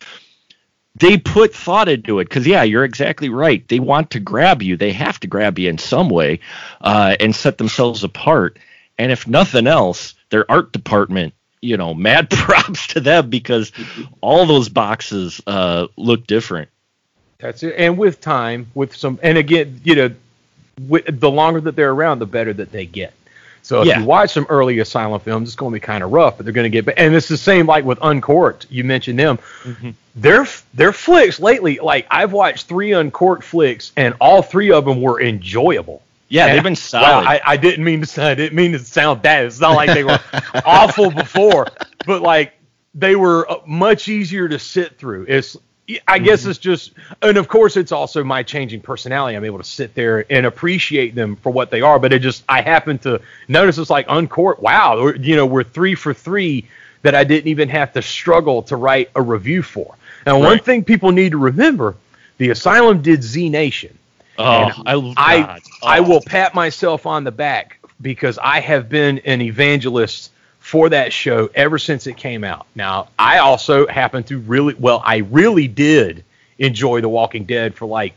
they 0.96 1.16
put 1.16 1.54
thought 1.54 1.88
into 1.88 2.18
it 2.18 2.24
because 2.24 2.46
yeah 2.46 2.62
you're 2.62 2.84
exactly 2.84 3.28
right 3.28 3.66
they 3.68 3.80
want 3.80 4.10
to 4.10 4.20
grab 4.20 4.62
you 4.62 4.76
they 4.76 4.92
have 4.92 5.18
to 5.20 5.26
grab 5.26 5.58
you 5.58 5.68
in 5.68 5.78
some 5.78 6.08
way 6.08 6.40
uh, 6.80 7.16
and 7.20 7.34
set 7.34 7.58
themselves 7.58 8.04
apart 8.04 8.58
and 8.98 9.10
if 9.10 9.26
nothing 9.26 9.66
else 9.66 10.14
their 10.30 10.48
art 10.50 10.72
department 10.72 11.34
you 11.60 11.76
know 11.76 11.94
mad 12.08 12.28
props 12.30 12.88
to 12.88 13.00
them 13.00 13.30
because 13.30 13.72
all 14.20 14.46
those 14.46 14.68
boxes 14.68 15.40
uh, 15.46 15.86
look 15.96 16.26
different 16.26 16.68
That's 17.42 17.64
it. 17.64 17.74
And 17.76 17.98
with 17.98 18.20
time, 18.20 18.68
with 18.72 18.94
some, 18.94 19.18
and 19.20 19.36
again, 19.36 19.80
you 19.82 19.96
know, 19.96 20.14
with, 20.86 21.20
the 21.20 21.30
longer 21.30 21.60
that 21.62 21.74
they're 21.74 21.90
around, 21.90 22.20
the 22.20 22.26
better 22.26 22.52
that 22.52 22.70
they 22.70 22.86
get. 22.86 23.12
So 23.62 23.80
if 23.82 23.86
Yeah. 23.88 24.00
you 24.00 24.04
watch 24.04 24.30
some 24.32 24.46
early 24.48 24.78
Asylum 24.80 25.20
films, 25.20 25.48
it's 25.48 25.56
going 25.56 25.70
to 25.72 25.76
be 25.76 25.80
kind 25.80 26.02
of 26.02 26.10
rough, 26.12 26.36
but 26.36 26.44
they're 26.44 26.52
going 26.52 26.70
to 26.70 26.82
get. 26.82 26.98
And 26.98 27.14
it's 27.14 27.28
the 27.28 27.36
same 27.36 27.66
like 27.66 27.84
with 27.84 27.98
Uncorked. 28.02 28.66
You 28.70 28.84
mentioned 28.84 29.18
them. 29.18 29.38
Their 30.14 30.46
their 30.74 30.92
flicks 30.92 31.40
lately, 31.40 31.78
like 31.78 32.06
I've 32.10 32.32
watched 32.32 32.66
three 32.66 32.92
Uncorked 32.92 33.44
flicks, 33.44 33.92
and 33.96 34.14
all 34.20 34.42
three 34.42 34.70
of 34.72 34.84
them 34.84 35.00
were 35.00 35.20
enjoyable. 35.22 36.02
Yeah, 36.28 36.46
they've 36.48 36.56
And- 36.56 36.64
been 36.64 36.72
wow, 36.72 36.76
solid. 36.76 37.26
I, 37.28 37.40
I 37.44 37.56
didn't 37.56 37.84
mean 37.84 38.00
to 38.00 38.06
say. 38.06 38.30
I 38.30 38.34
didn't 38.34 38.56
mean 38.56 38.72
to 38.72 38.78
sound 38.78 39.22
bad. 39.22 39.46
It's 39.46 39.60
not 39.60 39.74
like 39.76 39.90
they 39.94 40.04
were 40.04 40.18
awful 40.66 41.10
before, 41.10 41.68
but 42.06 42.20
like 42.22 42.54
they 42.94 43.16
were 43.16 43.50
uh, 43.50 43.56
much 43.66 44.08
easier 44.08 44.48
to 44.48 44.58
sit 44.58 44.98
through. 44.98 45.26
It's 45.28 45.56
I 46.06 46.18
guess 46.18 46.42
mm-hmm. 46.42 46.50
it's 46.50 46.58
just, 46.58 46.92
and 47.20 47.36
of 47.36 47.48
course, 47.48 47.76
it's 47.76 47.92
also 47.92 48.22
my 48.24 48.42
changing 48.42 48.80
personality. 48.80 49.36
I'm 49.36 49.44
able 49.44 49.58
to 49.58 49.64
sit 49.64 49.94
there 49.94 50.24
and 50.30 50.46
appreciate 50.46 51.14
them 51.14 51.36
for 51.36 51.50
what 51.50 51.70
they 51.70 51.80
are. 51.80 51.98
But 51.98 52.12
it 52.12 52.20
just, 52.20 52.44
I 52.48 52.60
happen 52.62 52.98
to 53.00 53.20
notice 53.48 53.78
it's 53.78 53.90
like 53.90 54.06
Uncorked. 54.08 54.62
Wow, 54.62 55.08
you 55.08 55.36
know, 55.36 55.46
we're 55.46 55.64
three 55.64 55.94
for 55.94 56.14
three 56.14 56.68
that 57.02 57.14
I 57.14 57.24
didn't 57.24 57.48
even 57.48 57.68
have 57.68 57.92
to 57.94 58.02
struggle 58.02 58.62
to 58.64 58.76
write 58.76 59.10
a 59.14 59.22
review 59.22 59.62
for. 59.62 59.94
Now, 60.26 60.38
one 60.38 60.60
thing 60.60 60.84
people 60.84 61.10
need 61.10 61.32
to 61.32 61.38
remember: 61.38 61.96
the 62.38 62.50
Asylum 62.50 63.02
did 63.02 63.22
Z 63.22 63.48
Nation. 63.48 63.98
Oh, 64.38 64.70
I, 64.86 65.14
I 65.16 65.40
God. 65.42 65.62
I 65.82 65.98
Oh. 65.98 66.02
will 66.02 66.20
pat 66.20 66.54
myself 66.54 67.06
on 67.06 67.24
the 67.24 67.32
back 67.32 67.78
because 68.00 68.38
I 68.38 68.60
have 68.60 68.88
been 68.88 69.18
an 69.20 69.40
evangelist 69.42 70.30
for 70.72 70.88
that 70.88 71.12
show 71.12 71.50
ever 71.54 71.78
since 71.78 72.06
it 72.06 72.16
came 72.16 72.44
out. 72.44 72.66
Now, 72.74 73.08
I 73.18 73.40
also 73.40 73.86
happen 73.86 74.24
to 74.24 74.38
really 74.38 74.72
well, 74.72 75.02
I 75.04 75.18
really 75.18 75.68
did 75.68 76.24
enjoy 76.56 77.02
The 77.02 77.10
Walking 77.10 77.44
Dead 77.44 77.74
for 77.74 77.84
like 77.84 78.14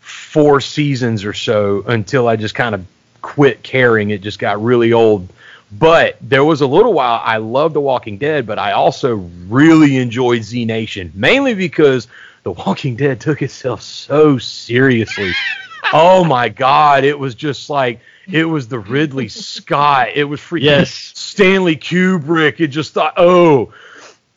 four 0.00 0.60
seasons 0.60 1.24
or 1.24 1.34
so 1.34 1.84
until 1.86 2.26
I 2.26 2.34
just 2.34 2.56
kind 2.56 2.74
of 2.74 2.84
quit 3.22 3.62
caring. 3.62 4.10
It 4.10 4.22
just 4.22 4.40
got 4.40 4.60
really 4.60 4.92
old. 4.92 5.28
But 5.70 6.16
there 6.20 6.44
was 6.44 6.62
a 6.62 6.66
little 6.66 6.92
while 6.92 7.22
I 7.22 7.36
loved 7.36 7.76
The 7.76 7.80
Walking 7.80 8.18
Dead, 8.18 8.44
but 8.44 8.58
I 8.58 8.72
also 8.72 9.14
really 9.46 9.96
enjoyed 9.98 10.42
Z 10.42 10.64
Nation, 10.64 11.12
mainly 11.14 11.54
because 11.54 12.08
The 12.42 12.50
Walking 12.50 12.96
Dead 12.96 13.20
took 13.20 13.40
itself 13.40 13.82
so 13.82 14.36
seriously. 14.38 15.30
oh 15.92 16.24
my 16.24 16.48
God, 16.48 17.04
it 17.04 17.16
was 17.16 17.36
just 17.36 17.70
like 17.70 18.00
it 18.30 18.44
was 18.44 18.68
the 18.68 18.78
Ridley 18.78 19.28
Scott. 19.28 20.08
It 20.14 20.24
was 20.24 20.40
freaking 20.40 20.62
Yes. 20.62 21.12
Stanley 21.14 21.76
Kubrick. 21.76 22.60
It 22.60 22.68
just 22.68 22.92
thought, 22.94 23.14
oh, 23.16 23.72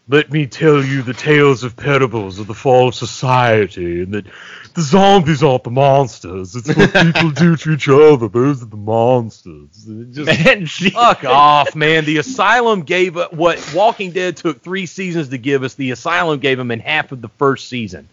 let 0.09 0.31
me 0.31 0.47
tell 0.47 0.83
you 0.83 1.01
the 1.01 1.13
tales 1.13 1.63
of 1.63 1.75
parables 1.75 2.39
of 2.39 2.47
the 2.47 2.53
fall 2.53 2.87
of 2.89 2.95
society, 2.95 4.03
and 4.03 4.13
that 4.13 4.25
the 4.73 4.81
zombies 4.81 5.43
aren't 5.43 5.65
the 5.65 5.71
monsters. 5.71 6.55
It's 6.55 6.73
what 6.73 6.93
people 6.93 7.31
do 7.31 7.57
to 7.57 7.73
each 7.73 7.89
other. 7.89 8.27
Those 8.29 8.61
are 8.61 8.67
the 8.67 8.77
monsters. 8.77 9.85
Just 10.11 10.27
Man, 10.45 10.65
fuck 10.65 11.25
off, 11.25 11.75
man. 11.75 12.05
The 12.05 12.17
Asylum 12.17 12.83
gave 12.83 13.15
what 13.31 13.73
Walking 13.75 14.11
Dead 14.11 14.37
took 14.37 14.61
three 14.61 14.85
seasons 14.85 15.29
to 15.29 15.37
give 15.37 15.63
us. 15.63 15.73
The 15.73 15.91
Asylum 15.91 16.39
gave 16.39 16.57
them 16.57 16.71
in 16.71 16.79
half 16.79 17.11
of 17.11 17.21
the 17.21 17.29
first 17.29 17.67
season. 17.67 18.07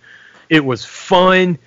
It 0.49 0.64
was 0.64 0.85
fun. 0.85 1.59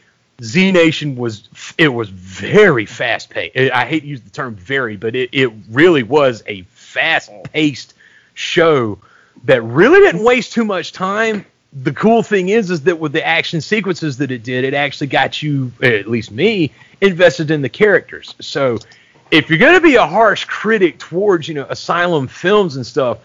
Z 0.41 0.71
Nation 0.71 1.15
was 1.15 1.49
it 1.77 1.87
was 1.87 2.09
very 2.09 2.85
fast 2.85 3.29
paced. 3.29 3.57
I 3.57 3.85
hate 3.85 4.01
to 4.01 4.07
use 4.07 4.21
the 4.21 4.29
term 4.29 4.55
very, 4.55 4.95
but 4.95 5.15
it, 5.15 5.29
it 5.31 5.51
really 5.69 6.03
was 6.03 6.43
a 6.45 6.61
fast 6.63 7.31
paced 7.51 7.95
show 8.35 8.99
that 9.45 9.61
really 9.63 9.99
didn't 9.99 10.23
waste 10.23 10.53
too 10.53 10.63
much 10.65 10.91
time. 10.91 11.45
The 11.73 11.91
cool 11.91 12.21
thing 12.21 12.49
is 12.49 12.69
is 12.69 12.81
that 12.83 12.99
with 12.99 13.13
the 13.13 13.25
action 13.25 13.61
sequences 13.61 14.17
that 14.17 14.31
it 14.31 14.43
did, 14.43 14.63
it 14.63 14.73
actually 14.73 15.07
got 15.07 15.41
you, 15.41 15.71
at 15.81 16.07
least 16.07 16.31
me, 16.31 16.71
invested 17.01 17.49
in 17.49 17.61
the 17.61 17.69
characters. 17.69 18.35
So 18.39 18.77
if 19.31 19.49
you're 19.49 19.59
gonna 19.59 19.81
be 19.81 19.95
a 19.95 20.05
harsh 20.05 20.45
critic 20.45 20.99
towards, 20.99 21.47
you 21.47 21.55
know, 21.55 21.65
asylum 21.67 22.27
films 22.27 22.75
and 22.75 22.85
stuff, 22.85 23.19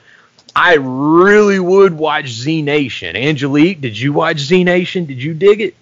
I 0.56 0.76
really 0.80 1.58
would 1.60 1.92
watch 1.92 2.28
Z 2.28 2.62
Nation. 2.62 3.16
Angelique, 3.16 3.80
did 3.80 3.98
you 3.98 4.12
watch 4.14 4.38
Z 4.38 4.64
Nation? 4.64 5.04
Did 5.04 5.22
you 5.22 5.34
dig 5.34 5.60
it? 5.60 5.74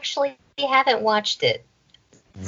Actually 0.00 0.38
haven't 0.58 1.02
watched 1.02 1.42
it. 1.42 1.62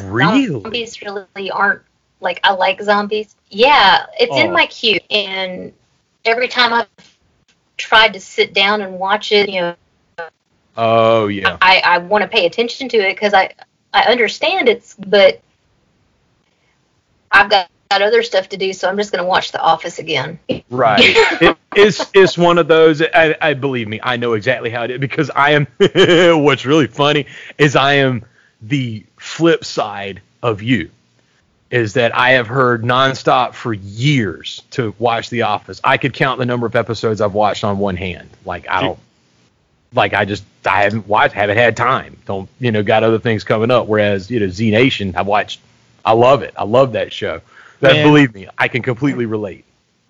Really? 0.04 0.46
Zombies 0.46 1.02
really 1.02 1.50
aren't 1.50 1.82
like 2.20 2.40
I 2.42 2.54
like 2.54 2.80
zombies. 2.80 3.36
Yeah, 3.50 4.06
it's 4.18 4.34
in 4.34 4.48
Oh. 4.48 4.52
my 4.52 4.64
queue, 4.64 4.98
and 5.10 5.74
every 6.24 6.48
time 6.48 6.72
I've 6.72 6.88
tried 7.76 8.14
to 8.14 8.20
sit 8.20 8.54
down 8.54 8.80
and 8.80 8.98
watch 8.98 9.32
it, 9.32 9.50
you 9.50 9.60
know, 9.60 9.76
Oh 10.78 11.26
yeah. 11.26 11.58
I, 11.60 11.82
I 11.84 11.98
want 11.98 12.22
to 12.22 12.28
pay 12.28 12.46
attention 12.46 12.88
to 12.88 12.96
it 12.96 13.14
because 13.14 13.34
I 13.34 13.52
I 13.92 14.04
understand 14.04 14.70
it's, 14.70 14.94
but 14.94 15.42
I've 17.30 17.50
got, 17.50 17.68
got 17.92 18.02
other 18.02 18.22
stuff 18.22 18.48
to 18.48 18.56
do, 18.56 18.72
so 18.72 18.88
I'm 18.88 18.96
just 18.96 19.12
going 19.12 19.22
to 19.22 19.28
watch 19.28 19.52
The 19.52 19.60
Office 19.60 19.98
again. 19.98 20.38
Right. 20.70 21.00
it, 21.04 21.56
it's 21.74 22.10
it's 22.14 22.38
one 22.38 22.58
of 22.58 22.68
those. 22.68 23.02
I, 23.02 23.36
I 23.40 23.54
believe 23.54 23.88
me. 23.88 24.00
I 24.02 24.16
know 24.16 24.32
exactly 24.32 24.70
how 24.70 24.84
it 24.84 24.90
is 24.90 24.98
because 24.98 25.30
I 25.30 25.50
am. 25.50 25.66
what's 26.44 26.64
really 26.64 26.86
funny 26.86 27.26
is 27.58 27.76
I 27.76 27.94
am 27.94 28.24
the 28.62 29.04
flip 29.18 29.64
side 29.64 30.22
of 30.42 30.62
you. 30.62 30.90
Is 31.70 31.94
that 31.94 32.14
I 32.14 32.32
have 32.32 32.46
heard 32.46 32.82
nonstop 32.82 33.54
for 33.54 33.72
years 33.72 34.62
to 34.72 34.94
watch 34.98 35.30
The 35.30 35.42
Office. 35.42 35.80
I 35.82 35.96
could 35.96 36.12
count 36.12 36.38
the 36.38 36.44
number 36.44 36.66
of 36.66 36.76
episodes 36.76 37.22
I've 37.22 37.32
watched 37.32 37.64
on 37.64 37.78
one 37.78 37.96
hand. 37.96 38.28
Like 38.44 38.68
I 38.68 38.82
don't. 38.82 38.98
Like 39.94 40.14
I 40.14 40.24
just 40.24 40.44
I 40.64 40.84
haven't 40.84 41.06
watched, 41.06 41.34
haven't 41.34 41.58
had 41.58 41.76
time. 41.76 42.16
Don't 42.24 42.48
you 42.58 42.72
know? 42.72 42.82
Got 42.82 43.04
other 43.04 43.18
things 43.18 43.44
coming 43.44 43.70
up. 43.70 43.86
Whereas 43.86 44.30
you 44.30 44.40
know 44.40 44.48
Z 44.48 44.70
Nation, 44.70 45.14
I 45.16 45.22
watched. 45.22 45.60
I 46.04 46.12
love 46.12 46.42
it. 46.42 46.54
I 46.56 46.64
love 46.64 46.92
that 46.92 47.12
show. 47.12 47.42
That 47.82 47.94
Man. 47.94 48.06
believe 48.06 48.32
me, 48.32 48.48
I 48.56 48.68
can 48.68 48.80
completely 48.80 49.26
relate. 49.26 49.64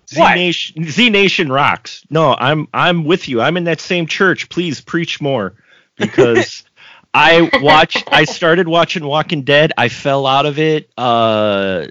Z 0.07 0.21
Nation, 0.21 0.83
Z 0.85 1.09
Nation 1.09 1.51
rocks. 1.51 2.05
No, 2.11 2.35
I'm 2.35 2.67
I'm 2.71 3.03
with 3.03 3.27
you. 3.27 3.41
I'm 3.41 3.57
in 3.57 3.63
that 3.63 3.81
same 3.81 4.05
church. 4.05 4.47
Please 4.47 4.79
preach 4.79 5.19
more, 5.19 5.55
because 5.97 6.63
I 7.15 7.49
watched. 7.63 8.03
I 8.11 8.25
started 8.25 8.67
watching 8.67 9.03
Walking 9.03 9.41
Dead. 9.41 9.73
I 9.75 9.89
fell 9.89 10.27
out 10.27 10.45
of 10.45 10.59
it. 10.59 10.87
Uh, 10.95 11.87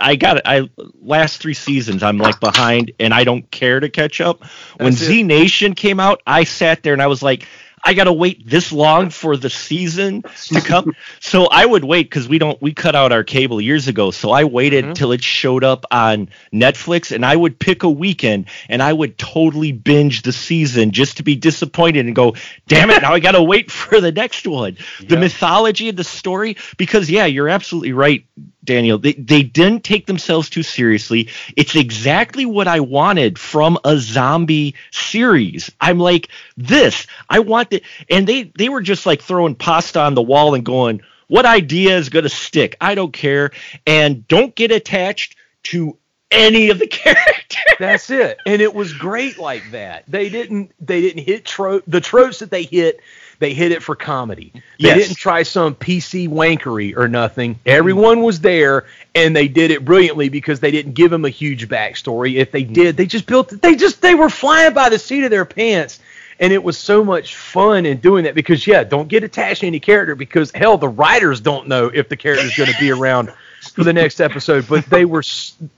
I 0.00 0.16
got 0.16 0.38
it. 0.38 0.42
I 0.44 0.68
last 1.00 1.40
three 1.40 1.54
seasons. 1.54 2.02
I'm 2.02 2.18
like 2.18 2.40
behind, 2.40 2.90
and 2.98 3.14
I 3.14 3.22
don't 3.22 3.48
care 3.52 3.78
to 3.78 3.88
catch 3.88 4.20
up. 4.20 4.44
When 4.78 4.88
it. 4.88 4.96
Z 4.96 5.22
Nation 5.22 5.76
came 5.76 6.00
out, 6.00 6.22
I 6.26 6.42
sat 6.42 6.82
there 6.82 6.92
and 6.92 7.02
I 7.02 7.06
was 7.06 7.22
like. 7.22 7.46
I 7.84 7.94
gotta 7.94 8.12
wait 8.12 8.46
this 8.48 8.72
long 8.72 9.10
for 9.10 9.36
the 9.36 9.50
season 9.50 10.22
to 10.48 10.60
come. 10.60 10.94
so 11.20 11.46
I 11.46 11.64
would 11.64 11.84
wait 11.84 12.04
because 12.04 12.28
we 12.28 12.38
don't 12.38 12.60
we 12.60 12.72
cut 12.74 12.94
out 12.94 13.12
our 13.12 13.24
cable 13.24 13.60
years 13.60 13.88
ago. 13.88 14.10
So 14.10 14.30
I 14.30 14.44
waited 14.44 14.78
Mm-hmm. 14.78 14.92
till 14.92 15.12
it 15.12 15.22
showed 15.22 15.64
up 15.64 15.84
on 15.90 16.28
Netflix, 16.52 17.10
and 17.12 17.24
I 17.24 17.34
would 17.34 17.58
pick 17.58 17.82
a 17.82 17.90
weekend 17.90 18.46
and 18.68 18.82
I 18.82 18.92
would 18.92 19.18
totally 19.18 19.72
binge 19.72 20.22
the 20.22 20.32
season 20.32 20.90
just 20.92 21.16
to 21.16 21.22
be 21.22 21.34
disappointed 21.36 22.06
and 22.06 22.14
go, 22.14 22.34
"Damn 22.66 22.90
it! 22.90 23.02
Now 23.02 23.14
I 23.14 23.20
gotta 23.20 23.42
wait 23.42 23.70
for 23.70 24.00
the 24.00 24.12
next 24.12 24.46
one." 24.46 24.76
The 25.00 25.16
mythology 25.16 25.88
of 25.88 25.96
the 25.96 26.04
story, 26.04 26.56
because 26.76 27.10
yeah, 27.10 27.26
you're 27.26 27.48
absolutely 27.48 27.92
right, 27.92 28.24
Daniel. 28.68 28.98
They 28.98 29.14
they 29.14 29.42
didn't 29.42 29.82
take 29.82 30.06
themselves 30.06 30.50
too 30.50 30.62
seriously. 30.62 31.28
It's 31.56 31.74
exactly 31.74 32.46
what 32.46 32.68
I 32.68 32.80
wanted 32.80 33.38
from 33.38 33.78
a 33.84 33.96
zombie 33.98 34.74
series. 34.92 35.72
I'm 35.80 35.98
like, 35.98 36.28
this. 36.56 37.06
I 37.28 37.40
want 37.40 37.70
the 37.70 37.82
and 38.08 38.26
they 38.26 38.44
they 38.56 38.68
were 38.68 38.82
just 38.82 39.06
like 39.06 39.22
throwing 39.22 39.54
pasta 39.56 40.00
on 40.00 40.14
the 40.14 40.22
wall 40.22 40.54
and 40.54 40.64
going, 40.64 41.00
what 41.28 41.46
idea 41.46 41.96
is 41.96 42.10
gonna 42.10 42.28
stick? 42.28 42.76
I 42.80 42.94
don't 42.94 43.12
care. 43.12 43.50
And 43.86 44.28
don't 44.28 44.54
get 44.54 44.70
attached 44.70 45.36
to 45.64 45.96
any 46.30 46.68
of 46.68 46.78
the 46.78 46.86
characters. 47.02 47.56
That's 47.78 48.10
it. 48.10 48.38
And 48.46 48.60
it 48.60 48.74
was 48.74 48.92
great 48.92 49.38
like 49.38 49.70
that. 49.70 50.04
They 50.08 50.28
didn't 50.28 50.72
they 50.78 51.00
didn't 51.00 51.24
hit 51.24 51.44
tro- 51.44 51.82
the 51.86 52.00
tropes 52.00 52.40
that 52.40 52.50
they 52.50 52.64
hit. 52.64 53.00
They 53.40 53.54
hit 53.54 53.70
it 53.70 53.82
for 53.82 53.94
comedy. 53.94 54.50
They 54.80 54.88
Yes. 54.88 54.98
didn't 54.98 55.16
try 55.18 55.44
some 55.44 55.74
PC 55.74 56.28
wankery 56.28 56.96
or 56.96 57.06
nothing. 57.08 57.58
Everyone 57.64 58.22
was 58.22 58.40
there, 58.40 58.84
and 59.14 59.34
they 59.34 59.46
did 59.46 59.70
it 59.70 59.84
brilliantly 59.84 60.28
because 60.28 60.58
they 60.60 60.70
didn't 60.72 60.94
give 60.94 61.12
him 61.12 61.24
a 61.24 61.28
huge 61.28 61.68
backstory. 61.68 62.34
If 62.36 62.50
they 62.50 62.64
did, 62.64 62.96
they 62.96 63.06
just 63.06 63.26
built. 63.26 63.50
They 63.62 63.76
just 63.76 64.02
they 64.02 64.14
were 64.16 64.28
flying 64.30 64.74
by 64.74 64.88
the 64.88 64.98
seat 64.98 65.22
of 65.22 65.30
their 65.30 65.44
pants, 65.44 66.00
and 66.40 66.52
it 66.52 66.62
was 66.62 66.76
so 66.76 67.04
much 67.04 67.36
fun 67.36 67.86
in 67.86 67.98
doing 67.98 68.24
that. 68.24 68.34
Because 68.34 68.66
yeah, 68.66 68.82
don't 68.82 69.08
get 69.08 69.22
attached 69.22 69.60
to 69.60 69.68
any 69.68 69.78
character 69.80 70.16
because 70.16 70.50
hell, 70.52 70.76
the 70.76 70.88
writers 70.88 71.40
don't 71.40 71.68
know 71.68 71.90
if 71.94 72.08
the 72.08 72.16
character 72.16 72.44
is 72.44 72.56
going 72.56 72.72
to 72.72 72.78
be 72.80 72.90
around 72.90 73.32
for 73.72 73.84
the 73.84 73.92
next 73.92 74.20
episode. 74.20 74.66
But 74.68 74.86
they 74.86 75.04
were 75.04 75.22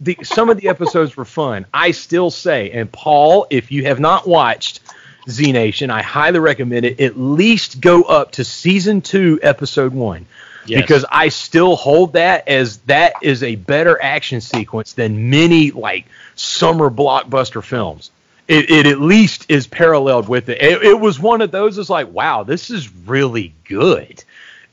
the, 0.00 0.16
some 0.22 0.48
of 0.48 0.58
the 0.58 0.68
episodes 0.68 1.14
were 1.14 1.26
fun. 1.26 1.66
I 1.74 1.90
still 1.90 2.30
say, 2.30 2.70
and 2.70 2.90
Paul, 2.90 3.46
if 3.50 3.70
you 3.70 3.84
have 3.84 4.00
not 4.00 4.26
watched 4.26 4.80
Z 5.28 5.52
Nation, 5.52 5.90
I 5.90 6.02
highly 6.02 6.38
recommend 6.38 6.86
it. 6.86 7.00
At 7.00 7.18
least 7.18 7.80
go 7.80 8.02
up 8.02 8.32
to 8.32 8.44
season 8.44 9.00
two, 9.00 9.38
episode 9.42 9.92
one. 9.92 10.26
Yes. 10.66 10.82
Because 10.82 11.04
I 11.10 11.30
still 11.30 11.74
hold 11.74 12.12
that 12.12 12.46
as 12.46 12.78
that 12.80 13.14
is 13.22 13.42
a 13.42 13.56
better 13.56 14.00
action 14.00 14.40
sequence 14.40 14.92
than 14.92 15.30
many 15.30 15.70
like 15.70 16.06
summer 16.34 16.90
blockbuster 16.90 17.62
films. 17.62 18.10
It, 18.46 18.70
it 18.70 18.86
at 18.86 19.00
least 19.00 19.46
is 19.48 19.66
paralleled 19.66 20.28
with 20.28 20.48
it. 20.48 20.60
it. 20.60 20.82
It 20.82 21.00
was 21.00 21.20
one 21.20 21.40
of 21.40 21.50
those. 21.50 21.78
It's 21.78 21.88
like, 21.88 22.12
wow, 22.12 22.42
this 22.42 22.70
is 22.70 22.92
really 23.06 23.54
good. 23.64 24.22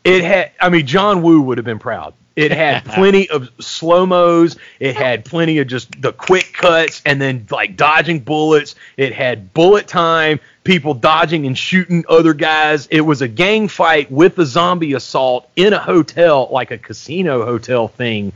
It 0.03 0.23
had, 0.23 0.51
I 0.59 0.69
mean, 0.69 0.87
John 0.87 1.21
Woo 1.21 1.41
would 1.41 1.57
have 1.57 1.65
been 1.65 1.79
proud. 1.79 2.13
It 2.37 2.51
had 2.51 2.85
plenty 2.95 3.29
of 3.29 3.49
slow 3.59 4.05
mos. 4.05 4.55
It 4.79 4.95
had 4.95 5.25
plenty 5.25 5.57
of 5.57 5.67
just 5.67 6.01
the 6.01 6.13
quick 6.13 6.53
cuts 6.53 7.01
and 7.05 7.19
then 7.19 7.47
like 7.49 7.75
dodging 7.75 8.19
bullets. 8.19 8.75
It 8.95 9.11
had 9.11 9.53
bullet 9.53 9.87
time, 9.87 10.39
people 10.63 10.93
dodging 10.93 11.47
and 11.47 11.57
shooting 11.57 12.05
other 12.07 12.33
guys. 12.33 12.87
It 12.87 13.01
was 13.01 13.21
a 13.21 13.27
gang 13.27 13.67
fight 13.67 14.09
with 14.11 14.37
a 14.37 14.45
zombie 14.45 14.93
assault 14.93 15.49
in 15.55 15.73
a 15.73 15.79
hotel, 15.79 16.47
like 16.51 16.71
a 16.71 16.77
casino 16.77 17.43
hotel 17.43 17.87
thing, 17.87 18.31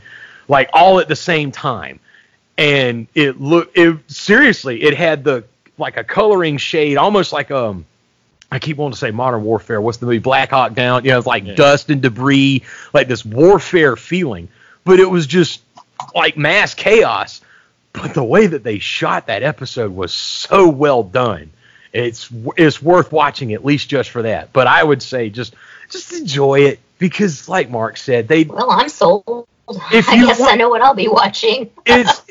like 0.48 0.68
all 0.72 0.98
at 0.98 1.08
the 1.08 1.16
same 1.16 1.52
time. 1.52 2.00
And 2.58 3.06
it 3.14 3.40
looked, 3.40 3.78
it 3.78 3.98
seriously, 4.10 4.82
it 4.82 4.94
had 4.94 5.24
the 5.24 5.44
like 5.78 5.96
a 5.96 6.04
coloring 6.04 6.58
shade, 6.58 6.96
almost 6.98 7.32
like 7.32 7.50
um. 7.50 7.86
I 8.52 8.58
keep 8.58 8.76
wanting 8.76 8.92
to 8.92 8.98
say 8.98 9.10
Modern 9.10 9.44
Warfare. 9.44 9.80
What's 9.80 9.96
the 9.96 10.04
movie? 10.04 10.18
Black 10.18 10.50
Hawk 10.50 10.74
Down. 10.74 11.06
You 11.06 11.12
know, 11.12 11.18
it's 11.18 11.26
like 11.26 11.56
dust 11.56 11.88
and 11.88 12.02
debris, 12.02 12.64
like 12.92 13.08
this 13.08 13.24
warfare 13.24 13.96
feeling. 13.96 14.48
But 14.84 15.00
it 15.00 15.08
was 15.08 15.26
just 15.26 15.62
like 16.14 16.36
mass 16.36 16.74
chaos. 16.74 17.40
But 17.94 18.12
the 18.12 18.22
way 18.22 18.46
that 18.46 18.62
they 18.62 18.78
shot 18.78 19.28
that 19.28 19.42
episode 19.42 19.94
was 19.94 20.12
so 20.12 20.68
well 20.68 21.02
done. 21.02 21.50
It's 21.94 22.28
it's 22.58 22.82
worth 22.82 23.10
watching 23.10 23.54
at 23.54 23.64
least 23.64 23.88
just 23.88 24.10
for 24.10 24.20
that. 24.22 24.52
But 24.52 24.66
I 24.66 24.84
would 24.84 25.02
say 25.02 25.30
just 25.30 25.54
just 25.88 26.12
enjoy 26.12 26.60
it 26.60 26.80
because, 26.98 27.48
like 27.48 27.70
Mark 27.70 27.96
said, 27.96 28.28
they. 28.28 28.44
Well, 28.44 28.70
I'm 28.70 28.90
sold. 28.90 29.46
If 29.92 30.10
I 30.10 30.16
guess 30.16 30.40
wa- 30.40 30.48
I 30.48 30.56
know 30.56 30.68
what 30.68 30.82
I'll 30.82 30.94
be 30.94 31.08
watching. 31.08 31.70
it's 31.86 32.21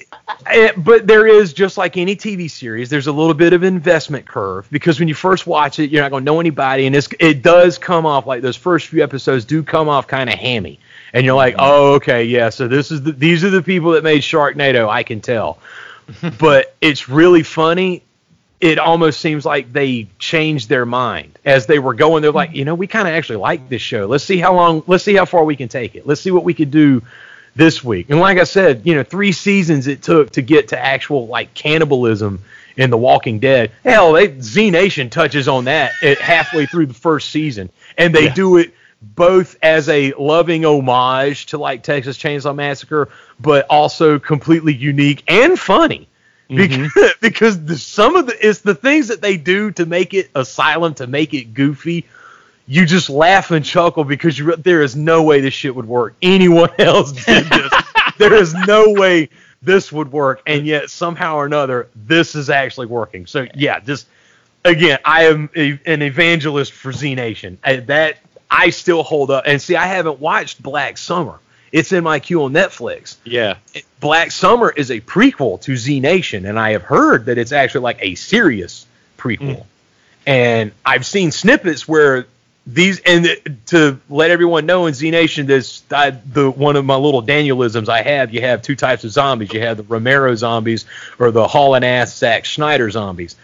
eh, 0.47 0.71
but 0.77 1.07
there 1.07 1.27
is 1.27 1.53
just 1.53 1.77
like 1.77 1.97
any 1.97 2.15
TV 2.15 2.49
series, 2.49 2.89
there's 2.89 3.07
a 3.07 3.11
little 3.11 3.33
bit 3.33 3.53
of 3.53 3.63
investment 3.63 4.25
curve 4.25 4.67
because 4.71 4.99
when 4.99 5.07
you 5.07 5.13
first 5.13 5.47
watch 5.47 5.79
it, 5.79 5.89
you're 5.89 6.01
not 6.01 6.11
going 6.11 6.23
to 6.23 6.25
know 6.25 6.39
anybody, 6.39 6.85
and 6.85 6.95
it's, 6.95 7.09
it 7.19 7.41
does 7.41 7.77
come 7.77 8.05
off 8.05 8.25
like 8.25 8.41
those 8.41 8.55
first 8.55 8.87
few 8.87 9.03
episodes 9.03 9.45
do 9.45 9.63
come 9.63 9.89
off 9.89 10.07
kind 10.07 10.29
of 10.29 10.37
hammy, 10.37 10.79
and 11.13 11.25
you're 11.25 11.35
like, 11.35 11.55
oh, 11.57 11.95
okay, 11.95 12.23
yeah, 12.23 12.49
so 12.49 12.67
this 12.67 12.91
is 12.91 13.01
the, 13.03 13.11
these 13.11 13.43
are 13.43 13.49
the 13.49 13.61
people 13.61 13.91
that 13.91 14.03
made 14.03 14.21
Sharknado, 14.21 14.89
I 14.89 15.03
can 15.03 15.21
tell, 15.21 15.59
but 16.39 16.75
it's 16.81 17.09
really 17.09 17.43
funny. 17.43 18.03
It 18.59 18.77
almost 18.77 19.19
seems 19.19 19.43
like 19.43 19.73
they 19.73 20.07
changed 20.19 20.69
their 20.69 20.85
mind 20.85 21.39
as 21.43 21.65
they 21.65 21.79
were 21.79 21.95
going. 21.95 22.21
They're 22.21 22.31
like, 22.31 22.53
you 22.53 22.63
know, 22.63 22.75
we 22.75 22.85
kind 22.85 23.07
of 23.07 23.15
actually 23.15 23.37
like 23.37 23.69
this 23.69 23.81
show. 23.81 24.05
Let's 24.05 24.23
see 24.23 24.37
how 24.37 24.53
long. 24.53 24.83
Let's 24.85 25.03
see 25.03 25.15
how 25.15 25.25
far 25.25 25.43
we 25.43 25.55
can 25.55 25.67
take 25.67 25.95
it. 25.95 26.05
Let's 26.05 26.21
see 26.21 26.29
what 26.29 26.43
we 26.43 26.53
could 26.53 26.69
do 26.69 27.01
this 27.55 27.83
week. 27.83 28.09
And 28.09 28.19
like 28.19 28.37
I 28.37 28.43
said, 28.43 28.81
you 28.85 28.95
know, 28.95 29.03
three 29.03 29.31
seasons 29.31 29.87
it 29.87 30.01
took 30.01 30.31
to 30.31 30.41
get 30.41 30.69
to 30.69 30.79
actual 30.79 31.27
like 31.27 31.53
cannibalism 31.53 32.41
in 32.77 32.89
The 32.89 32.97
Walking 32.97 33.39
Dead. 33.39 33.71
Hell, 33.83 34.13
they, 34.13 34.39
Z 34.39 34.71
Nation 34.71 35.09
touches 35.09 35.47
on 35.47 35.65
that 35.65 35.91
at 36.01 36.19
halfway 36.19 36.65
through 36.65 36.85
the 36.87 36.93
first 36.93 37.29
season, 37.29 37.69
and 37.97 38.15
they 38.15 38.25
Yeah. 38.25 38.33
do 38.33 38.57
it 38.57 38.73
both 39.01 39.57
as 39.63 39.89
a 39.89 40.13
loving 40.13 40.63
homage 40.63 41.47
to 41.47 41.57
like 41.57 41.83
Texas 41.83 42.17
Chainsaw 42.17 42.55
Massacre, 42.55 43.09
but 43.39 43.65
also 43.69 44.19
completely 44.19 44.73
unique 44.73 45.23
and 45.27 45.59
funny. 45.59 46.07
Mm-hmm. 46.49 46.83
Because, 46.83 47.13
because 47.21 47.65
the, 47.65 47.77
some 47.77 48.15
of 48.15 48.27
the 48.27 48.47
it's 48.47 48.59
the 48.59 48.75
things 48.75 49.07
that 49.07 49.21
they 49.21 49.37
do 49.37 49.71
to 49.71 49.85
make 49.85 50.13
it 50.13 50.29
asylum 50.35 50.93
to 50.95 51.07
make 51.07 51.33
it 51.33 51.53
goofy 51.53 52.05
you 52.71 52.85
just 52.85 53.09
laugh 53.09 53.51
and 53.51 53.65
chuckle 53.65 54.05
because 54.05 54.39
you, 54.39 54.55
there 54.55 54.81
is 54.81 54.95
no 54.95 55.23
way 55.23 55.41
this 55.41 55.53
shit 55.53 55.75
would 55.75 55.87
work. 55.87 56.15
Anyone 56.21 56.69
else 56.79 57.11
did 57.11 57.45
this. 57.47 57.73
there 58.17 58.33
is 58.33 58.53
no 58.53 58.91
way 58.93 59.27
this 59.61 59.91
would 59.91 60.09
work, 60.09 60.41
and 60.47 60.65
yet 60.65 60.89
somehow 60.89 61.35
or 61.35 61.45
another, 61.45 61.89
this 61.95 62.33
is 62.33 62.49
actually 62.49 62.87
working. 62.87 63.25
So 63.25 63.45
yeah, 63.55 63.81
just 63.81 64.07
again, 64.63 64.99
I 65.03 65.25
am 65.25 65.49
a, 65.53 65.77
an 65.85 66.01
evangelist 66.01 66.71
for 66.71 66.93
Z 66.93 67.13
Nation. 67.15 67.57
I- 67.61 67.75
That 67.77 68.19
I 68.49 68.69
still 68.69 69.03
hold 69.03 69.31
up, 69.31 69.43
and 69.47 69.61
see, 69.61 69.75
I 69.75 69.85
haven't 69.87 70.19
watched 70.21 70.63
Black 70.63 70.97
Summer. 70.97 71.39
It's 71.73 71.91
in 71.91 72.03
my 72.05 72.19
queue 72.19 72.43
on 72.43 72.53
Netflix. 72.53 73.17
Yeah. 73.25 73.55
Black 73.99 74.31
Summer 74.31 74.69
is 74.69 74.91
a 74.91 75.01
prequel 75.01 75.59
to 75.61 75.75
Z 75.75 75.99
Nation, 75.99 76.45
and 76.45 76.57
I 76.57 76.71
have 76.71 76.83
heard 76.83 77.25
that 77.25 77.37
it's 77.37 77.51
actually 77.51 77.81
like 77.81 77.99
a 78.01 78.15
serious 78.15 78.85
prequel. 79.17 79.57
Mm. 79.57 79.65
And 80.25 80.71
I've 80.85 81.05
seen 81.05 81.31
snippets 81.31 81.85
where 81.87 82.27
these 82.67 82.99
and 83.01 83.27
to 83.67 83.99
let 84.09 84.29
everyone 84.29 84.65
know 84.65 84.85
in 84.85 84.93
Z 84.93 85.09
Nation, 85.09 85.47
this 85.47 85.83
I, 85.91 86.11
the 86.11 86.49
one 86.49 86.75
of 86.75 86.85
my 86.85 86.95
little 86.95 87.23
Danielisms 87.23 87.89
I 87.89 88.01
have. 88.03 88.33
You 88.33 88.41
have 88.41 88.61
two 88.61 88.75
types 88.75 89.03
of 89.03 89.11
zombies. 89.11 89.51
You 89.51 89.61
have 89.61 89.77
the 89.77 89.83
Romero 89.83 90.35
zombies 90.35 90.85
or 91.17 91.31
the 91.31 91.47
hauling 91.47 91.83
ass 91.83 92.15
Zack 92.15 92.45
Snyder 92.45 92.89
zombies. 92.91 93.35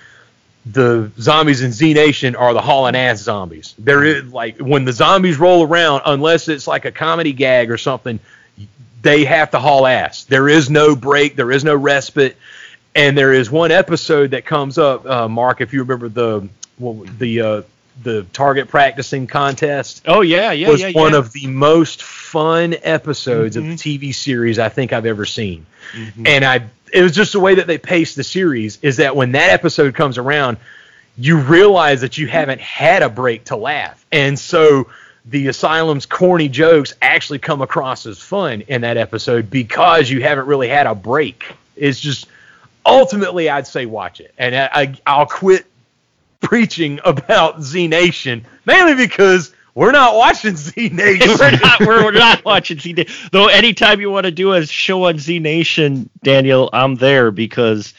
The 0.66 1.12
zombies 1.20 1.62
in 1.62 1.72
Z 1.72 1.94
Nation 1.94 2.36
are 2.36 2.54
the 2.54 2.62
hauling 2.62 2.96
ass 2.96 3.22
zombies. 3.22 3.74
There 3.80 4.04
is 4.04 4.32
like 4.32 4.60
when 4.60 4.86
the 4.86 4.94
zombies 4.94 5.40
roll 5.40 5.66
around, 5.66 6.04
unless 6.06 6.48
it's 6.48 6.68
like 6.68 6.86
a 6.86 6.92
comedy 6.92 7.34
gag 7.34 7.72
or 7.72 7.78
something, 7.78 8.20
they 9.02 9.26
have 9.26 9.52
to 9.52 9.60
haul 9.60 9.88
ass. 9.88 10.26
There 10.26 10.48
is 10.48 10.70
no 10.70 10.96
break. 10.96 11.36
There 11.36 11.52
is 11.52 11.64
no 11.64 11.76
respite. 11.76 12.38
And 12.94 13.18
there 13.18 13.34
is 13.34 13.50
one 13.50 13.72
episode 13.72 14.32
that 14.32 14.46
comes 14.46 14.78
up, 14.78 15.06
uh, 15.06 15.28
Mark, 15.28 15.62
if 15.62 15.72
you 15.72 15.82
remember 15.82 16.10
the 16.10 16.50
well, 16.80 17.06
the 17.18 17.42
uh, 17.42 17.62
the 18.04 18.24
target 18.34 18.68
practicing 18.68 19.28
contest. 19.28 20.04
Oh 20.08 20.22
yeah, 20.22 20.52
yeah, 20.52 20.70
was 20.70 20.82
yeah, 20.82 20.92
one 20.92 21.14
yeah. 21.14 21.20
of 21.20 21.34
the 21.34 21.48
most 21.48 22.04
fun 22.04 22.76
episodes 22.84 23.56
Mm-hmm. 23.56 23.72
of 23.72 23.78
the 23.80 23.98
TV 24.00 24.14
series 24.14 24.60
I 24.60 24.70
think 24.70 24.94
I've 24.94 25.06
ever 25.06 25.26
seen. 25.26 25.66
And 26.26 26.44
I 26.46 26.66
it 26.94 27.02
was 27.02 27.14
just 27.14 27.34
the 27.34 27.40
way 27.40 27.56
that 27.56 27.68
they 27.68 27.78
paced 27.78 28.16
the 28.16 28.24
series 28.24 28.80
is 28.82 28.98
that 28.98 29.16
when 29.16 29.34
that 29.34 29.50
episode 29.50 29.96
comes 29.96 30.18
around, 30.18 30.58
you 31.18 31.38
realize 31.40 32.02
that 32.02 32.18
you 32.18 32.28
haven't 32.28 32.62
had 32.62 33.02
a 33.04 33.10
break 33.10 33.46
to 33.46 33.56
laugh. 33.56 34.06
And 34.12 34.38
so 34.38 34.90
the 35.26 35.48
asylum's 35.48 36.06
corny 36.06 36.48
jokes 36.48 36.94
actually 37.02 37.40
come 37.40 37.62
across 37.62 38.06
as 38.06 38.20
fun 38.20 38.62
in 38.62 38.82
that 38.82 38.96
episode 38.98 39.50
because 39.50 40.10
you 40.10 40.22
haven't 40.22 40.48
really 40.48 40.70
had 40.70 40.88
a 40.88 40.96
break. 40.96 41.44
It's 41.76 42.00
just 42.00 42.28
ultimately 42.86 43.50
I'd 43.50 43.68
say 43.68 43.86
watch 43.86 44.20
it. 44.22 44.34
And 44.38 44.56
I, 44.56 44.70
I 44.74 44.96
I'll 45.06 45.26
quit 45.26 45.66
preaching 46.40 47.00
about 47.04 47.62
Z 47.62 47.88
Nation 47.88 48.46
mainly 48.66 48.96
because 48.96 49.54
we're 49.74 49.92
not 49.92 50.16
watching 50.16 50.56
Z 50.56 50.90
Nation. 50.94 51.38
we're 51.40 51.52
not 51.52 51.80
we're, 51.80 52.04
we're 52.06 52.12
not 52.12 52.44
watching 52.44 52.80
Z 52.80 52.94
Nation. 52.94 53.30
Though 53.32 53.48
anytime 53.48 54.02
you 54.02 54.10
want 54.10 54.26
to 54.26 54.32
do 54.32 54.54
a 54.54 54.66
show 54.66 55.06
on 55.06 55.20
Z 55.20 55.40
Nation, 55.40 56.10
Daniel, 56.24 56.70
I'm 56.74 56.96
there 56.96 57.32
because 57.32 57.94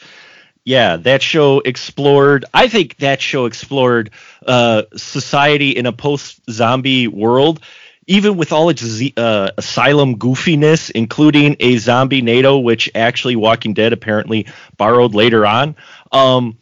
yeah, 0.65 0.97
that 0.97 1.21
show 1.21 1.61
explored 1.61 2.45
I 2.53 2.67
think 2.67 2.97
that 2.97 3.21
show 3.21 3.45
explored 3.45 4.11
uh, 4.45 4.83
society 4.95 5.71
in 5.71 5.85
a 5.85 5.93
post 5.93 6.41
zombie 6.49 7.07
world. 7.07 7.61
Even 8.07 8.37
with 8.37 8.51
all 8.51 8.69
its 8.69 8.83
Z, 8.83 9.13
uh, 9.17 9.51
asylum 9.55 10.17
goofiness, 10.17 10.89
including 10.89 11.55
a 11.59 11.77
zombie 11.77 12.23
NATO, 12.23 12.57
which 12.57 12.89
actually 12.95 13.35
Walking 13.35 13.75
Dead 13.75 13.93
apparently 13.93 14.47
borrowed 14.77 15.13
later 15.13 15.45
on, 15.45 15.75
um, 16.11 16.57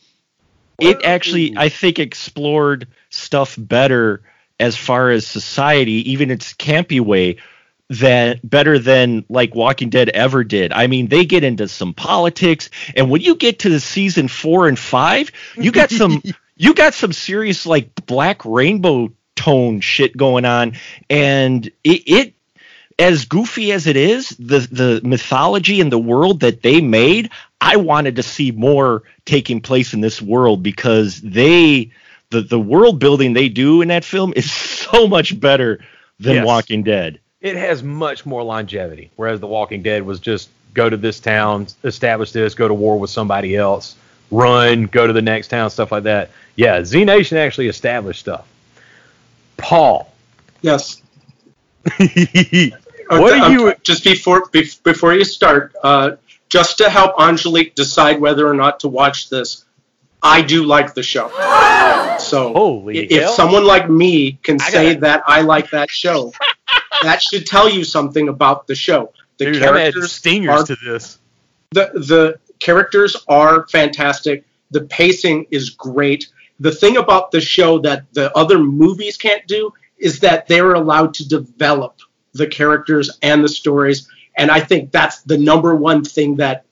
it 0.79 1.03
actually 1.03 1.55
I 1.57 1.69
think 1.69 1.99
explored 1.99 2.87
stuff 3.09 3.55
better 3.57 4.21
as 4.59 4.75
far 4.75 5.11
as 5.11 5.25
society, 5.25 6.11
even 6.11 6.31
its 6.31 6.53
campy 6.53 6.99
way, 6.99 7.37
than 7.89 8.39
better 8.43 8.79
than 8.79 9.23
like 9.29 9.55
Walking 9.55 9.89
Dead 9.89 10.09
ever 10.09 10.43
did. 10.43 10.73
I 10.73 10.87
mean, 10.87 11.07
they 11.07 11.25
get 11.25 11.43
into 11.43 11.67
some 11.67 11.93
politics, 11.93 12.69
and 12.95 13.09
when 13.09 13.21
you 13.21 13.35
get 13.35 13.59
to 13.59 13.69
the 13.69 13.79
season 13.79 14.27
four 14.27 14.67
and 14.67 14.77
five, 14.77 15.31
you 15.55 15.71
got 15.71 15.89
some 15.89 16.21
you 16.57 16.73
got 16.73 16.93
some 16.93 17.13
serious 17.13 17.65
like 17.65 18.05
black 18.05 18.43
rainbow 18.45 19.11
tone 19.35 19.79
shit 19.79 20.17
going 20.17 20.45
on, 20.45 20.73
and 21.09 21.67
it, 21.83 22.03
it 22.07 22.33
as 22.99 23.25
goofy 23.25 23.71
as 23.71 23.87
it 23.87 23.95
is, 23.95 24.29
the 24.29 24.59
the 24.71 25.01
mythology 25.03 25.79
and 25.79 25.91
the 25.91 25.99
world 25.99 26.41
that 26.41 26.63
they 26.63 26.81
made, 26.81 27.29
I 27.61 27.75
wanted 27.77 28.15
to 28.17 28.23
see 28.23 28.51
more 28.51 29.03
taking 29.25 29.61
place 29.61 29.93
in 29.93 30.01
this 30.01 30.21
world 30.21 30.61
because 30.63 31.19
they 31.21 31.91
the 32.29 32.41
the 32.41 32.59
world 32.59 32.99
building 32.99 33.33
they 33.33 33.49
do 33.49 33.81
in 33.81 33.87
that 33.87 34.03
film 34.05 34.33
is 34.35 34.51
so 34.91 35.07
much 35.07 35.39
better 35.39 35.79
than 36.19 36.35
Yes. 36.35 36.45
Walking 36.45 36.83
Dead. 36.83 37.19
it 37.41 37.55
has 37.55 37.83
much 37.83 38.25
more 38.25 38.43
longevity. 38.43 39.11
Whereas 39.15 39.39
The 39.39 39.47
Walking 39.47 39.81
Dead 39.83 40.03
was 40.03 40.19
just 40.19 40.49
go 40.73 40.89
to 40.89 40.97
this 40.97 41.19
town, 41.19 41.67
establish 41.83 42.31
this, 42.31 42.53
go 42.55 42.67
to 42.67 42.73
war 42.73 42.99
with 42.99 43.09
somebody 43.09 43.55
else, 43.55 43.95
run, 44.31 44.83
go 44.85 45.05
to 45.07 45.13
the 45.13 45.21
next 45.21 45.47
town, 45.49 45.69
stuff 45.69 45.91
like 45.91 46.03
that. 46.03 46.31
Yeah, 46.55 46.83
Z 46.83 47.03
Nation 47.05 47.37
actually 47.37 47.67
established 47.67 48.19
stuff. 48.19 48.47
Paul, 49.57 50.11
Yes. 50.61 51.01
What 53.09 53.31
Okay, 53.33 53.39
are 53.39 53.51
you- 53.51 53.73
just 53.83 54.03
before 54.03 54.47
before 54.83 55.13
you 55.13 55.23
start? 55.23 55.73
Uh, 55.81 56.11
just 56.49 56.77
to 56.79 56.89
help 56.89 57.19
Angelique 57.19 57.75
decide 57.75 58.19
whether 58.19 58.47
or 58.47 58.53
not 58.53 58.81
to 58.81 58.87
watch 58.87 59.29
this, 59.29 59.65
I 60.21 60.41
do 60.41 60.63
like 60.63 60.93
the 60.93 61.03
show. 61.03 61.29
So 62.19 62.53
Holy 62.53 62.97
if 62.97 63.21
hell. 63.21 63.33
someone 63.33 63.65
like 63.65 63.89
me 63.89 64.33
can 64.43 64.59
say 64.59 64.95
that 64.95 65.23
I 65.27 65.41
like 65.41 65.69
that 65.71 65.89
show, 65.89 66.33
that 67.03 67.21
should 67.21 67.45
tell 67.45 67.69
you 67.69 67.83
something 67.83 68.27
about 68.27 68.67
the 68.67 68.75
show. 68.75 69.13
The 69.37 69.45
dude, 69.45 69.61
characters 69.61 70.11
stingers 70.11 70.61
are 70.61 70.65
to 70.65 70.75
this. 70.83 71.19
the 71.71 71.91
the 71.93 72.39
characters 72.59 73.15
are 73.27 73.67
fantastic. 73.67 74.45
The 74.71 74.81
pacing 74.81 75.45
is 75.51 75.69
great. 75.69 76.27
The 76.59 76.71
thing 76.71 76.97
about 76.97 77.31
the 77.31 77.39
show 77.39 77.77
that 77.79 78.11
the 78.13 78.35
other 78.35 78.57
movies 78.57 79.15
can't 79.15 79.45
do 79.47 79.71
is 79.99 80.19
that 80.21 80.47
they're 80.47 80.73
allowed 80.73 81.13
to 81.15 81.27
develop 81.27 81.99
the 82.33 82.47
characters 82.47 83.17
and 83.21 83.43
the 83.43 83.49
stories. 83.49 84.09
And 84.37 84.51
I 84.51 84.59
think 84.59 84.91
that's 84.91 85.21
the 85.23 85.37
number 85.37 85.75
one 85.75 86.03
thing 86.03 86.35
that 86.37 86.63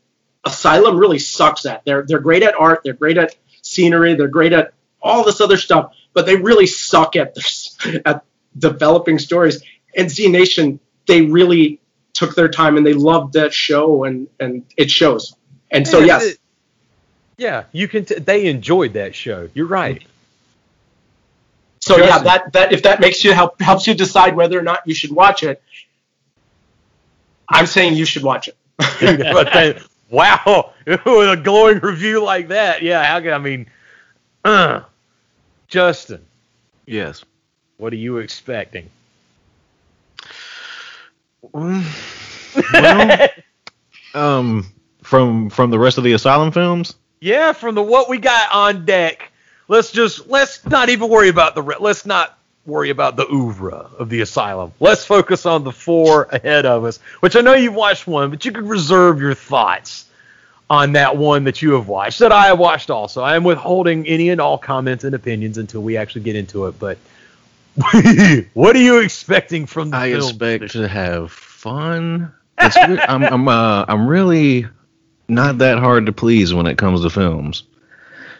Asylum 0.46 0.98
really 0.98 1.18
sucks 1.20 1.66
at. 1.66 1.84
They're 1.84 2.04
they're 2.04 2.20
great 2.20 2.44
at 2.44 2.54
art, 2.58 2.82
they're 2.84 2.94
great 2.94 3.18
at 3.18 3.36
scenery, 3.64 4.14
they're 4.14 4.28
great 4.28 4.54
at 4.54 4.74
all 5.02 5.24
this 5.24 5.42
other 5.42 5.58
stuff, 5.58 5.94
but 6.14 6.26
they 6.28 6.36
really 6.36 6.68
suck 6.68 7.16
at 7.16 7.34
this, 7.34 7.76
at 8.06 8.24
developing 8.58 9.18
stories. 9.20 9.64
And 9.98 10.10
Z 10.10 10.30
Nation, 10.30 10.80
they 11.08 11.22
really 11.22 11.80
took 12.14 12.36
their 12.36 12.48
time 12.48 12.78
and 12.78 12.86
they 12.86 12.94
loved 12.94 13.34
that 13.34 13.54
show 13.54 14.04
and 14.04 14.28
and 14.40 14.64
it 14.78 14.92
shows. 14.92 15.36
And 15.72 15.88
so 15.88 16.00
Yeah, 16.00 16.06
yes, 16.06 16.24
it- 16.24 16.38
Yeah, 17.38 17.64
you 17.72 17.88
can. 17.88 18.06
T- 18.06 18.16
they 18.20 18.46
enjoyed 18.46 18.94
that 18.94 19.16
show. 19.16 19.50
You're 19.56 19.66
right. 19.66 20.04
So 21.80 21.98
yeah, 21.98 22.08
Justin. 22.08 22.24
that 22.26 22.54
that 22.54 22.74
if 22.74 22.84
that 22.84 23.00
makes 23.00 23.24
you 23.24 23.34
help 23.34 23.60
helps 23.60 23.88
you 23.88 23.94
decide 23.94 24.36
whether 24.36 24.58
or 24.58 24.64
not 24.64 24.82
you 24.86 24.94
should 24.94 25.12
watch 25.12 25.44
it, 25.44 25.62
I'm 27.50 27.66
saying 27.66 27.96
you 27.96 28.06
should 28.06 28.24
watch 28.24 28.48
it. 28.48 28.58
but 29.00 29.82
wow, 30.10 30.74
with 30.88 31.00
a 31.06 31.40
glowing 31.42 31.80
review 31.80 32.24
like 32.24 32.50
that, 32.50 32.82
yeah. 32.82 33.04
How 33.04 33.20
can 33.20 33.34
I 33.34 33.38
mean, 33.38 33.68
uh, 34.44 34.82
Justin? 35.68 36.26
Yes. 36.86 37.24
What 37.78 37.92
are 37.94 37.98
you 37.98 38.18
expecting? 38.18 38.90
Well, 41.52 41.84
um, 44.14 44.66
from 45.04 45.50
from 45.50 45.70
the 45.72 45.80
rest 45.80 45.98
of 45.98 46.04
the 46.04 46.14
Asylum 46.14 46.52
films. 46.52 46.96
Yeah, 47.20 47.54
from 47.54 47.76
the 47.76 47.82
what 47.82 48.10
we 48.10 48.18
got 48.18 48.54
on 48.54 48.86
deck. 48.86 49.32
Let's 49.68 49.92
just 49.92 50.28
let's 50.28 50.66
not 50.66 50.90
even 50.90 51.10
worry 51.10 51.30
about 51.30 51.56
the 51.56 51.62
re- 51.62 51.76
let's 51.80 52.06
not 52.06 52.38
worry 52.66 52.90
about 52.90 53.16
the 53.16 53.28
oeuvre 53.32 53.90
of 54.00 54.10
the 54.10 54.22
asylum. 54.22 54.74
Let's 54.80 55.06
focus 55.06 55.46
on 55.46 55.64
the 55.64 55.72
four 55.72 56.24
ahead 56.24 56.66
of 56.66 56.84
us, 56.84 57.00
which 57.20 57.36
I 57.36 57.42
know 57.42 57.54
you've 57.54 57.76
watched 57.76 58.08
one, 58.08 58.30
but 58.30 58.46
you 58.46 58.52
could 58.52 58.68
reserve 58.68 59.22
your 59.22 59.34
thoughts 59.34 60.06
on 60.70 60.94
that 60.94 61.16
one 61.16 61.44
that 61.44 61.62
you 61.62 61.74
have 61.74 61.88
watched 61.88 62.20
that 62.20 62.32
I 62.32 62.48
have 62.48 62.60
watched 62.60 62.90
also. 62.90 63.22
I 63.22 63.36
am 63.36 63.44
withholding 63.44 64.08
any 64.08 64.30
and 64.30 64.42
all 64.42 64.58
comments 64.58 65.04
and 65.04 65.14
opinions 65.14 65.58
until 65.58 65.82
we 65.82 65.98
actually 65.98 66.22
get 66.22 66.36
into 66.36 66.66
it. 66.66 66.80
But 66.80 66.98
what 68.54 68.76
are 68.76 68.82
you 68.82 69.00
expecting 69.00 69.66
from 69.66 69.92
the 69.92 69.98
I 69.98 70.12
film? 70.12 70.30
expect 70.30 70.72
to 70.72 70.88
have 70.88 71.32
fun. 71.32 72.34
I'm 72.58 73.24
I'm 73.24 73.48
uh, 73.48 73.86
I'm 73.88 74.08
really 74.08 74.66
not 75.28 75.60
that 75.60 75.78
hard 75.78 76.06
to 76.06 76.14
please 76.14 76.54
when 76.54 76.68
it 76.68 76.78
comes 76.78 77.02
to 77.02 77.10
films. 77.10 77.64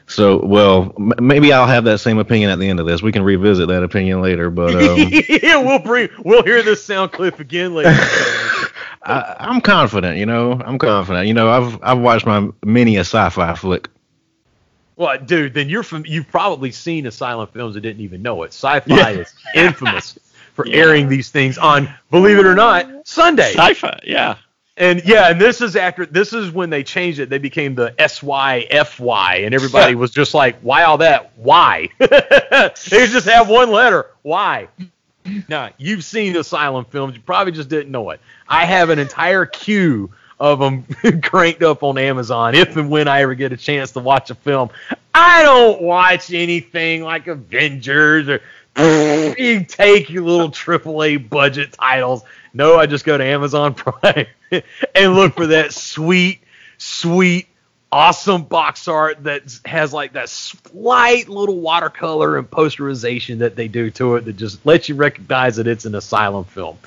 So, 0.08 0.44
well, 0.46 0.94
m- 0.98 1.14
maybe 1.20 1.52
I'll 1.52 1.68
have 1.68 1.84
that 1.86 2.00
same 2.00 2.20
opinion 2.20 2.50
at 2.52 2.60
the 2.60 2.70
end 2.70 2.80
of 2.80 2.86
this. 2.86 3.02
We 3.02 3.12
can 3.12 3.24
revisit 3.24 3.68
that 3.70 3.84
opinion 3.84 4.22
later, 4.22 4.50
but 4.50 4.76
um, 4.76 4.98
yeah, 5.30 5.58
we'll 5.58 5.80
bring 5.80 6.10
we'll 6.24 6.44
hear 6.44 6.62
this 6.62 6.84
sound 6.84 7.12
clip 7.12 7.40
again 7.40 7.74
later. 7.74 7.90
I, 9.04 9.36
I'm 9.40 9.62
confident. 9.62 10.18
You 10.18 10.26
know, 10.26 10.54
I'm 10.54 10.78
confident. 10.78 11.28
You 11.28 11.34
know, 11.34 11.50
I've 11.50 11.80
I've 11.84 12.00
watched 12.00 12.26
my 12.26 12.50
many 12.64 12.98
a 12.98 13.02
sci-fi 13.02 13.56
flick. 13.56 13.90
Well, 14.96 15.18
dude, 15.18 15.54
then 15.54 15.70
you're 15.70 15.84
from 15.84 16.06
you've 16.06 16.28
probably 16.30 16.72
seen 16.72 17.06
Asylum 17.06 17.48
films 17.48 17.76
and 17.76 17.84
didn't 17.84 18.02
even 18.02 18.22
know 18.22 18.44
it. 18.44 18.54
Sci-fi 18.54 19.12
is 19.12 19.34
infamous 19.54 20.18
for 20.54 20.66
airing 20.70 21.10
these 21.10 21.30
things 21.30 21.58
on, 21.58 21.94
believe 22.12 22.38
it 22.38 22.46
or 22.46 22.56
not, 22.56 23.06
Sunday. 23.08 23.54
Sci-fi, 23.54 24.00
yeah. 24.04 24.38
And 24.78 25.02
yeah, 25.06 25.30
and 25.30 25.40
this 25.40 25.62
is 25.62 25.76
after 25.78 26.06
this 26.06 26.34
is 26.34 26.52
when 26.52 26.70
they 26.70 26.84
changed 26.84 27.20
it. 27.20 27.30
They 27.30 27.38
became 27.38 27.76
the 27.76 27.94
SYFY, 27.98 29.46
and 29.46 29.56
everybody 29.56 29.96
was 29.96 30.12
just 30.12 30.34
like, 30.34 30.60
"Why 30.60 30.84
all 30.84 30.98
that? 30.98 31.32
Why?" 31.38 31.90
they 32.00 33.08
just 33.08 33.28
have 33.28 33.48
one 33.48 33.72
letter. 33.72 34.08
Why? 34.22 34.68
Now 35.48 35.70
you've 35.78 36.04
seen 36.04 36.36
Asylum 36.36 36.86
films. 36.86 37.16
You 37.16 37.22
probably 37.22 37.54
just 37.54 37.70
didn't 37.70 37.92
know 37.92 38.10
it. 38.10 38.20
I 38.48 38.66
have 38.66 38.90
an 38.90 39.00
entire 39.00 39.46
queue 39.46 40.12
of 40.40 40.60
them 40.60 40.84
cranked 41.22 41.64
up 41.64 41.82
on 41.82 41.98
Amazon. 41.98 42.54
If 42.54 42.76
and 42.76 42.90
when 42.90 43.08
I 43.08 43.22
ever 43.22 43.34
get 43.34 43.54
a 43.54 43.58
chance 43.58 43.92
to 43.92 44.02
watch 44.02 44.30
a 44.30 44.36
film, 44.36 44.70
I 45.14 45.44
don't 45.44 45.82
watch 45.82 46.34
anything 46.34 47.02
like 47.02 47.28
Avengers 47.28 48.28
or 48.28 48.42
you 48.78 49.64
take 49.64 50.10
your 50.10 50.24
little 50.24 50.52
AAA 50.52 51.30
budget 51.30 51.74
titles. 51.74 52.24
No, 52.56 52.78
I 52.78 52.86
just 52.86 53.04
go 53.04 53.18
to 53.18 53.24
Amazon 53.24 53.74
Prime 53.76 54.28
and 54.96 55.14
look 55.14 55.36
for 55.36 55.48
that 55.48 55.74
sweet, 55.74 56.40
sweet, 56.78 57.48
awesome 57.92 58.44
box 58.44 58.88
art 58.88 59.22
that 59.26 59.60
has 59.66 59.92
like 59.92 60.14
that 60.14 60.30
slight 60.30 61.28
little 61.28 61.60
watercolor 61.60 62.38
and 62.38 62.50
posterization 62.50 63.40
that 63.40 63.58
they 63.58 63.68
do 63.68 63.92
to 63.92 64.16
it 64.16 64.24
that 64.24 64.38
just 64.38 64.66
lets 64.66 64.88
you 64.88 64.96
recognize 64.96 65.58
that 65.58 65.68
it's 65.68 65.84
an 65.84 65.96
asylum 65.96 66.46
film. 66.46 66.78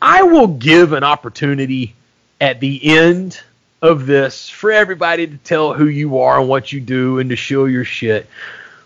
I 0.00 0.22
will 0.22 0.46
give 0.46 0.94
an 0.94 1.04
opportunity 1.04 1.94
at 2.40 2.58
the 2.60 2.80
end 2.82 3.38
of 3.82 4.06
this 4.06 4.48
for 4.48 4.72
everybody 4.72 5.26
to 5.26 5.36
tell 5.36 5.74
who 5.74 5.88
you 5.88 6.20
are 6.20 6.40
and 6.40 6.48
what 6.48 6.72
you 6.72 6.80
do 6.80 7.18
and 7.18 7.28
to 7.28 7.36
show 7.36 7.66
your 7.66 7.84
shit. 7.84 8.26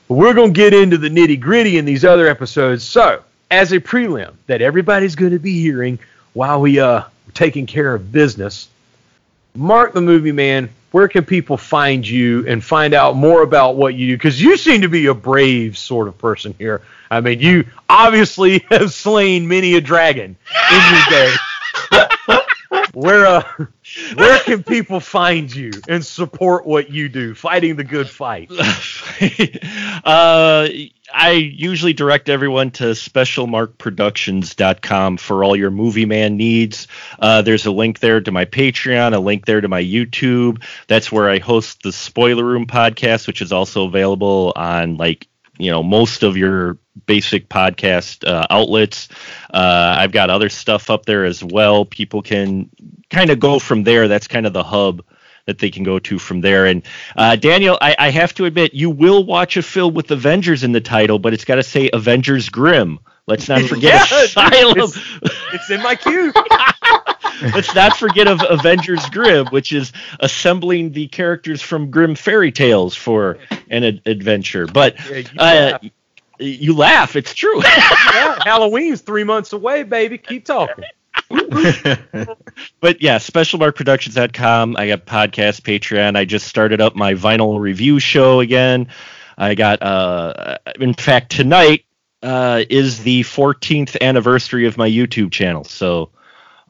But 0.09 0.14
we're 0.14 0.34
going 0.34 0.53
to 0.53 0.57
get 0.57 0.74
into 0.74 0.99
the 0.99 1.09
nitty 1.09 1.38
gritty 1.38 1.78
in 1.78 1.84
these 1.84 2.05
other 2.05 2.26
episodes. 2.26 2.82
So, 2.82 3.22
as 3.51 3.72
a 3.72 3.80
prelim 3.80 4.34
that 4.47 4.62
everybody's 4.62 5.14
going 5.14 5.32
to 5.32 5.38
be 5.38 5.61
hearing 5.61 5.99
while 6.32 6.61
we 6.61 6.80
uh 6.80 7.05
taking 7.32 7.66
care 7.66 7.95
of 7.95 8.12
business, 8.12 8.68
Mark 9.55 9.92
the 9.92 10.01
Movie 10.01 10.32
Man, 10.32 10.68
where 10.90 11.09
can 11.09 11.24
people 11.24 11.57
find 11.57 12.07
you 12.07 12.47
and 12.47 12.62
find 12.62 12.95
out 12.95 13.16
more 13.16 13.42
about 13.42 13.76
what 13.76 13.95
you 13.95 14.09
do? 14.09 14.16
Because 14.16 14.40
you 14.40 14.57
seem 14.57 14.82
to 14.82 14.88
be 14.88 15.07
a 15.07 15.14
brave 15.14 15.76
sort 15.76 16.07
of 16.09 16.16
person 16.18 16.55
here. 16.59 16.82
I 17.11 17.20
mean, 17.20 17.40
you 17.40 17.66
obviously 17.88 18.59
have 18.70 18.92
slain 18.92 19.49
many 19.49 19.74
a 19.74 19.80
dragon 19.80 20.36
in 20.72 20.82
your 20.92 21.03
day. 21.11 21.34
where 22.95 23.26
uh, 23.26 23.42
where 24.14 24.38
can 24.40 24.62
people 24.62 25.01
find 25.01 25.55
you 25.55 25.72
and 25.88 26.05
support 26.05 26.66
what 26.66 26.90
you 26.90 27.09
do, 27.09 27.34
fighting 27.34 27.76
the 27.76 27.84
good 27.84 28.09
fight? 28.09 28.51
uh, 30.05 30.68
I 31.16 31.30
usually 31.30 31.92
direct 31.92 32.28
everyone 32.28 32.72
to 32.72 32.86
specialmarkproductions.com 32.86 35.16
for 35.18 35.44
all 35.44 35.54
your 35.54 35.70
movie 35.70 36.06
man 36.06 36.36
needs. 36.36 36.88
Uh, 37.20 37.40
there's 37.40 37.66
a 37.66 37.70
link 37.70 38.00
there 38.00 38.20
to 38.20 38.32
my 38.32 38.46
Patreon, 38.46 39.14
a 39.14 39.20
link 39.20 39.46
there 39.46 39.60
to 39.60 39.68
my 39.68 39.80
YouTube. 39.80 40.60
That's 40.88 41.12
where 41.12 41.30
I 41.30 41.38
host 41.38 41.84
the 41.84 41.92
Spoiler 41.92 42.44
Room 42.44 42.66
podcast, 42.66 43.28
which 43.28 43.42
is 43.42 43.52
also 43.52 43.86
available 43.86 44.52
on 44.56 44.96
like 44.96 45.28
you 45.56 45.70
know 45.70 45.84
most 45.84 46.24
of 46.24 46.36
your 46.36 46.78
basic 47.06 47.48
podcast 47.48 48.28
uh, 48.28 48.48
outlets. 48.50 49.08
Uh, 49.52 49.94
I've 49.96 50.10
got 50.10 50.30
other 50.30 50.48
stuff 50.48 50.90
up 50.90 51.06
there 51.06 51.24
as 51.24 51.44
well. 51.44 51.84
People 51.84 52.22
can 52.22 52.68
kind 53.08 53.30
of 53.30 53.38
go 53.38 53.60
from 53.60 53.84
there. 53.84 54.08
That's 54.08 54.26
kind 54.26 54.46
of 54.46 54.52
the 54.52 54.64
hub 54.64 55.04
that 55.47 55.59
they 55.59 55.70
can 55.70 55.82
go 55.84 55.99
to 55.99 56.18
from 56.18 56.40
there. 56.40 56.66
And 56.66 56.82
uh, 57.16 57.36
Daniel, 57.36 57.76
I, 57.80 57.95
I 57.99 58.11
have 58.11 58.34
to 58.34 58.45
admit, 58.47 58.74
you 58.74 58.90
will 58.90 59.24
watch 59.24 59.57
a 59.57 59.62
film 59.62 59.95
with 59.95 60.11
Avengers 60.11 60.64
in 60.64 60.72
the 60.72 60.80
title, 60.80 61.18
but 61.18 61.34
it's 61.34 61.45
got 61.45 61.57
to 61.57 61.62
say 61.62 61.90
Avengers 61.92 62.49
Grimm. 62.49 62.99
Let's 63.26 63.49
not 63.49 63.62
forget 63.62 64.09
Yeah, 64.11 64.22
Asylum. 64.24 64.74
It's, 64.78 64.99
it's 65.53 65.70
in 65.70 65.82
my 65.82 65.95
queue. 65.95 66.32
Let's 67.55 67.74
not 67.74 67.97
forget 67.97 68.28
of 68.28 68.40
Avengers 68.49 69.05
Grimm, 69.11 69.47
which 69.49 69.72
is 69.72 69.92
assembling 70.20 70.92
the 70.92 71.09
characters 71.09 71.61
from 71.61 71.90
Grimm 71.90 72.14
fairy 72.14 72.53
tales 72.53 72.95
for 72.95 73.38
an 73.70 73.82
ad- 73.84 74.03
adventure. 74.07 74.66
But 74.66 74.97
Yeah, 75.11 75.16
you 75.18 75.24
uh, 75.38 75.78
laugh. 75.82 75.84
you 76.38 76.76
laugh, 76.76 77.16
it's 77.16 77.34
true. 77.34 77.62
yeah, 77.64 78.38
Halloween's 78.45 79.01
three 79.01 79.24
months 79.24 79.53
away, 79.53 79.82
baby. 79.82 80.16
Keep 80.18 80.45
talking. 80.45 80.84
but 82.80 83.00
yeah, 83.02 83.18
specialmarkproductions.com. 83.18 84.76
I 84.76 84.88
got 84.88 85.06
podcast, 85.06 85.62
Patreon. 85.62 86.16
I 86.16 86.24
just 86.24 86.46
started 86.46 86.80
up 86.80 86.96
my 86.96 87.14
vinyl 87.14 87.58
review 87.58 88.00
show 88.00 88.40
again. 88.40 88.88
I 89.36 89.54
got, 89.54 89.82
uh, 89.82 90.58
in 90.78 90.94
fact, 90.94 91.32
tonight 91.32 91.84
uh, 92.22 92.64
is 92.70 93.02
the 93.02 93.22
14th 93.22 94.00
anniversary 94.00 94.66
of 94.66 94.78
my 94.78 94.88
YouTube 94.88 95.32
channel. 95.32 95.64
So, 95.64 96.10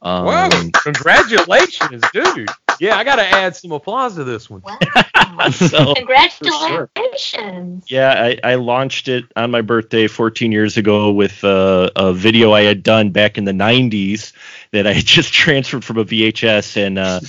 um, 0.03 0.24
Wow, 0.26 0.51
congratulations, 0.82 2.03
dude. 2.12 2.49
Yeah, 2.81 2.97
I 2.97 3.05
got 3.05 3.16
to 3.16 3.22
add 3.27 3.57
some 3.57 3.72
applause 3.72 4.14
to 4.16 4.25
this 4.25 4.49
one. 4.51 4.62
so- 5.53 5.95
Congratulations. 5.95 7.85
Yeah, 7.91 8.12
I, 8.12 8.53
I 8.53 8.55
launched 8.57 9.09
it 9.09 9.25
on 9.37 9.51
my 9.51 9.61
birthday 9.61 10.07
14 10.07 10.53
years 10.53 10.77
ago 10.77 11.11
with 11.12 11.43
uh, 11.45 11.91
a 11.97 12.12
video 12.12 12.53
I 12.53 12.62
had 12.62 12.83
done 12.83 13.11
back 13.11 13.39
in 13.39 13.45
the 13.45 13.53
90s 13.53 14.33
that 14.72 14.87
I 14.87 14.93
had 14.93 15.05
just 15.07 15.33
transferred 15.33 15.85
from 15.85 15.99
a 15.99 16.05
VHS, 16.05 16.77
and 16.77 16.99
uh, 16.99 17.20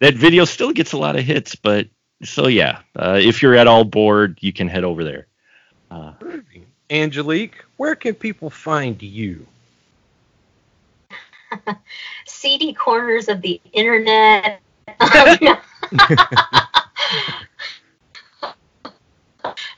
that 0.00 0.14
video 0.14 0.44
still 0.44 0.72
gets 0.72 0.92
a 0.92 0.98
lot 0.98 1.16
of 1.16 1.24
hits. 1.24 1.54
But 1.54 1.88
so 2.22 2.46
yeah, 2.46 2.80
uh, 2.96 3.18
if 3.22 3.42
you're 3.42 3.54
at 3.56 3.66
all 3.66 3.84
bored, 3.84 4.38
you 4.40 4.52
can 4.52 4.68
head 4.68 4.84
over 4.84 5.04
there. 5.04 5.26
Uh, 5.90 6.12
Angelique, 6.90 7.64
where 7.76 7.94
can 7.94 8.14
people 8.14 8.50
find 8.50 9.00
you? 9.02 9.46
seedy 12.26 12.72
corners 12.72 13.28
of 13.28 13.42
the 13.42 13.60
internet. 13.72 14.60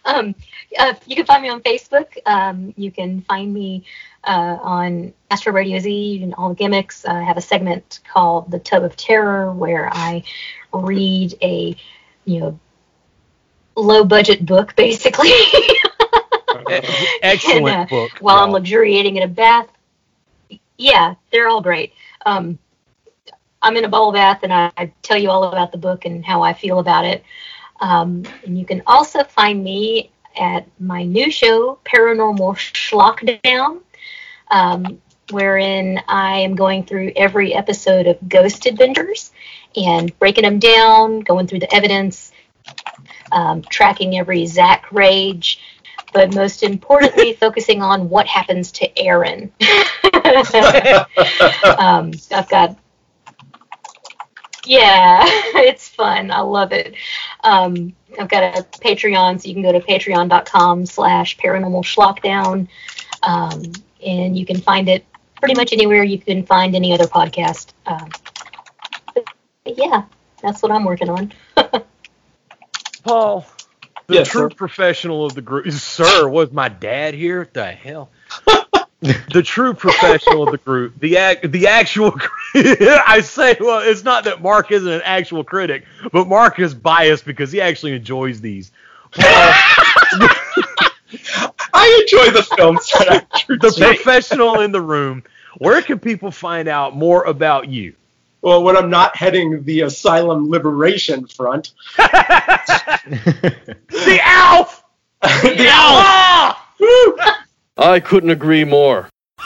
Um, 0.04 0.34
uh, 0.78 0.94
you 1.06 1.16
can 1.16 1.24
find 1.24 1.42
me 1.42 1.48
on 1.48 1.62
Facebook. 1.62 2.06
Um, 2.26 2.74
you 2.76 2.90
can 2.92 3.22
find 3.22 3.52
me 3.52 3.84
uh, 4.24 4.58
on 4.60 5.14
Astro 5.30 5.52
Radio 5.52 5.78
Z 5.78 6.22
and 6.22 6.34
all 6.34 6.50
the 6.50 6.54
gimmicks. 6.54 7.04
I 7.06 7.22
have 7.22 7.38
a 7.38 7.40
segment 7.40 8.00
called 8.12 8.50
The 8.50 8.58
Tub 8.58 8.84
of 8.84 8.96
Terror 8.96 9.52
where 9.52 9.88
I 9.92 10.22
read 10.72 11.34
a, 11.42 11.74
you 12.26 12.40
know, 12.40 12.60
low 13.76 14.04
budget 14.04 14.44
book 14.44 14.76
basically. 14.76 15.30
Excellent 17.22 17.66
And, 17.66 17.68
uh, 17.68 17.86
book. 17.88 18.10
while 18.20 18.44
I'm 18.44 18.50
luxuriating 18.50 19.16
in 19.16 19.22
a 19.22 19.28
bath. 19.28 19.68
Yeah, 20.76 21.14
they're 21.32 21.48
all 21.48 21.62
great. 21.62 21.92
Um, 22.26 22.58
I'm 23.64 23.76
in 23.78 23.84
a 23.84 23.88
bubble 23.88 24.12
bath 24.12 24.40
and 24.42 24.52
I, 24.52 24.70
I 24.76 24.92
tell 25.02 25.16
you 25.16 25.30
all 25.30 25.44
about 25.44 25.72
the 25.72 25.78
book 25.78 26.04
and 26.04 26.24
how 26.24 26.42
I 26.42 26.52
feel 26.52 26.78
about 26.78 27.06
it. 27.06 27.24
Um, 27.80 28.24
and 28.44 28.58
you 28.58 28.66
can 28.66 28.82
also 28.86 29.24
find 29.24 29.64
me 29.64 30.10
at 30.38 30.68
my 30.78 31.04
new 31.04 31.30
show, 31.30 31.78
Paranormal 31.84 32.56
Schlockdown, 32.56 33.80
um, 34.50 35.00
wherein 35.30 36.02
I 36.06 36.40
am 36.40 36.54
going 36.54 36.84
through 36.84 37.12
every 37.16 37.54
episode 37.54 38.06
of 38.06 38.28
Ghost 38.28 38.66
Adventures 38.66 39.32
and 39.74 40.16
breaking 40.18 40.42
them 40.42 40.58
down, 40.58 41.20
going 41.20 41.46
through 41.46 41.60
the 41.60 41.74
evidence, 41.74 42.32
um, 43.32 43.62
tracking 43.62 44.18
every 44.18 44.44
Zak 44.46 44.92
rage, 44.92 45.58
but 46.12 46.34
most 46.34 46.62
importantly, 46.62 47.32
focusing 47.40 47.80
on 47.80 48.10
what 48.10 48.26
happens 48.26 48.72
to 48.72 48.98
Aaron. 48.98 49.50
um, 51.78 52.12
I've 52.30 52.48
got 52.48 52.76
yeah, 54.66 55.22
it's 55.26 55.88
fun. 55.88 56.30
I 56.30 56.40
love 56.40 56.72
it. 56.72 56.94
Um, 57.42 57.94
I've 58.18 58.28
got 58.28 58.58
a 58.58 58.62
Patreon, 58.62 59.40
so 59.40 59.48
you 59.48 59.54
can 59.54 59.62
go 59.62 59.72
to 59.72 59.80
patreon.com 59.80 60.86
slash 60.86 61.36
paranormal 61.38 61.82
schlockdown. 61.84 62.68
Um, 63.22 63.72
and 64.04 64.36
you 64.36 64.44
can 64.46 64.60
find 64.60 64.88
it 64.88 65.04
pretty 65.36 65.54
much 65.54 65.72
anywhere 65.72 66.02
you 66.04 66.18
can 66.18 66.44
find 66.44 66.74
any 66.74 66.92
other 66.92 67.06
podcast. 67.06 67.72
Um, 67.86 68.08
but 69.14 69.78
yeah, 69.78 70.04
that's 70.42 70.62
what 70.62 70.70
I'm 70.70 70.84
working 70.84 71.08
on. 71.08 71.32
Paul, 73.04 73.46
the 74.06 74.14
Yes, 74.14 74.28
true 74.28 74.50
sir. 74.50 74.54
professional 74.54 75.24
of 75.26 75.34
the 75.34 75.42
group, 75.42 75.70
sir, 75.72 76.28
was 76.28 76.52
my 76.52 76.68
dad 76.68 77.14
here? 77.14 77.40
What 77.40 77.54
the 77.54 77.66
hell? 77.72 78.10
the 79.04 79.42
true 79.44 79.74
professional 79.74 80.44
of 80.44 80.52
the 80.52 80.58
group, 80.58 80.98
the 80.98 81.18
act, 81.18 81.50
the 81.50 81.66
actual. 81.66 82.14
I 82.54 83.20
say, 83.22 83.56
well, 83.60 83.80
it's 83.80 84.02
not 84.02 84.24
that 84.24 84.40
Mark 84.40 84.72
isn't 84.72 84.90
an 84.90 85.02
actual 85.04 85.44
critic, 85.44 85.84
but 86.12 86.26
Mark 86.26 86.58
is 86.58 86.74
biased 86.74 87.24
because 87.24 87.52
he 87.52 87.60
actually 87.60 87.92
enjoys 87.92 88.40
these. 88.40 88.72
I 89.16 90.40
enjoy 92.02 92.30
the 92.30 92.42
films 92.56 92.90
that 92.98 93.26
I 93.30 93.42
the 93.48 93.74
professional 93.76 94.60
in 94.60 94.72
the 94.72 94.80
room. 94.80 95.22
Where 95.58 95.82
can 95.82 95.98
people 95.98 96.30
find 96.30 96.66
out 96.66 96.96
more 96.96 97.24
about 97.24 97.68
you? 97.68 97.94
Well, 98.40 98.62
when 98.62 98.76
I'm 98.76 98.90
not 98.90 99.16
heading 99.16 99.64
the 99.64 99.82
Asylum 99.82 100.50
Liberation 100.50 101.26
Front, 101.26 101.72
the 101.96 102.06
Alf, 104.22 104.82
the 105.22 105.66
Alf. 105.68 106.58
Ah! 106.80 107.43
I 107.76 108.00
couldn't 108.00 108.30
agree 108.30 108.64
more. 108.64 109.08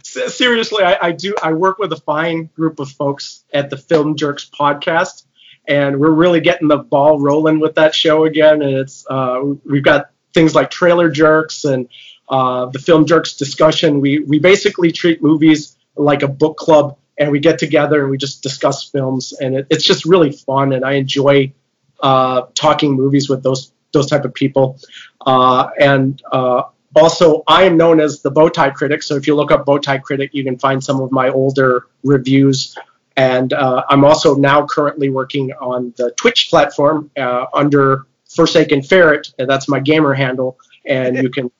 S- 0.00 0.36
seriously, 0.36 0.82
I, 0.82 0.98
I 1.00 1.12
do. 1.12 1.34
I 1.42 1.52
work 1.52 1.78
with 1.78 1.92
a 1.92 1.96
fine 1.96 2.50
group 2.56 2.80
of 2.80 2.90
folks 2.90 3.44
at 3.52 3.70
the 3.70 3.76
Film 3.76 4.16
Jerks 4.16 4.48
podcast, 4.48 5.24
and 5.66 6.00
we're 6.00 6.10
really 6.10 6.40
getting 6.40 6.68
the 6.68 6.78
ball 6.78 7.20
rolling 7.20 7.60
with 7.60 7.74
that 7.76 7.94
show 7.94 8.24
again. 8.24 8.62
And 8.62 8.76
it's 8.78 9.06
uh, 9.08 9.40
we've 9.64 9.82
got 9.82 10.10
things 10.34 10.54
like 10.54 10.70
Trailer 10.70 11.10
Jerks 11.10 11.64
and 11.64 11.88
uh, 12.28 12.66
the 12.66 12.78
Film 12.78 13.06
Jerks 13.06 13.34
discussion. 13.34 14.00
We 14.00 14.20
we 14.20 14.38
basically 14.38 14.92
treat 14.92 15.22
movies 15.22 15.76
like 15.96 16.22
a 16.22 16.28
book 16.28 16.56
club, 16.56 16.98
and 17.18 17.30
we 17.30 17.38
get 17.38 17.58
together 17.58 18.02
and 18.02 18.10
we 18.10 18.18
just 18.18 18.42
discuss 18.42 18.88
films, 18.88 19.32
and 19.32 19.56
it, 19.56 19.66
it's 19.70 19.84
just 19.84 20.04
really 20.04 20.32
fun. 20.32 20.72
And 20.72 20.84
I 20.84 20.92
enjoy 20.94 21.52
uh, 22.00 22.42
talking 22.54 22.94
movies 22.94 23.28
with 23.28 23.42
those 23.42 23.72
those 23.92 24.06
type 24.06 24.24
of 24.24 24.34
people. 24.34 24.78
Uh, 25.26 25.68
and 25.78 26.22
uh, 26.32 26.62
also, 26.96 27.42
I 27.46 27.64
am 27.64 27.76
known 27.76 28.00
as 28.00 28.22
the 28.22 28.30
Bowtie 28.30 28.74
Critic. 28.74 29.02
So 29.02 29.16
if 29.16 29.26
you 29.26 29.34
look 29.34 29.50
up 29.50 29.66
Bowtie 29.66 30.02
Critic, 30.02 30.30
you 30.32 30.44
can 30.44 30.58
find 30.58 30.82
some 30.82 31.00
of 31.00 31.12
my 31.12 31.28
older 31.28 31.86
reviews. 32.04 32.76
And 33.16 33.52
uh, 33.52 33.84
I'm 33.88 34.04
also 34.04 34.36
now 34.36 34.66
currently 34.66 35.08
working 35.08 35.52
on 35.52 35.92
the 35.96 36.12
Twitch 36.12 36.48
platform 36.50 37.10
uh, 37.16 37.46
under 37.52 38.06
Forsaken 38.28 38.82
Ferret. 38.82 39.32
And 39.38 39.48
that's 39.48 39.68
my 39.68 39.80
gamer 39.80 40.14
handle. 40.14 40.58
And 40.86 41.16
you 41.16 41.30
can 41.30 41.50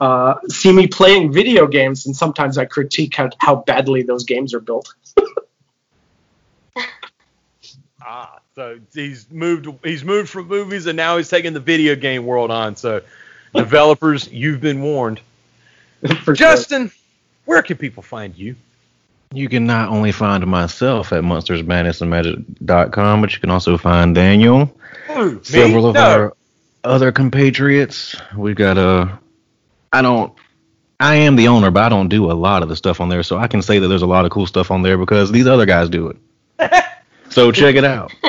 uh, 0.00 0.34
see 0.48 0.72
me 0.72 0.86
playing 0.86 1.32
video 1.32 1.66
games. 1.66 2.06
And 2.06 2.16
sometimes 2.16 2.56
I 2.56 2.64
critique 2.64 3.14
how, 3.16 3.30
how 3.38 3.56
badly 3.56 4.02
those 4.02 4.24
games 4.24 4.54
are 4.54 4.60
built. 4.60 4.94
Ah, 8.04 8.40
so 8.54 8.78
he's 8.92 9.30
moved. 9.30 9.68
He's 9.84 10.02
moved 10.04 10.28
from 10.28 10.48
movies, 10.48 10.86
and 10.86 10.96
now 10.96 11.16
he's 11.18 11.28
taking 11.28 11.52
the 11.52 11.60
video 11.60 11.94
game 11.94 12.26
world 12.26 12.50
on. 12.50 12.74
So, 12.76 13.02
developers, 13.54 14.28
you've 14.32 14.60
been 14.60 14.82
warned. 14.82 15.20
Justin, 16.34 16.90
where 17.44 17.62
can 17.62 17.76
people 17.76 18.02
find 18.02 18.36
you? 18.36 18.56
You 19.32 19.48
can 19.48 19.66
not 19.66 19.88
only 19.88 20.12
find 20.12 20.44
myself 20.46 21.12
at 21.12 21.22
monstersmadnessandmagic.com, 21.22 23.20
but 23.20 23.32
you 23.32 23.40
can 23.40 23.50
also 23.50 23.78
find 23.78 24.14
Daniel, 24.14 24.74
Ooh, 25.10 25.40
several 25.42 25.84
me? 25.84 25.88
of 25.90 25.94
No. 25.94 26.00
our 26.02 26.34
other 26.84 27.12
compatriots. 27.12 28.16
We've 28.36 28.56
got 28.56 28.76
a. 28.78 29.18
I 29.92 30.02
don't. 30.02 30.32
I 31.00 31.14
am 31.16 31.36
the 31.36 31.48
owner, 31.48 31.70
but 31.70 31.82
I 31.84 31.88
don't 31.88 32.08
do 32.08 32.30
a 32.30 32.34
lot 32.34 32.62
of 32.62 32.68
the 32.68 32.76
stuff 32.76 33.00
on 33.00 33.08
there, 33.08 33.22
so 33.22 33.36
I 33.38 33.46
can 33.48 33.62
say 33.62 33.78
that 33.78 33.88
there's 33.88 34.02
a 34.02 34.06
lot 34.06 34.24
of 34.24 34.30
cool 34.30 34.46
stuff 34.46 34.70
on 34.70 34.82
there 34.82 34.98
because 34.98 35.32
these 35.32 35.46
other 35.46 35.66
guys 35.66 35.88
do 35.88 36.08
it. 36.08 36.16
so 37.32 37.52
check 37.52 37.76
it 37.76 37.84
out. 37.84 38.12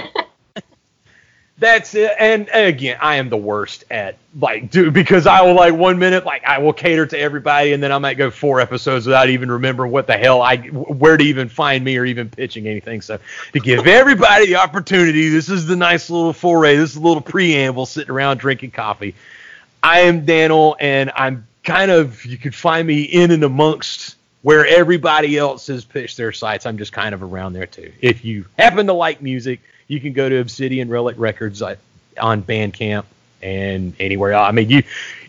That's 1.63 1.95
it. 1.95 2.11
And 2.19 2.49
again, 2.51 2.97
I 2.99 3.15
am 3.15 3.29
the 3.29 3.37
worst 3.37 3.85
at 3.89 4.17
like, 4.37 4.69
dude, 4.69 4.93
because 4.93 5.27
I 5.27 5.43
will 5.43 5.53
like 5.53 5.73
one 5.73 5.97
minute, 5.97 6.25
like 6.25 6.43
I 6.43 6.57
will 6.57 6.73
cater 6.73 7.05
to 7.05 7.17
everybody, 7.17 7.71
and 7.71 7.81
then 7.81 7.91
I 7.91 7.99
might 7.99 8.17
go 8.17 8.31
four 8.31 8.59
episodes 8.59 9.05
without 9.05 9.29
even 9.29 9.49
remembering 9.49 9.91
what 9.91 10.07
the 10.07 10.17
hell 10.17 10.41
I, 10.41 10.57
where 10.57 11.15
to 11.15 11.23
even 11.23 11.47
find 11.47 11.83
me 11.83 11.95
or 11.97 12.03
even 12.03 12.29
pitching 12.29 12.67
anything. 12.67 13.01
So 13.01 13.19
to 13.53 13.59
give 13.59 13.87
everybody 13.87 14.47
the 14.47 14.57
opportunity, 14.57 15.29
this 15.29 15.47
is 15.49 15.65
the 15.65 15.77
nice 15.77 16.09
little 16.09 16.33
foray. 16.33 16.75
This 16.75 16.91
is 16.91 16.95
a 16.97 17.01
little 17.01 17.21
preamble, 17.21 17.85
sitting 17.85 18.11
around 18.11 18.39
drinking 18.39 18.71
coffee. 18.71 19.15
I 19.81 20.01
am 20.01 20.25
Daniel, 20.25 20.75
and 20.81 21.11
I'm 21.15 21.47
kind 21.63 21.91
of 21.91 22.25
you 22.25 22.37
could 22.37 22.55
find 22.55 22.85
me 22.85 23.03
in 23.03 23.31
and 23.31 23.43
amongst 23.43 24.15
where 24.43 24.67
everybody 24.67 25.37
else 25.37 25.67
has 25.67 25.83
pitched 25.83 26.17
their 26.17 26.31
sites. 26.31 26.65
I'm 26.65 26.77
just 26.77 26.93
kind 26.93 27.15
of 27.15 27.23
around 27.23 27.53
there 27.53 27.65
too. 27.65 27.91
If 28.01 28.23
you 28.23 28.45
happen 28.59 28.85
to 28.87 28.93
like 28.93 29.21
music, 29.21 29.61
you 29.87 29.99
can 29.99 30.13
go 30.13 30.29
to 30.29 30.37
Obsidian 30.37 30.89
Relic 30.89 31.15
Records 31.17 31.61
uh, 31.61 31.75
on 32.19 32.43
Bandcamp 32.43 33.05
and 33.41 33.95
anywhere 33.99 34.33
else. 34.33 34.47
I 34.47 34.51
mean, 34.51 34.69
you 34.69 34.83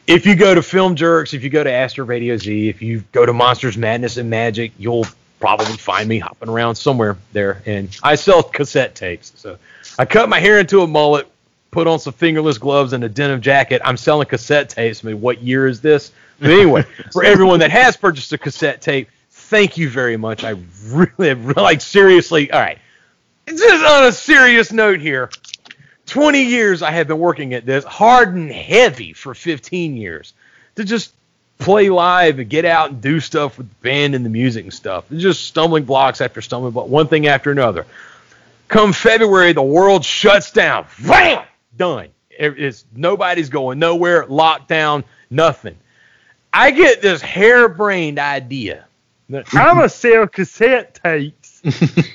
if 0.06 0.26
you 0.26 0.36
go 0.36 0.54
to 0.54 0.62
Film 0.62 0.96
Jerks, 0.96 1.32
if 1.32 1.42
you 1.42 1.50
go 1.50 1.64
to 1.64 1.72
Astro 1.72 2.04
Radio 2.04 2.36
Z, 2.36 2.68
if 2.68 2.82
you 2.82 3.04
go 3.12 3.24
to 3.24 3.32
Monsters 3.32 3.78
Madness 3.78 4.18
and 4.18 4.28
Magic, 4.28 4.72
you'll 4.78 5.06
probably 5.40 5.76
find 5.76 6.08
me 6.08 6.18
hopping 6.18 6.48
around 6.48 6.74
somewhere 6.74 7.16
there. 7.32 7.62
And 7.66 7.96
I 8.02 8.16
sell 8.16 8.42
cassette 8.42 8.94
tapes, 8.94 9.32
so 9.36 9.58
I 9.98 10.04
cut 10.04 10.28
my 10.28 10.40
hair 10.40 10.58
into 10.58 10.82
a 10.82 10.86
mullet, 10.86 11.28
put 11.74 11.88
on 11.88 11.98
some 11.98 12.12
fingerless 12.12 12.56
gloves 12.56 12.92
and 12.92 13.02
a 13.02 13.08
denim 13.08 13.40
jacket. 13.40 13.82
I'm 13.84 13.96
selling 13.96 14.28
cassette 14.28 14.70
tapes. 14.70 15.04
I 15.04 15.08
mean, 15.08 15.20
what 15.20 15.42
year 15.42 15.66
is 15.66 15.80
this? 15.80 16.12
But 16.40 16.50
anyway, 16.50 16.82
for 17.12 17.24
everyone 17.24 17.58
that 17.60 17.72
has 17.72 17.96
purchased 17.96 18.32
a 18.32 18.38
cassette 18.38 18.80
tape, 18.80 19.10
thank 19.30 19.76
you 19.76 19.90
very 19.90 20.16
much. 20.16 20.44
I 20.44 20.54
really, 20.86 21.34
like, 21.56 21.80
seriously, 21.80 22.50
all 22.52 22.60
right. 22.60 22.78
Just 23.48 23.84
on 23.84 24.04
a 24.04 24.12
serious 24.12 24.72
note 24.72 25.00
here, 25.00 25.30
20 26.06 26.44
years 26.44 26.80
I 26.80 26.92
have 26.92 27.08
been 27.08 27.18
working 27.18 27.52
at 27.54 27.66
this, 27.66 27.84
hard 27.84 28.34
and 28.34 28.50
heavy 28.50 29.12
for 29.12 29.34
15 29.34 29.96
years, 29.96 30.32
to 30.76 30.84
just 30.84 31.12
play 31.58 31.90
live 31.90 32.38
and 32.38 32.48
get 32.48 32.64
out 32.64 32.90
and 32.90 33.02
do 33.02 33.18
stuff 33.18 33.58
with 33.58 33.68
the 33.68 33.74
band 33.82 34.14
and 34.14 34.24
the 34.24 34.30
music 34.30 34.62
and 34.62 34.72
stuff. 34.72 35.10
It's 35.10 35.22
just 35.22 35.44
stumbling 35.44 35.84
blocks 35.84 36.20
after 36.20 36.40
stumbling 36.40 36.72
block, 36.72 36.88
one 36.88 37.08
thing 37.08 37.26
after 37.26 37.50
another. 37.50 37.84
Come 38.68 38.92
February, 38.92 39.52
the 39.52 39.62
world 39.62 40.04
shuts 40.04 40.52
down. 40.52 40.86
Bam! 41.04 41.44
Done. 41.76 42.08
It's 42.30 42.84
nobody's 42.94 43.48
going 43.48 43.78
nowhere. 43.78 44.24
Lockdown. 44.26 45.04
Nothing. 45.30 45.76
I 46.52 46.70
get 46.70 47.02
this 47.02 47.20
harebrained 47.20 48.18
idea 48.18 48.86
I'm 49.32 49.76
gonna 49.76 49.88
sell 49.88 50.26
cassette 50.26 51.00
tapes. 51.02 51.62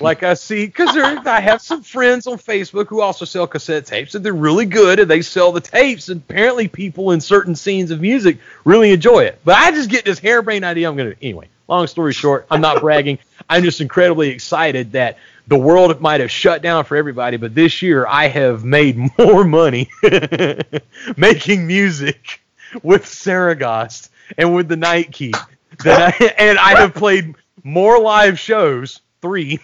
like 0.00 0.22
I 0.22 0.34
see, 0.34 0.66
because 0.66 0.96
I 0.96 1.40
have 1.40 1.60
some 1.60 1.82
friends 1.82 2.28
on 2.28 2.38
Facebook 2.38 2.86
who 2.86 3.00
also 3.00 3.24
sell 3.24 3.48
cassette 3.48 3.86
tapes, 3.86 4.14
and 4.14 4.24
they're 4.24 4.32
really 4.32 4.64
good, 4.64 5.00
and 5.00 5.10
they 5.10 5.22
sell 5.22 5.50
the 5.50 5.60
tapes. 5.60 6.08
And 6.08 6.22
apparently, 6.28 6.68
people 6.68 7.10
in 7.10 7.20
certain 7.20 7.56
scenes 7.56 7.90
of 7.90 8.00
music 8.00 8.38
really 8.64 8.92
enjoy 8.92 9.24
it. 9.24 9.40
But 9.44 9.56
I 9.56 9.72
just 9.72 9.90
get 9.90 10.04
this 10.04 10.20
harebrained 10.20 10.64
idea. 10.64 10.88
I'm 10.88 10.96
gonna 10.96 11.14
anyway. 11.20 11.48
Long 11.66 11.86
story 11.86 12.12
short, 12.12 12.46
I'm 12.50 12.60
not 12.60 12.80
bragging. 12.80 13.18
I'm 13.48 13.62
just 13.62 13.80
incredibly 13.80 14.30
excited 14.30 14.92
that 14.92 15.18
the 15.50 15.58
world 15.58 16.00
might 16.00 16.20
have 16.20 16.30
shut 16.30 16.62
down 16.62 16.84
for 16.84 16.96
everybody, 16.96 17.36
but 17.36 17.56
this 17.56 17.82
year 17.82 18.06
I 18.06 18.28
have 18.28 18.64
made 18.64 18.96
more 19.18 19.44
money 19.44 19.90
making 21.16 21.66
music 21.66 22.40
with 22.82 23.04
Saragost 23.04 24.10
and 24.38 24.54
with 24.54 24.68
the 24.68 24.76
Night 24.76 25.10
Key 25.12 25.34
than 25.82 26.00
I, 26.00 26.34
and 26.38 26.56
I 26.56 26.78
have 26.80 26.94
played 26.94 27.34
more 27.64 28.00
live 28.00 28.38
shows, 28.38 29.00
three, 29.20 29.58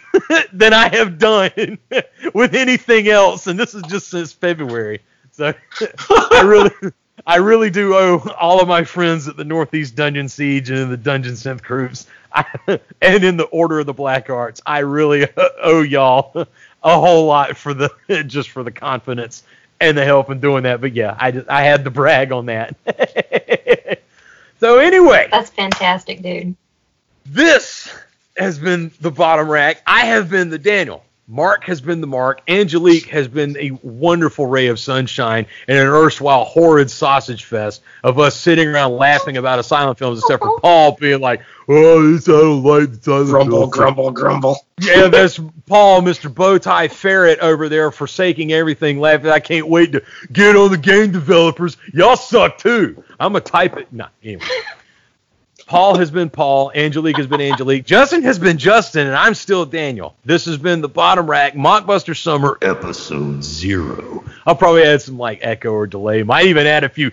than 0.53 0.75
I 0.75 0.89
have 0.89 1.19
done 1.19 1.79
with 2.35 2.57
anything 2.57 3.09
else, 3.09 3.47
and 3.47 3.59
this 3.59 3.73
is 3.73 3.83
just 3.85 4.09
since 4.09 4.33
February. 4.33 5.01
So 5.31 5.55
I 6.11 6.43
really, 6.45 6.93
I 7.25 7.37
really 7.37 7.71
do 7.71 7.95
owe 7.95 8.19
all 8.39 8.61
of 8.61 8.69
my 8.69 8.85
friends 8.85 9.29
at 9.29 9.37
the 9.37 9.45
Northeast 9.45 9.95
Dungeon 9.95 10.29
Siege 10.29 10.71
and 10.71 10.79
in 10.81 10.91
the 10.91 10.97
Dungeon 10.97 11.35
Synth 11.35 12.07
I, 12.33 12.45
and 13.03 13.25
in 13.25 13.37
the 13.37 13.45
Order 13.45 13.81
of 13.81 13.87
the 13.87 13.95
Black 13.95 14.29
Arts. 14.29 14.61
I 14.67 14.81
really 14.81 15.29
owe 15.63 15.83
y'all 15.83 16.33
a 16.83 17.01
whole 17.01 17.27
lot 17.27 17.57
for 17.57 17.75
the 17.75 17.91
just 18.27 18.51
for 18.51 18.63
the 18.63 18.73
confidence 18.73 19.45
and 19.81 19.97
the 19.97 20.05
help 20.05 20.31
in 20.31 20.41
doing 20.41 20.65
that. 20.65 20.81
But 20.81 20.95
yeah, 20.95 21.17
I 21.19 21.31
just 21.31 21.49
I 21.49 21.63
had 21.63 21.85
to 21.85 21.91
brag 21.91 22.33
on 22.33 22.47
that. 22.47 22.77
so 24.61 24.79
anyway, 24.79 25.29
That's 25.31 25.51
fantastic, 25.51 26.23
dude. 26.23 26.55
this 27.25 27.93
has 28.37 28.59
been 28.59 28.91
the 29.01 29.11
bottom 29.11 29.49
rack. 29.49 29.83
I 29.87 30.01
have 30.07 30.29
been 30.31 30.51
the 30.51 30.59
Daniel. 30.59 31.03
Mark 31.29 31.65
has 31.65 31.81
been 31.81 32.01
the 32.01 32.07
Mark. 32.07 32.41
Angelique 32.47 33.07
has 33.07 33.27
been 33.27 33.57
a 33.57 33.73
wonderful 33.83 34.47
ray 34.47 34.69
of 34.69 34.79
sunshine 34.79 35.47
in 35.67 35.77
an 35.77 35.87
erstwhile 35.89 36.45
horrid 36.45 36.89
sausage 36.89 37.45
fest 37.45 37.83
of 38.05 38.21
us 38.21 38.37
sitting 38.37 38.69
around 38.69 38.93
laughing 38.93 39.37
about 39.37 39.59
asylum 39.59 39.97
films, 39.97 40.21
except 40.21 40.45
for 40.45 40.61
Paul 40.61 40.93
being 40.93 41.21
like, 41.21 41.43
"Oh, 41.69 42.13
this 42.13 42.29
I 42.29 42.33
don't 42.33 42.63
like 42.63 42.93
the 42.93 42.99
asylum 42.99 43.27
Grumble, 43.27 43.59
films." 43.59 43.73
grumble, 43.73 44.11
grumble. 44.13 44.67
Yeah, 44.81 45.09
that's 45.09 45.41
Paul, 45.67 46.03
Mr. 46.03 46.33
Bowtie 46.33 46.93
Ferret 46.93 47.41
over 47.41 47.69
there 47.69 47.91
forsaking 47.91 48.53
everything, 48.53 49.01
laughing. 49.01 49.31
I 49.31 49.41
can't 49.41 49.67
wait 49.67 49.91
to 49.93 50.03
get 50.33 50.55
on 50.55 50.71
the 50.71 50.79
game 50.79 51.11
developers. 51.11 51.77
Y'all 51.93 52.17
suck 52.17 52.59
too. 52.59 53.03
I'm 53.19 53.33
gonna 53.33 53.41
type 53.41 53.77
it. 53.77 53.89
No, 53.91 54.07
anyway. 54.23 54.45
Paul 55.67 55.97
has 55.99 56.13
been 56.13 56.31
Paul. 56.31 56.71
Angelique 56.77 57.17
has 57.17 57.27
been 57.27 57.41
Angelique. 57.41 57.85
Justin 57.85 58.23
has 58.23 58.39
been 58.39 58.57
Justin, 58.57 59.09
and 59.09 59.17
I'm 59.17 59.35
still 59.35 59.67
Daniel. 59.67 60.15
This 60.25 60.45
has 60.45 60.59
been 60.59 60.81
the 60.81 60.89
Bottom 60.89 61.29
Rack 61.29 61.55
Mockbuster 61.55 62.17
Summer 62.17 62.57
Episode 62.63 63.43
Zero. 63.43 64.25
I'll 64.47 64.55
probably 64.55 64.85
add 64.85 65.03
some 65.03 65.19
like 65.19 65.41
echo 65.43 65.73
or 65.73 65.89
delay. 65.89 66.23
Might 66.23 66.47
even 66.47 66.69
add 66.69 66.85
a 66.85 66.89
few 66.89 67.11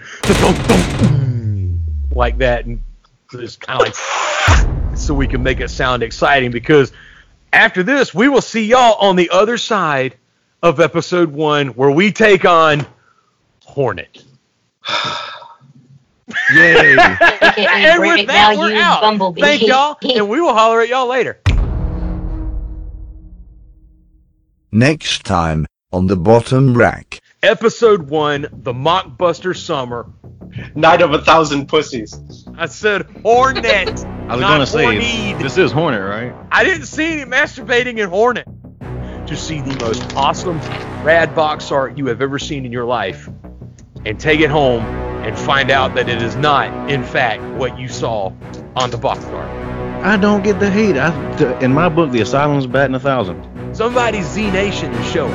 like 2.11 2.37
that, 2.37 2.65
and 2.65 2.83
just 3.31 3.59
kind 3.59 3.81
of 3.81 3.87
like 3.87 4.97
so 4.97 5.15
we 5.15 5.25
can 5.25 5.41
make 5.41 5.59
it 5.59 5.71
sound 5.71 6.03
exciting. 6.03 6.51
Because 6.51 6.91
after 7.51 7.81
this, 7.81 8.13
we 8.13 8.29
will 8.29 8.41
see 8.41 8.65
y'all 8.65 8.97
on 8.99 9.15
the 9.15 9.31
other 9.31 9.57
side 9.57 10.15
of 10.61 10.79
Episode 10.79 11.31
One, 11.31 11.69
where 11.69 11.89
we 11.89 12.11
take 12.11 12.45
on 12.45 12.85
Hornet. 13.65 14.23
Yay! 16.51 16.93
AKA 16.97 17.67
and 17.67 18.01
with 18.01 18.27
that, 18.27 18.55
Now 18.55 18.59
we're 18.59 18.75
out. 18.75 19.01
Bumblebee. 19.01 19.41
Thank 19.41 19.61
y'all, 19.67 19.97
and 20.01 20.27
we 20.29 20.41
will 20.41 20.53
holler 20.53 20.81
at 20.81 20.89
y'all 20.89 21.07
later. 21.07 21.39
Next 24.71 25.23
time 25.23 25.65
on 25.91 26.07
the 26.07 26.15
bottom 26.15 26.75
rack. 26.75 27.19
Episode 27.43 28.09
one, 28.09 28.47
the 28.51 28.73
Mockbuster 28.73 29.55
Summer. 29.55 30.07
Night 30.75 31.01
of 31.01 31.13
a 31.13 31.19
Thousand 31.21 31.67
Pussies. 31.67 32.47
I 32.57 32.67
said 32.67 33.03
Hornet. 33.23 33.65
I 34.05 34.35
was 34.35 34.41
gonna 34.41 34.65
say 34.65 34.85
Horneed. 34.85 35.41
this 35.41 35.57
is 35.57 35.71
Hornet, 35.71 36.01
right? 36.01 36.33
I 36.51 36.63
didn't 36.63 36.85
see 36.85 37.21
any 37.21 37.29
masturbating 37.29 37.99
in 37.99 38.09
Hornet. 38.09 38.47
To 39.27 39.37
see 39.37 39.61
the 39.61 39.75
most 39.83 40.15
awesome 40.15 40.59
rad 41.03 41.33
box 41.33 41.71
art 41.71 41.97
you 41.97 42.07
have 42.07 42.21
ever 42.21 42.37
seen 42.37 42.65
in 42.65 42.71
your 42.71 42.83
life, 42.85 43.29
and 44.05 44.19
take 44.19 44.41
it 44.41 44.49
home 44.49 44.83
and 45.23 45.37
find 45.37 45.71
out 45.71 45.95
that 45.95 46.09
it 46.09 46.21
is 46.21 46.35
not, 46.35 46.89
in 46.89 47.03
fact, 47.03 47.41
what 47.57 47.79
you 47.79 47.87
saw 47.87 48.31
on 48.75 48.91
the 48.91 48.97
box 48.97 49.23
art. 49.25 49.49
I 50.03 50.17
don't 50.17 50.43
get 50.43 50.59
the 50.59 50.69
hate. 50.69 50.97
I, 50.97 51.37
th- 51.37 51.61
in 51.61 51.73
my 51.73 51.87
book, 51.87 52.11
the 52.11 52.21
asylum's 52.21 52.67
batting 52.67 52.95
a 52.95 52.99
thousand. 52.99 53.41
Somebody 53.73 54.21
Z 54.21 54.51
Nation 54.51 54.91
is 54.93 55.11
showing. 55.11 55.33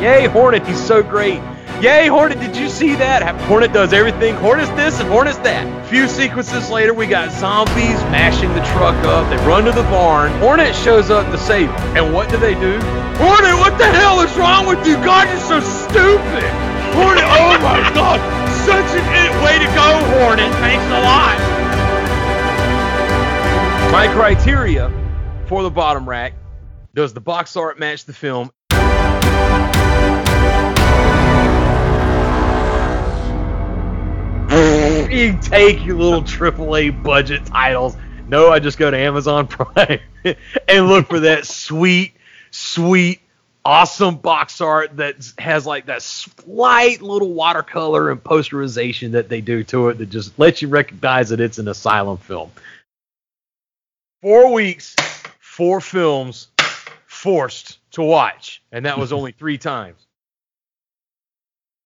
Yay, 0.00 0.26
Hornet, 0.26 0.66
he's 0.66 0.82
so 0.82 1.02
great. 1.02 1.40
Yay, 1.80 2.08
Hornet, 2.08 2.38
did 2.38 2.54
you 2.54 2.68
see 2.68 2.94
that? 2.96 3.24
Hornet 3.48 3.72
does 3.72 3.94
everything. 3.94 4.34
Hornet's 4.34 4.68
this 4.72 5.00
and 5.00 5.08
Hornet's 5.08 5.38
that. 5.38 5.66
A 5.66 5.88
few 5.88 6.06
sequences 6.06 6.68
later, 6.68 6.92
we 6.92 7.06
got 7.06 7.32
zombies 7.32 7.96
mashing 8.12 8.50
the 8.50 8.62
truck 8.76 8.94
up. 9.06 9.28
They 9.30 9.36
run 9.48 9.64
to 9.64 9.72
the 9.72 9.84
barn. 9.84 10.30
Hornet 10.40 10.74
shows 10.74 11.08
up 11.08 11.30
to 11.32 11.38
save 11.38 11.68
them. 11.68 11.96
And 11.96 12.14
what 12.14 12.28
do 12.28 12.36
they 12.36 12.52
do? 12.54 12.78
Hornet, 13.16 13.56
what 13.56 13.78
the 13.78 13.86
hell 13.86 14.20
is 14.20 14.36
wrong 14.36 14.66
with 14.66 14.86
you? 14.86 14.96
God, 14.96 15.26
you're 15.28 15.40
so 15.40 15.60
stupid. 15.60 16.44
Hornet, 16.92 17.24
oh 17.24 17.58
my 17.62 17.90
God. 17.94 18.39
Such 18.66 18.90
an 18.96 19.06
it 19.14 19.32
way 19.44 19.58
to 19.58 19.66
go, 19.74 20.18
Hornet. 20.18 20.52
Thanks 20.54 20.84
a 20.86 21.00
lot. 21.00 21.38
My 23.92 24.06
criteria 24.12 24.90
for 25.46 25.62
the 25.62 25.70
bottom 25.70 26.08
rack 26.08 26.34
does 26.94 27.12
the 27.12 27.20
box 27.20 27.56
art 27.56 27.78
match 27.78 28.04
the 28.04 28.12
film? 28.12 28.50
you 35.10 35.38
take 35.40 35.84
your 35.84 35.96
little 35.96 36.22
AAA 36.22 37.02
budget 37.02 37.44
titles. 37.46 37.96
No, 38.28 38.50
I 38.50 38.58
just 38.58 38.78
go 38.78 38.90
to 38.90 38.96
Amazon 38.96 39.46
Prime 39.48 40.00
and 40.68 40.88
look 40.88 41.08
for 41.08 41.20
that 41.20 41.46
sweet, 41.46 42.14
sweet, 42.50 43.20
awesome 43.64 44.16
box 44.16 44.60
art 44.60 44.96
that 44.96 45.32
has 45.38 45.66
like 45.66 45.86
that 45.86 46.02
slight 46.02 47.02
little 47.02 47.32
watercolor 47.32 48.10
and 48.10 48.22
posterization 48.22 49.12
that 49.12 49.28
they 49.28 49.40
do 49.40 49.62
to 49.64 49.88
it 49.88 49.98
that 49.98 50.10
just 50.10 50.38
lets 50.38 50.62
you 50.62 50.68
recognize 50.68 51.28
that 51.28 51.40
it's 51.40 51.58
an 51.58 51.68
asylum 51.68 52.16
film. 52.16 52.50
Four 54.22 54.52
weeks, 54.52 54.94
four 55.38 55.80
films 55.80 56.48
forced 57.06 57.78
to 57.92 58.02
watch, 58.02 58.62
and 58.72 58.86
that 58.86 58.98
was 58.98 59.12
only 59.14 59.32
three 59.32 59.58
times. 59.58 60.06